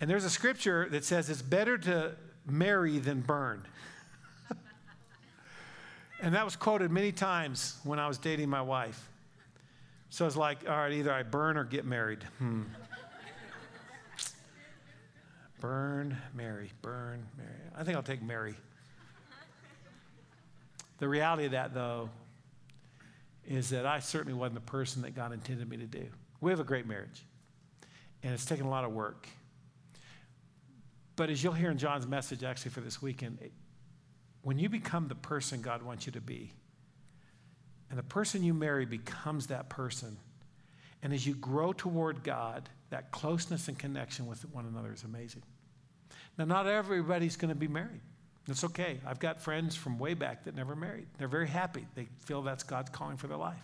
And 0.00 0.10
there's 0.10 0.24
a 0.26 0.30
scripture 0.30 0.86
that 0.90 1.04
says 1.04 1.30
it's 1.30 1.40
better 1.40 1.78
to 1.78 2.12
marry 2.46 2.98
than 2.98 3.22
burn. 3.22 3.64
and 6.20 6.34
that 6.34 6.44
was 6.44 6.56
quoted 6.56 6.90
many 6.90 7.10
times 7.10 7.78
when 7.84 7.98
I 7.98 8.06
was 8.06 8.18
dating 8.18 8.50
my 8.50 8.60
wife. 8.60 9.08
So 10.10 10.24
I 10.24 10.26
was 10.26 10.36
like, 10.36 10.68
all 10.68 10.76
right, 10.76 10.92
either 10.92 11.12
I 11.12 11.22
burn 11.22 11.56
or 11.56 11.64
get 11.64 11.86
married. 11.86 12.22
Hmm. 12.38 12.64
Burn, 15.64 16.18
marry, 16.34 16.70
burn, 16.82 17.24
marry. 17.38 17.48
I 17.74 17.84
think 17.84 17.96
I'll 17.96 18.02
take 18.02 18.20
marry. 18.20 18.54
The 20.98 21.08
reality 21.08 21.46
of 21.46 21.52
that, 21.52 21.72
though, 21.72 22.10
is 23.46 23.70
that 23.70 23.86
I 23.86 24.00
certainly 24.00 24.34
wasn't 24.34 24.56
the 24.56 24.70
person 24.70 25.00
that 25.00 25.14
God 25.14 25.32
intended 25.32 25.66
me 25.66 25.78
to 25.78 25.86
do. 25.86 26.04
We 26.42 26.50
have 26.50 26.60
a 26.60 26.64
great 26.64 26.86
marriage, 26.86 27.24
and 28.22 28.34
it's 28.34 28.44
taken 28.44 28.66
a 28.66 28.68
lot 28.68 28.84
of 28.84 28.92
work. 28.92 29.26
But 31.16 31.30
as 31.30 31.42
you'll 31.42 31.54
hear 31.54 31.70
in 31.70 31.78
John's 31.78 32.06
message 32.06 32.44
actually 32.44 32.72
for 32.72 32.82
this 32.82 33.00
weekend, 33.00 33.38
when 34.42 34.58
you 34.58 34.68
become 34.68 35.08
the 35.08 35.14
person 35.14 35.62
God 35.62 35.82
wants 35.82 36.04
you 36.04 36.12
to 36.12 36.20
be, 36.20 36.52
and 37.88 37.98
the 37.98 38.02
person 38.02 38.42
you 38.42 38.52
marry 38.52 38.84
becomes 38.84 39.46
that 39.46 39.70
person, 39.70 40.18
and 41.02 41.14
as 41.14 41.26
you 41.26 41.34
grow 41.34 41.72
toward 41.72 42.22
God, 42.22 42.68
that 42.90 43.12
closeness 43.12 43.68
and 43.68 43.78
connection 43.78 44.26
with 44.26 44.44
one 44.52 44.66
another 44.66 44.92
is 44.92 45.04
amazing. 45.04 45.42
Now, 46.36 46.44
not 46.44 46.66
everybody's 46.66 47.36
going 47.36 47.50
to 47.50 47.54
be 47.54 47.68
married. 47.68 48.00
That's 48.46 48.64
okay. 48.64 49.00
I've 49.06 49.20
got 49.20 49.40
friends 49.40 49.74
from 49.74 49.98
way 49.98 50.14
back 50.14 50.44
that 50.44 50.54
never 50.54 50.76
married. 50.76 51.06
They're 51.18 51.28
very 51.28 51.48
happy. 51.48 51.86
They 51.94 52.08
feel 52.20 52.42
that's 52.42 52.62
God's 52.62 52.90
calling 52.90 53.16
for 53.16 53.26
their 53.26 53.38
life. 53.38 53.62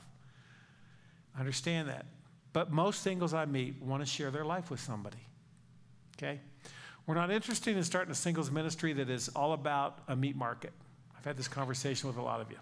I 1.37 1.41
understand 1.41 1.89
that. 1.89 2.07
But 2.53 2.73
most 2.73 3.03
singles 3.03 3.35
I 3.35 3.45
meet 3.45 3.81
want 3.83 4.03
to 4.03 4.07
share 4.07 4.31
their 4.31 4.45
life 4.45 4.71
with 4.71 4.81
somebody. 4.81 5.19
Okay? 6.17 6.41
We're 7.07 7.15
not 7.15 7.31
interested 7.31 7.77
in 7.77 7.83
starting 7.85 8.13
a 8.13 8.15
singles 8.15 8.51
ministry 8.51 8.93
that 8.95 9.11
is 9.11 9.29
all 9.31 9.53
about 9.53 9.99
a 10.09 10.17
meat 10.17 10.37
market. 10.37 10.73
I've 11.17 11.25
had 11.25 11.37
this 11.37 11.49
conversation 11.49 12.09
with 12.09 12.17
a 12.17 12.23
lot 12.23 12.41
of 12.41 12.51
you. 12.51 12.59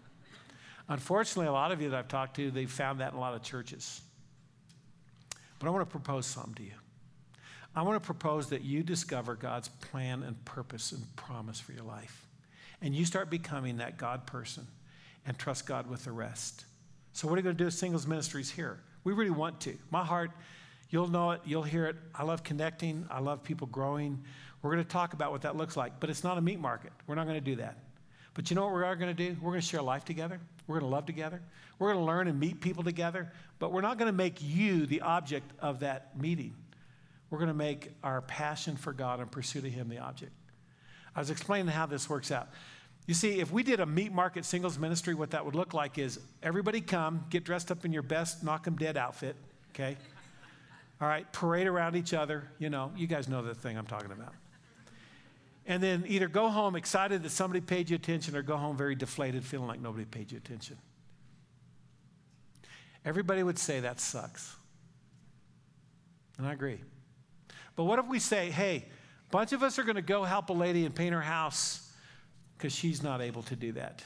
Unfortunately, 0.89 1.47
a 1.47 1.53
lot 1.53 1.71
of 1.71 1.83
you 1.83 1.91
that 1.91 1.99
I've 1.99 2.09
talked 2.09 2.37
to, 2.37 2.51
they've 2.51 2.71
found 2.71 3.01
that 3.01 3.13
in 3.13 3.19
a 3.19 3.21
lot 3.21 3.35
of 3.35 3.43
churches. 3.43 4.01
But 5.59 5.67
I 5.67 5.71
want 5.71 5.89
to 5.89 5.91
propose 5.91 6.27
something 6.27 6.55
to 6.55 6.63
you. 6.63 6.73
I 7.75 7.83
want 7.83 8.03
to 8.03 8.07
propose 8.07 8.49
that 8.49 8.63
you 8.63 8.83
discover 8.83 9.35
God's 9.35 9.69
plan 9.69 10.23
and 10.23 10.43
purpose 10.45 10.93
and 10.93 11.05
promise 11.17 11.61
for 11.61 11.73
your 11.73 11.85
life. 11.85 12.27
And 12.81 12.95
you 12.95 13.05
start 13.05 13.31
becoming 13.31 13.79
that 13.79 13.99
God 13.99 14.27
person 14.27 14.67
and 15.27 15.39
trust 15.39 15.67
God 15.67 15.89
with 15.89 16.05
the 16.05 16.13
rest. 16.13 16.65
So, 17.13 17.29
what 17.29 17.35
are 17.35 17.39
you 17.39 17.43
going 17.43 17.57
to 17.57 17.65
do 17.65 17.71
singles 17.71 18.07
ministries 18.07 18.51
here? 18.51 18.81
We 19.05 19.13
really 19.13 19.31
want 19.31 19.61
to. 19.63 19.77
My 19.91 20.05
heart 20.05 20.31
You'll 20.91 21.09
know 21.09 21.33
it, 21.33 21.43
you'll 21.45 21.63
hear 21.63 21.87
it. 21.87 21.97
I 22.15 22.25
love 22.25 22.43
connecting, 22.43 23.07
I 23.11 23.21
love 23.21 23.43
people 23.43 23.67
growing. 23.67 24.23
We're 24.63 24.73
going 24.73 24.83
to 24.83 24.91
talk 24.91 25.13
about 25.13 25.31
what 25.31 25.43
that 25.43 25.57
looks 25.57 25.77
like, 25.77 26.01
but 26.01 26.11
it's 26.11 26.25
not 26.25 26.39
a 26.39 26.41
meat 26.41 26.59
market. 26.59 26.93
We're 27.07 27.15
not 27.15 27.25
going 27.25 27.37
to 27.37 27.45
do 27.45 27.57
that. 27.57 27.79
But 28.35 28.51
you 28.51 28.57
know 28.57 28.65
what 28.65 28.75
we 28.75 28.83
are 28.83 28.97
going 28.97 29.15
to 29.15 29.29
do? 29.29 29.37
We're 29.41 29.51
going 29.51 29.61
to 29.61 29.67
share 29.67 29.83
life 29.83 30.05
together. 30.05 30.41
We're 30.67 30.81
going 30.81 30.91
to 30.91 30.95
love 30.95 31.07
together. 31.07 31.43
We're 31.79 31.93
going 31.93 32.05
to 32.05 32.07
learn 32.07 32.29
and 32.29 32.41
meet 32.41 32.61
people 32.61 32.83
together, 32.83 33.31
but 33.59 33.73
we're 33.73 33.83
not 33.83 33.99
going 33.99 34.11
to 34.11 34.17
make 34.17 34.39
you 34.41 34.87
the 34.87 35.03
object 35.03 35.53
of 35.61 35.81
that 35.81 36.19
meeting. 36.19 36.55
We're 37.31 37.39
going 37.39 37.49
to 37.49 37.55
make 37.55 37.93
our 38.03 38.23
passion 38.23 38.77
for 38.77 38.93
God 38.93 39.21
and 39.21 39.31
pursuit 39.31 39.65
of 39.65 39.73
Him 39.73 39.89
the 39.89 39.99
object. 39.99 40.33
I 41.15 41.21
was 41.21 41.31
explaining 41.31 41.69
how 41.69 41.87
this 41.87 42.09
works 42.09 42.31
out. 42.31 42.49
You 43.07 43.15
see, 43.15 43.41
if 43.41 43.51
we 43.51 43.63
did 43.63 43.81
a 43.81 43.87
meat 43.87 44.13
market 44.13 44.45
singles 44.45 44.79
ministry, 44.79 45.15
what 45.15 45.31
that 45.31 45.45
would 45.45 45.55
look 45.55 45.73
like 45.73 45.99
is 45.99 46.21
everybody 46.43 46.81
come, 46.81 47.25
get 47.31 47.45
dressed 47.45 47.71
up 47.71 47.85
in 47.85 47.93
your 47.93 48.03
best 48.03 48.45
knock 48.45 48.67
'em 48.67 48.77
dead 48.77 48.97
outfit, 48.97 49.35
okay? 49.71 49.97
All 51.01 51.09
right, 51.09 51.31
parade 51.33 51.67
around 51.67 51.97
each 51.97 52.13
other. 52.13 52.51
You 52.59 52.71
know, 52.71 52.93
you 52.97 53.07
guys 53.07 53.29
know 53.29 53.43
the 53.43 53.55
thing 53.55 53.79
I'm 53.79 53.87
talking 53.87 54.13
about. 54.13 54.35
And 55.67 55.83
then 55.83 56.05
either 56.09 56.29
go 56.29 56.49
home 56.49 56.77
excited 56.77 57.23
that 57.23 57.31
somebody 57.31 57.61
paid 57.61 57.91
you 57.91 57.97
attention 57.97 58.35
or 58.35 58.43
go 58.43 58.57
home 58.57 58.77
very 58.77 58.95
deflated, 58.95 59.45
feeling 59.45 59.69
like 59.69 59.81
nobody 59.81 60.05
paid 60.05 60.33
you 60.33 60.39
attention. 60.39 60.79
Everybody 63.05 63.43
would 63.43 63.59
say 63.59 63.81
that 63.81 64.01
sucks. 64.01 64.57
And 66.37 66.47
I 66.47 66.53
agree. 66.53 66.81
But 67.79 67.85
what 67.85 68.01
if 68.01 68.09
we 68.09 68.19
say, 68.19 68.51
hey, 68.51 68.87
a 69.29 69.31
bunch 69.31 69.53
of 69.53 69.63
us 69.63 69.79
are 69.79 69.85
going 69.85 69.95
to 69.95 70.03
go 70.03 70.25
help 70.25 70.51
a 70.51 70.53
lady 70.53 70.85
and 70.85 70.93
paint 70.93 71.15
her 71.15 71.21
house 71.21 71.89
because 72.57 72.73
she's 72.73 73.05
not 73.05 73.21
able 73.21 73.45
to 73.45 73.55
do 73.55 73.71
that? 73.71 74.03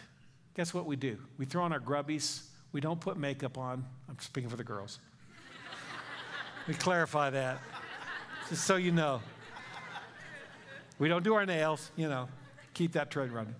Guess 0.54 0.74
what 0.74 0.84
we 0.84 0.94
do? 0.94 1.16
We 1.38 1.46
throw 1.46 1.62
on 1.62 1.72
our 1.72 1.80
grubbies, 1.80 2.42
We 2.72 2.82
don't 2.82 3.00
put 3.00 3.16
makeup 3.16 3.56
on. 3.56 3.82
I'm 4.10 4.18
speaking 4.18 4.50
for 4.50 4.58
the 4.58 4.62
girls. 4.62 4.98
Me 6.68 6.74
clarify 6.74 7.30
that, 7.30 7.60
just 8.50 8.66
so 8.66 8.76
you 8.76 8.92
know. 8.92 9.22
We 10.98 11.08
don't 11.08 11.24
do 11.24 11.32
our 11.32 11.46
nails, 11.46 11.92
you 11.96 12.10
know, 12.10 12.28
keep 12.74 12.92
that 12.92 13.10
trade 13.10 13.30
running. 13.30 13.56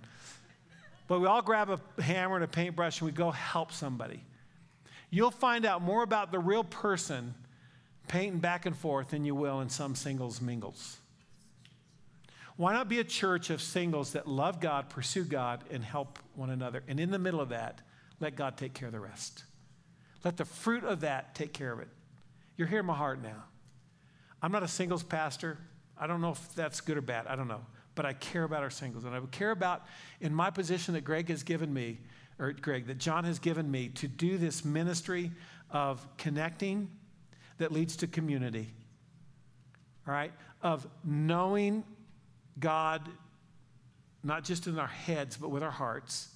But 1.09 1.21
we 1.21 1.27
all 1.27 1.41
grab 1.41 1.71
a 1.71 2.03
hammer 2.03 2.35
and 2.35 2.45
a 2.45 2.49
paintbrush 2.49 3.01
and 3.01 3.07
we 3.07 3.13
go 3.13 3.31
help 3.31 3.73
somebody. 3.73 4.23
You'll 5.09 5.31
find 5.31 5.65
out 5.65 5.81
more 5.81 6.03
about 6.03 6.33
the 6.33 6.39
real 6.39 6.65
person 6.65 7.33
painting 8.09 8.41
back 8.41 8.67
and 8.67 8.77
forth 8.77 9.11
than 9.11 9.25
you 9.25 9.35
will 9.35 9.61
in 9.61 9.69
some 9.69 9.95
singles 9.95 10.41
mingles. 10.41 10.99
Why 12.57 12.73
not 12.73 12.89
be 12.89 13.01
a 13.01 13.05
church 13.05 13.51
of 13.51 13.63
singles 13.63 14.13
that 14.13 14.29
love 14.29 14.61
God, 14.61 14.91
pursue 14.91 15.25
God, 15.25 15.65
and 15.71 15.83
help 15.83 16.19
one 16.35 16.51
another? 16.51 16.83
And 16.87 17.01
in 17.01 17.11
the 17.11 17.19
middle 17.19 17.41
of 17.41 17.49
that, 17.49 17.81
let 18.21 18.37
God 18.37 18.57
take 18.57 18.75
care 18.75 18.87
of 18.87 18.93
the 18.93 19.01
rest. 19.01 19.45
Let 20.23 20.37
the 20.37 20.45
fruit 20.45 20.85
of 20.85 21.01
that 21.01 21.35
take 21.35 21.53
care 21.53 21.73
of 21.73 21.81
it. 21.81 21.89
You're 22.57 22.69
hearing 22.69 22.87
my 22.87 22.95
heart 22.95 23.23
now. 23.23 23.45
I'm 24.43 24.53
not 24.53 24.63
a 24.63 24.69
singles 24.69 25.03
pastor. 25.03 25.59
I 25.99 26.07
don't 26.07 26.21
know 26.21 26.33
if 26.33 26.55
that's 26.55 26.81
good 26.81 26.97
or 26.97 27.01
bad. 27.01 27.27
I 27.27 27.37
don't 27.37 27.49
know. 27.49 27.65
But 27.95 28.07
I 28.07 28.13
care 28.13 28.45
about 28.45 28.63
our 28.63 28.71
singles. 28.71 29.05
And 29.05 29.15
I 29.15 29.19
would 29.19 29.33
care 29.33 29.51
about, 29.51 29.87
in 30.21 30.35
my 30.35 30.51
position 30.51 30.95
that 30.95 31.03
Greg 31.03 31.29
has 31.29 31.43
given 31.43 31.73
me, 31.73 31.99
or 32.39 32.53
Greg, 32.53 32.87
that 32.87 32.99
John 32.99 33.25
has 33.25 33.39
given 33.39 33.71
me 33.71 33.89
to 33.91 34.09
do 34.09 34.39
this 34.39 34.65
ministry 34.65 35.31
of 35.71 36.07
connecting 36.17 36.91
that 37.59 37.73
leads 37.73 37.97
to 37.97 38.07
community. 38.07 38.73
All 40.07 40.15
right? 40.15 40.33
Of 40.63 40.87
knowing 41.05 41.85
God, 42.59 43.09
not 44.23 44.45
just 44.45 44.67
in 44.67 44.79
our 44.79 44.87
heads, 44.87 45.37
but 45.37 45.51
with 45.51 45.63
our 45.63 45.71
hearts, 45.71 46.29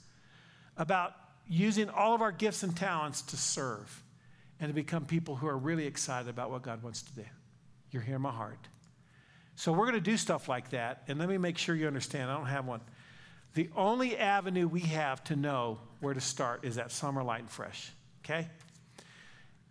about 0.76 1.14
using 1.48 1.88
all 1.88 2.14
of 2.14 2.22
our 2.22 2.32
gifts 2.32 2.62
and 2.62 2.76
talents 2.76 3.22
to 3.22 3.36
serve 3.36 4.02
and 4.60 4.68
to 4.68 4.74
become 4.74 5.04
people 5.04 5.36
who 5.36 5.46
are 5.46 5.56
really 5.56 5.86
excited 5.86 6.28
about 6.28 6.50
what 6.50 6.62
God 6.62 6.82
wants 6.82 7.02
to 7.02 7.12
do. 7.14 7.24
You're 7.90 8.02
hearing 8.02 8.22
my 8.22 8.32
heart. 8.32 8.68
So 9.54 9.72
we're 9.72 9.86
going 9.86 9.94
to 9.94 10.00
do 10.00 10.16
stuff 10.16 10.48
like 10.48 10.70
that. 10.70 11.02
And 11.08 11.18
let 11.18 11.28
me 11.28 11.38
make 11.38 11.56
sure 11.58 11.74
you 11.74 11.86
understand. 11.86 12.30
I 12.30 12.34
don't 12.34 12.46
have 12.46 12.66
one. 12.66 12.80
The 13.54 13.70
only 13.74 14.16
avenue 14.18 14.68
we 14.68 14.80
have 14.80 15.24
to 15.24 15.36
know 15.36 15.78
where 16.00 16.12
to 16.12 16.20
start 16.20 16.64
is 16.64 16.76
that 16.76 16.92
summer 16.92 17.22
light 17.22 17.40
and 17.40 17.50
fresh. 17.50 17.90
Okay? 18.24 18.48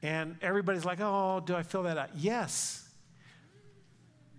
And 0.06 0.36
everybody's 0.44 0.86
like, 0.86 1.00
oh, 1.02 1.42
do 1.44 1.56
I 1.56 1.64
fill 1.64 1.82
that 1.84 1.98
out? 1.98 2.10
Yes. 2.16 2.88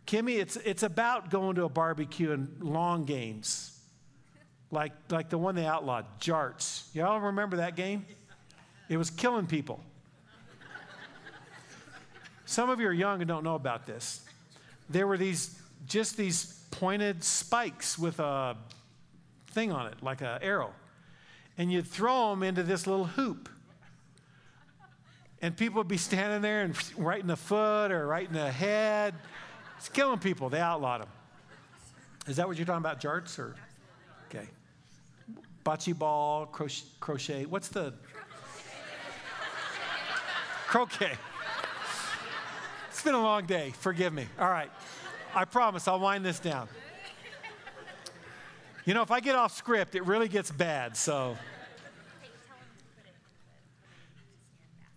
Kimmy, 0.07 0.39
it's, 0.39 0.55
it's 0.55 0.85
about 0.85 1.29
going 1.29 1.57
to 1.57 1.65
a 1.65 1.69
barbecue 1.69 2.31
and 2.31 2.63
long 2.63 3.05
games, 3.05 3.77
like, 4.71 4.93
like 5.11 5.29
the 5.29 5.39
one 5.39 5.57
they 5.57 5.67
outlawed, 5.67 6.21
Jarts. 6.21 6.85
Y'all 6.95 7.19
remember 7.19 7.57
that 7.57 7.75
game? 7.75 8.07
It 8.89 8.97
was 8.97 9.11
killing 9.11 9.49
people. 9.49 9.81
Some 12.45 12.71
of 12.71 12.79
you 12.79 12.87
are 12.87 12.93
young 12.93 13.21
and 13.21 13.27
don't 13.27 13.43
know 13.43 13.57
about 13.57 13.87
this. 13.87 14.21
There 14.89 15.09
were 15.09 15.19
these, 15.19 15.61
just 15.89 16.17
these 16.17 16.63
pointed 16.71 17.25
spikes 17.25 17.99
with 17.99 18.21
a 18.21 18.57
thing 19.51 19.73
on 19.73 19.89
it, 19.89 20.01
like 20.01 20.21
an 20.21 20.39
arrow. 20.43 20.71
And 21.59 21.73
you'd 21.73 21.89
throw 21.89 22.31
them 22.31 22.45
into 22.45 22.63
this 22.63 22.87
little 22.87 23.07
hoop. 23.07 23.49
And 25.43 25.57
people 25.57 25.79
would 25.79 25.89
be 25.89 25.99
standing 25.99 26.41
there 26.41 26.63
and 26.63 26.75
right 26.97 27.21
in 27.21 27.27
the 27.27 27.37
foot 27.37 27.93
or 27.93 28.07
right 28.07 28.27
in 28.27 28.35
the 28.35 28.51
head. 28.51 29.15
It's 29.77 29.89
killing 29.89 30.19
people. 30.19 30.49
They 30.49 30.61
outlawed 30.61 31.03
them. 31.03 31.09
Is 32.27 32.37
that 32.37 32.49
what 32.49 32.57
you're 32.57 32.67
talking 32.67 32.83
about, 32.83 33.01
jarts? 33.01 33.39
Or 33.39 33.55
okay, 34.29 34.49
bocce 35.65 35.97
ball, 35.97 36.47
crochet. 36.47 36.87
crochet. 37.01 37.45
What's 37.45 37.69
the 37.69 37.93
croquet? 40.67 41.13
It's 42.89 43.03
been 43.03 43.15
a 43.15 43.23
long 43.23 43.45
day. 43.45 43.73
Forgive 43.79 44.13
me. 44.13 44.27
All 44.39 44.51
right, 44.51 44.71
I 45.35 45.45
promise 45.45 45.87
I'll 45.87 46.01
wind 46.01 46.25
this 46.25 46.41
down. 46.41 46.69
You 48.87 48.95
know, 48.95 49.03
if 49.03 49.11
I 49.11 49.21
get 49.21 49.37
off 49.37 49.57
script, 49.57 49.95
it 49.95 50.07
really 50.07 50.29
gets 50.29 50.51
bad. 50.51 50.97
So. 50.97 51.37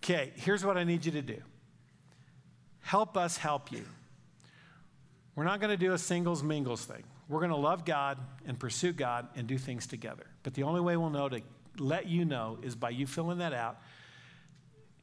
Okay, 0.04 0.32
here's 0.36 0.66
what 0.66 0.78
I 0.78 0.84
need 0.84 1.06
you 1.06 1.12
to 1.14 1.22
do 1.22 1.42
help 2.82 3.16
us 3.18 3.38
help 3.38 3.72
you. 3.72 3.86
We're 5.36 5.44
not 5.44 5.60
going 5.60 5.70
to 5.70 5.78
do 5.78 5.94
a 5.94 5.98
singles 5.98 6.42
mingles 6.42 6.84
thing. 6.84 7.04
We're 7.28 7.40
going 7.40 7.52
to 7.52 7.56
love 7.56 7.86
God 7.86 8.18
and 8.48 8.60
pursue 8.60 8.92
God 8.92 9.28
and 9.36 9.48
do 9.48 9.58
things 9.58 9.86
together. 9.86 10.26
But 10.42 10.56
the 10.56 10.64
only 10.64 10.82
way 10.82 10.98
we'll 10.98 11.12
know 11.12 11.30
to 11.30 11.42
let 11.78 12.08
you 12.08 12.26
know 12.26 12.58
is 12.64 12.76
by 12.76 12.90
you 12.90 13.06
filling 13.06 13.38
that 13.38 13.54
out. 13.54 13.80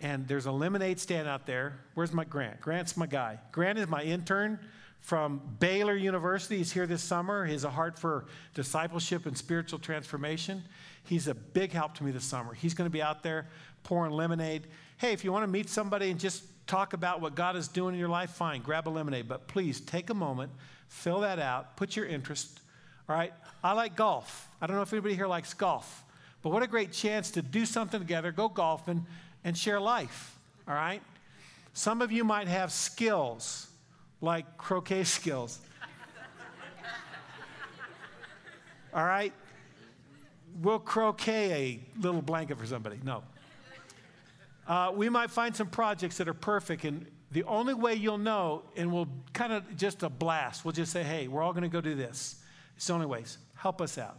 And 0.00 0.26
there's 0.26 0.46
a 0.46 0.52
lemonade 0.52 0.98
stand 0.98 1.28
out 1.28 1.46
there. 1.46 1.78
Where's 1.94 2.12
my 2.12 2.24
Grant? 2.24 2.60
Grant's 2.60 2.96
my 2.96 3.06
guy. 3.06 3.38
Grant 3.52 3.78
is 3.78 3.86
my 3.86 4.02
intern 4.02 4.58
from 5.00 5.40
Baylor 5.60 5.96
University. 5.96 6.58
He's 6.58 6.72
here 6.72 6.86
this 6.86 7.02
summer. 7.02 7.46
He 7.46 7.52
has 7.52 7.64
a 7.64 7.70
heart 7.70 7.98
for 7.98 8.26
discipleship 8.54 9.26
and 9.26 9.36
spiritual 9.36 9.78
transformation. 9.78 10.64
He's 11.04 11.28
a 11.28 11.34
big 11.34 11.72
help 11.72 11.94
to 11.94 12.04
me 12.04 12.10
this 12.10 12.24
summer. 12.24 12.54
He's 12.54 12.74
going 12.74 12.86
to 12.86 12.92
be 12.92 13.02
out 13.02 13.22
there 13.22 13.46
pouring 13.84 14.12
lemonade. 14.12 14.66
Hey, 14.98 15.12
if 15.12 15.24
you 15.24 15.30
want 15.30 15.44
to 15.44 15.48
meet 15.48 15.68
somebody 15.68 16.10
and 16.10 16.18
just 16.18 16.44
talk 16.66 16.92
about 16.92 17.20
what 17.20 17.34
God 17.34 17.54
is 17.54 17.68
doing 17.68 17.94
in 17.94 18.00
your 18.00 18.08
life, 18.08 18.30
fine, 18.30 18.60
grab 18.60 18.88
a 18.88 18.90
lemonade. 18.90 19.28
But 19.28 19.46
please 19.46 19.80
take 19.80 20.10
a 20.10 20.14
moment, 20.14 20.50
fill 20.88 21.20
that 21.20 21.38
out, 21.38 21.76
put 21.76 21.94
your 21.94 22.06
interest. 22.06 22.60
All 23.08 23.14
right? 23.14 23.32
I 23.62 23.72
like 23.72 23.94
golf. 23.94 24.48
I 24.60 24.66
don't 24.66 24.76
know 24.76 24.82
if 24.82 24.92
anybody 24.92 25.14
here 25.14 25.28
likes 25.28 25.54
golf, 25.54 26.04
but 26.42 26.50
what 26.50 26.62
a 26.62 26.66
great 26.66 26.92
chance 26.92 27.30
to 27.32 27.42
do 27.42 27.64
something 27.66 28.00
together, 28.00 28.32
go 28.32 28.48
golfing, 28.48 29.06
and 29.44 29.56
share 29.56 29.80
life. 29.80 30.36
All 30.66 30.74
right? 30.74 31.02
Some 31.72 32.02
of 32.02 32.10
you 32.10 32.24
might 32.24 32.48
have 32.48 32.72
skills, 32.72 33.65
like 34.20 34.56
croquet 34.56 35.04
skills. 35.04 35.58
All 38.94 39.04
right? 39.04 39.32
We'll 40.62 40.78
croquet 40.78 41.52
a 41.52 42.00
little 42.00 42.22
blanket 42.22 42.58
for 42.58 42.66
somebody. 42.66 42.98
No. 43.04 43.22
Uh, 44.66 44.92
we 44.94 45.08
might 45.08 45.30
find 45.30 45.54
some 45.54 45.68
projects 45.68 46.16
that 46.16 46.28
are 46.28 46.34
perfect, 46.34 46.84
and 46.84 47.06
the 47.30 47.44
only 47.44 47.74
way 47.74 47.94
you'll 47.94 48.18
know, 48.18 48.62
and 48.76 48.92
we'll 48.92 49.08
kind 49.32 49.52
of 49.52 49.76
just 49.76 50.02
a 50.02 50.08
blast, 50.08 50.64
we'll 50.64 50.72
just 50.72 50.92
say, 50.92 51.02
hey, 51.02 51.28
we're 51.28 51.42
all 51.42 51.52
going 51.52 51.62
to 51.62 51.68
go 51.68 51.80
do 51.80 51.94
this. 51.94 52.42
It's 52.76 52.86
the 52.86 52.94
only 52.94 53.06
ways. 53.06 53.38
Help 53.54 53.80
us 53.80 53.98
out. 53.98 54.18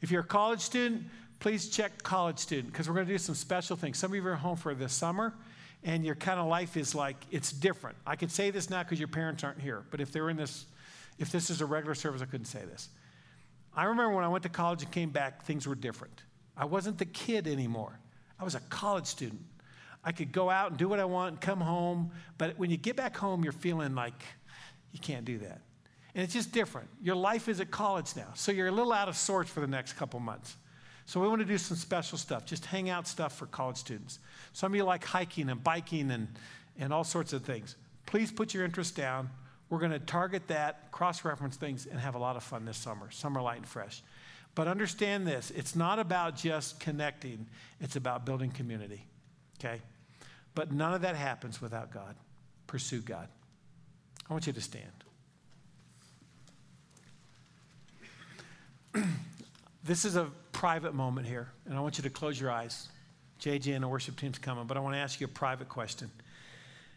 If 0.00 0.10
you're 0.10 0.22
a 0.22 0.26
college 0.26 0.60
student, 0.60 1.04
please 1.38 1.68
check 1.68 2.02
college 2.02 2.38
student 2.38 2.72
because 2.72 2.88
we're 2.88 2.94
going 2.94 3.06
to 3.06 3.12
do 3.12 3.18
some 3.18 3.34
special 3.34 3.76
things. 3.76 3.98
Some 3.98 4.10
of 4.10 4.16
you 4.16 4.26
are 4.26 4.34
home 4.34 4.56
for 4.56 4.74
the 4.74 4.88
summer, 4.88 5.34
and 5.84 6.04
your 6.04 6.14
kind 6.14 6.40
of 6.40 6.46
life 6.46 6.76
is 6.76 6.94
like 6.94 7.16
it's 7.30 7.52
different. 7.52 7.96
I 8.06 8.16
could 8.16 8.32
say 8.32 8.50
this 8.50 8.70
now 8.70 8.82
because 8.82 8.98
your 8.98 9.08
parents 9.08 9.44
aren't 9.44 9.60
here, 9.60 9.84
but 9.90 10.00
if 10.00 10.10
they're 10.10 10.30
in 10.30 10.36
this, 10.36 10.66
if 11.18 11.30
this 11.30 11.50
is 11.50 11.60
a 11.60 11.66
regular 11.66 11.94
service, 11.94 12.22
I 12.22 12.24
couldn't 12.24 12.46
say 12.46 12.64
this. 12.64 12.88
I 13.76 13.84
remember 13.84 14.14
when 14.14 14.24
I 14.24 14.28
went 14.28 14.42
to 14.44 14.48
college 14.48 14.82
and 14.82 14.90
came 14.90 15.10
back, 15.10 15.44
things 15.44 15.66
were 15.66 15.74
different. 15.74 16.22
I 16.56 16.64
wasn't 16.64 16.98
the 16.98 17.04
kid 17.04 17.46
anymore. 17.46 17.98
I 18.38 18.44
was 18.44 18.54
a 18.54 18.60
college 18.60 19.06
student. 19.06 19.42
I 20.02 20.12
could 20.12 20.32
go 20.32 20.50
out 20.50 20.70
and 20.70 20.78
do 20.78 20.88
what 20.88 21.00
I 21.00 21.04
want 21.04 21.32
and 21.32 21.40
come 21.40 21.60
home. 21.60 22.10
But 22.38 22.58
when 22.58 22.70
you 22.70 22.76
get 22.76 22.96
back 22.96 23.16
home, 23.16 23.42
you're 23.42 23.52
feeling 23.52 23.94
like 23.94 24.22
you 24.92 25.00
can't 25.00 25.24
do 25.24 25.38
that. 25.38 25.60
And 26.14 26.22
it's 26.22 26.32
just 26.32 26.52
different. 26.52 26.88
Your 27.02 27.16
life 27.16 27.48
is 27.48 27.60
at 27.60 27.70
college 27.70 28.14
now. 28.14 28.28
So 28.34 28.52
you're 28.52 28.68
a 28.68 28.72
little 28.72 28.92
out 28.92 29.08
of 29.08 29.16
sorts 29.16 29.50
for 29.50 29.60
the 29.60 29.66
next 29.66 29.94
couple 29.94 30.20
months. 30.20 30.56
So 31.06 31.20
we 31.20 31.28
want 31.28 31.40
to 31.40 31.46
do 31.46 31.58
some 31.58 31.76
special 31.76 32.16
stuff, 32.16 32.46
just 32.46 32.64
hang 32.64 32.88
out 32.88 33.06
stuff 33.06 33.36
for 33.36 33.46
college 33.46 33.76
students. 33.76 34.18
Some 34.52 34.72
of 34.72 34.76
you 34.76 34.84
like 34.84 35.04
hiking 35.04 35.50
and 35.50 35.62
biking 35.62 36.10
and, 36.10 36.28
and 36.78 36.92
all 36.92 37.04
sorts 37.04 37.32
of 37.32 37.44
things. 37.44 37.76
Please 38.06 38.32
put 38.32 38.54
your 38.54 38.64
interest 38.64 38.96
down. 38.96 39.28
We're 39.68 39.78
going 39.78 39.92
to 39.92 39.98
target 39.98 40.48
that, 40.48 40.90
cross 40.92 41.24
reference 41.24 41.56
things, 41.56 41.86
and 41.86 41.98
have 42.00 42.14
a 42.14 42.18
lot 42.18 42.36
of 42.36 42.42
fun 42.42 42.64
this 42.64 42.76
summer. 42.78 43.10
Summer 43.10 43.42
light 43.42 43.58
and 43.58 43.66
fresh. 43.66 44.02
But 44.54 44.68
understand 44.68 45.26
this 45.26 45.50
it's 45.50 45.74
not 45.74 45.98
about 45.98 46.36
just 46.36 46.80
connecting, 46.80 47.46
it's 47.80 47.96
about 47.96 48.24
building 48.24 48.50
community. 48.50 49.04
Okay? 49.58 49.82
But 50.54 50.72
none 50.72 50.94
of 50.94 51.02
that 51.02 51.16
happens 51.16 51.60
without 51.60 51.92
God. 51.92 52.14
Pursue 52.66 53.00
God. 53.00 53.28
I 54.28 54.32
want 54.32 54.46
you 54.46 54.52
to 54.52 54.60
stand. 54.60 54.84
this 59.84 60.04
is 60.04 60.16
a 60.16 60.30
private 60.64 60.94
moment 60.94 61.26
here, 61.26 61.50
and 61.66 61.76
I 61.76 61.80
want 61.82 61.98
you 61.98 62.02
to 62.04 62.08
close 62.08 62.40
your 62.40 62.50
eyes. 62.50 62.88
JJ 63.38 63.74
and 63.74 63.84
the 63.84 63.88
worship 63.88 64.16
team's 64.16 64.38
coming, 64.38 64.66
but 64.66 64.78
I 64.78 64.80
want 64.80 64.94
to 64.94 64.98
ask 64.98 65.20
you 65.20 65.26
a 65.26 65.28
private 65.28 65.68
question. 65.68 66.10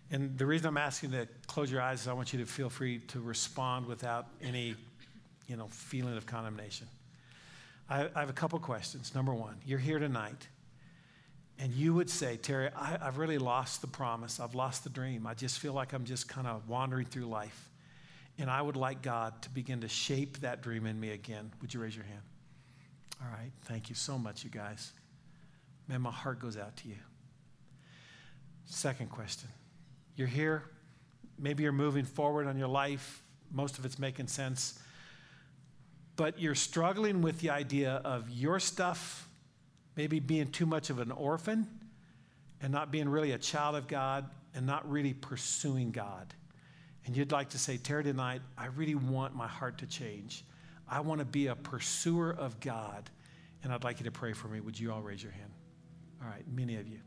And 0.09 0.37
the 0.37 0.45
reason 0.45 0.67
I'm 0.67 0.77
asking 0.77 1.11
to 1.11 1.27
close 1.47 1.69
your 1.69 1.81
eyes 1.81 1.99
is 1.99 2.07
I 2.07 2.13
want 2.13 2.31
you 2.31 2.39
to 2.39 2.45
feel 2.45 2.69
free 2.69 2.99
to 3.09 3.19
respond 3.19 3.85
without 3.85 4.27
any, 4.41 4.75
you 5.49 5.57
know, 5.57 5.67
feeling 5.69 6.15
of 6.15 6.25
condemnation. 6.25 6.87
I, 7.89 8.07
I 8.15 8.21
have 8.21 8.29
a 8.29 8.33
couple 8.33 8.57
questions. 8.59 9.13
Number 9.13 9.33
one, 9.33 9.57
you're 9.65 9.79
here 9.79 9.99
tonight 9.99 10.47
and 11.59 11.73
you 11.73 11.93
would 11.93 12.09
say, 12.09 12.37
Terry, 12.37 12.69
I, 12.73 12.97
have 13.01 13.17
really 13.17 13.37
lost 13.37 13.81
the 13.81 13.87
promise. 13.87 14.39
I've 14.39 14.55
lost 14.55 14.85
the 14.85 14.89
dream. 14.89 15.27
I 15.27 15.33
just 15.33 15.59
feel 15.59 15.73
like 15.73 15.91
I'm 15.91 16.05
just 16.05 16.29
kind 16.29 16.47
of 16.47 16.69
wandering 16.69 17.05
through 17.05 17.25
life. 17.25 17.69
And 18.39 18.49
I 18.49 18.61
would 18.61 18.77
like 18.77 19.01
God 19.01 19.41
to 19.41 19.49
begin 19.49 19.81
to 19.81 19.89
shape 19.89 20.39
that 20.39 20.61
dream 20.61 20.85
in 20.85 20.97
me 20.97 21.11
again. 21.11 21.51
Would 21.61 21.73
you 21.73 21.81
raise 21.81 21.97
your 21.97 22.05
hand? 22.05 22.21
All 23.21 23.29
right. 23.31 23.51
Thank 23.63 23.89
you 23.89 23.95
so 23.95 24.17
much, 24.17 24.43
you 24.43 24.49
guys. 24.49 24.91
man, 25.87 26.01
my 26.01 26.11
heart 26.11 26.39
goes 26.39 26.57
out 26.57 26.75
to 26.77 26.87
you. 26.87 26.97
Second 28.65 29.09
question 29.09 29.49
You're 30.15 30.27
here, 30.27 30.63
maybe 31.39 31.63
you're 31.63 31.71
moving 31.71 32.05
forward 32.05 32.47
on 32.47 32.57
your 32.57 32.67
life, 32.67 33.23
most 33.51 33.77
of 33.77 33.85
it's 33.85 33.97
making 33.97 34.27
sense, 34.27 34.79
but 36.15 36.39
you're 36.39 36.55
struggling 36.55 37.21
with 37.21 37.39
the 37.39 37.49
idea 37.49 38.01
of 38.03 38.29
your 38.29 38.59
stuff 38.59 39.27
maybe 39.97 40.19
being 40.19 40.47
too 40.47 40.65
much 40.65 40.89
of 40.89 40.99
an 40.99 41.11
orphan 41.11 41.67
and 42.61 42.71
not 42.71 42.91
being 42.91 43.09
really 43.09 43.31
a 43.31 43.37
child 43.37 43.75
of 43.75 43.87
God 43.87 44.29
and 44.53 44.65
not 44.65 44.89
really 44.89 45.13
pursuing 45.13 45.91
God. 45.91 46.33
And 47.05 47.17
you'd 47.17 47.31
like 47.31 47.49
to 47.49 47.57
say, 47.57 47.77
Terry, 47.77 48.03
tonight, 48.03 48.41
I 48.57 48.67
really 48.67 48.95
want 48.95 49.35
my 49.35 49.47
heart 49.47 49.79
to 49.79 49.87
change. 49.87 50.43
I 50.89 51.01
want 51.01 51.19
to 51.19 51.25
be 51.25 51.47
a 51.47 51.55
pursuer 51.55 52.31
of 52.31 52.59
God. 52.59 53.09
And 53.63 53.73
I'd 53.73 53.83
like 53.83 53.99
you 53.99 54.05
to 54.05 54.11
pray 54.11 54.33
for 54.33 54.47
me. 54.47 54.59
Would 54.59 54.79
you 54.79 54.91
all 54.91 55.01
raise 55.01 55.21
your 55.21 55.31
hand? 55.31 55.51
All 56.21 56.29
right, 56.29 56.43
many 56.53 56.77
of 56.77 56.87
you. 56.87 56.99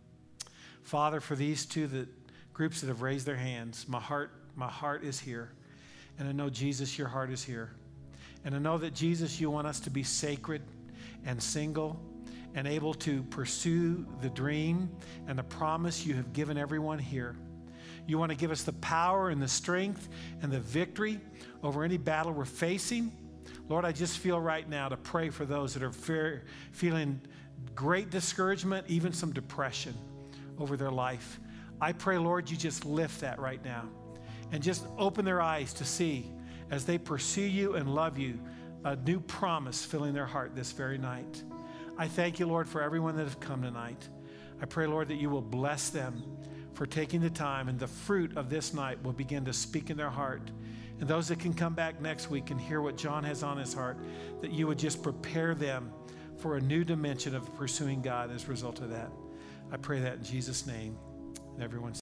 Father, 0.82 1.20
for 1.20 1.34
these 1.34 1.66
two 1.66 1.86
that, 1.88 2.08
groups 2.52 2.80
that 2.80 2.88
have 2.88 3.02
raised 3.02 3.26
their 3.26 3.36
hands, 3.36 3.86
my 3.88 4.00
heart, 4.00 4.32
my 4.56 4.68
heart 4.68 5.04
is 5.04 5.18
here. 5.18 5.52
And 6.18 6.28
I 6.28 6.32
know, 6.32 6.50
Jesus, 6.50 6.98
your 6.98 7.08
heart 7.08 7.30
is 7.30 7.42
here. 7.42 7.70
And 8.44 8.54
I 8.54 8.58
know 8.58 8.78
that, 8.78 8.94
Jesus, 8.94 9.40
you 9.40 9.50
want 9.50 9.66
us 9.66 9.80
to 9.80 9.90
be 9.90 10.02
sacred 10.02 10.62
and 11.24 11.42
single 11.42 12.00
and 12.54 12.66
able 12.66 12.94
to 12.94 13.22
pursue 13.24 14.06
the 14.20 14.30
dream 14.30 14.90
and 15.28 15.38
the 15.38 15.44
promise 15.44 16.04
you 16.04 16.14
have 16.14 16.32
given 16.32 16.58
everyone 16.58 16.98
here. 16.98 17.36
You 18.06 18.18
want 18.18 18.32
to 18.32 18.36
give 18.36 18.50
us 18.50 18.62
the 18.62 18.72
power 18.74 19.30
and 19.30 19.40
the 19.40 19.48
strength 19.48 20.08
and 20.42 20.50
the 20.50 20.60
victory 20.60 21.20
over 21.62 21.84
any 21.84 21.96
battle 21.96 22.32
we're 22.32 22.44
facing. 22.44 23.12
Lord, 23.70 23.84
I 23.84 23.92
just 23.92 24.18
feel 24.18 24.40
right 24.40 24.68
now 24.68 24.88
to 24.88 24.96
pray 24.96 25.30
for 25.30 25.44
those 25.44 25.74
that 25.74 25.84
are 25.84 25.92
fear, 25.92 26.42
feeling 26.72 27.20
great 27.72 28.10
discouragement, 28.10 28.84
even 28.88 29.12
some 29.12 29.32
depression 29.32 29.94
over 30.58 30.76
their 30.76 30.90
life. 30.90 31.38
I 31.80 31.92
pray, 31.92 32.18
Lord, 32.18 32.50
you 32.50 32.56
just 32.56 32.84
lift 32.84 33.20
that 33.20 33.38
right 33.38 33.64
now 33.64 33.88
and 34.50 34.60
just 34.60 34.84
open 34.98 35.24
their 35.24 35.40
eyes 35.40 35.72
to 35.74 35.84
see 35.84 36.32
as 36.72 36.84
they 36.84 36.98
pursue 36.98 37.42
you 37.42 37.76
and 37.76 37.94
love 37.94 38.18
you 38.18 38.40
a 38.84 38.96
new 38.96 39.20
promise 39.20 39.84
filling 39.84 40.14
their 40.14 40.26
heart 40.26 40.56
this 40.56 40.72
very 40.72 40.98
night. 40.98 41.44
I 41.96 42.08
thank 42.08 42.40
you, 42.40 42.46
Lord, 42.46 42.68
for 42.68 42.82
everyone 42.82 43.16
that 43.18 43.24
have 43.24 43.38
come 43.38 43.62
tonight. 43.62 44.08
I 44.60 44.66
pray, 44.66 44.88
Lord, 44.88 45.06
that 45.08 45.20
you 45.20 45.30
will 45.30 45.42
bless 45.42 45.90
them 45.90 46.24
for 46.74 46.86
taking 46.86 47.20
the 47.20 47.30
time, 47.30 47.68
and 47.68 47.78
the 47.78 47.86
fruit 47.86 48.36
of 48.36 48.50
this 48.50 48.74
night 48.74 49.00
will 49.04 49.12
begin 49.12 49.44
to 49.44 49.52
speak 49.52 49.90
in 49.90 49.96
their 49.96 50.10
heart. 50.10 50.50
And 51.00 51.08
those 51.08 51.28
that 51.28 51.38
can 51.38 51.54
come 51.54 51.74
back 51.74 52.00
next 52.00 52.30
week 52.30 52.50
and 52.50 52.60
hear 52.60 52.82
what 52.82 52.96
John 52.96 53.24
has 53.24 53.42
on 53.42 53.56
his 53.56 53.72
heart, 53.72 53.96
that 54.42 54.52
you 54.52 54.66
would 54.66 54.78
just 54.78 55.02
prepare 55.02 55.54
them 55.54 55.90
for 56.36 56.56
a 56.56 56.60
new 56.60 56.84
dimension 56.84 57.34
of 57.34 57.54
pursuing 57.56 58.02
God 58.02 58.30
as 58.30 58.44
a 58.44 58.48
result 58.48 58.80
of 58.80 58.90
that. 58.90 59.10
I 59.72 59.76
pray 59.78 60.00
that 60.00 60.18
in 60.18 60.24
Jesus' 60.24 60.66
name. 60.66 60.96
And 61.54 61.62
everyone 61.62 61.94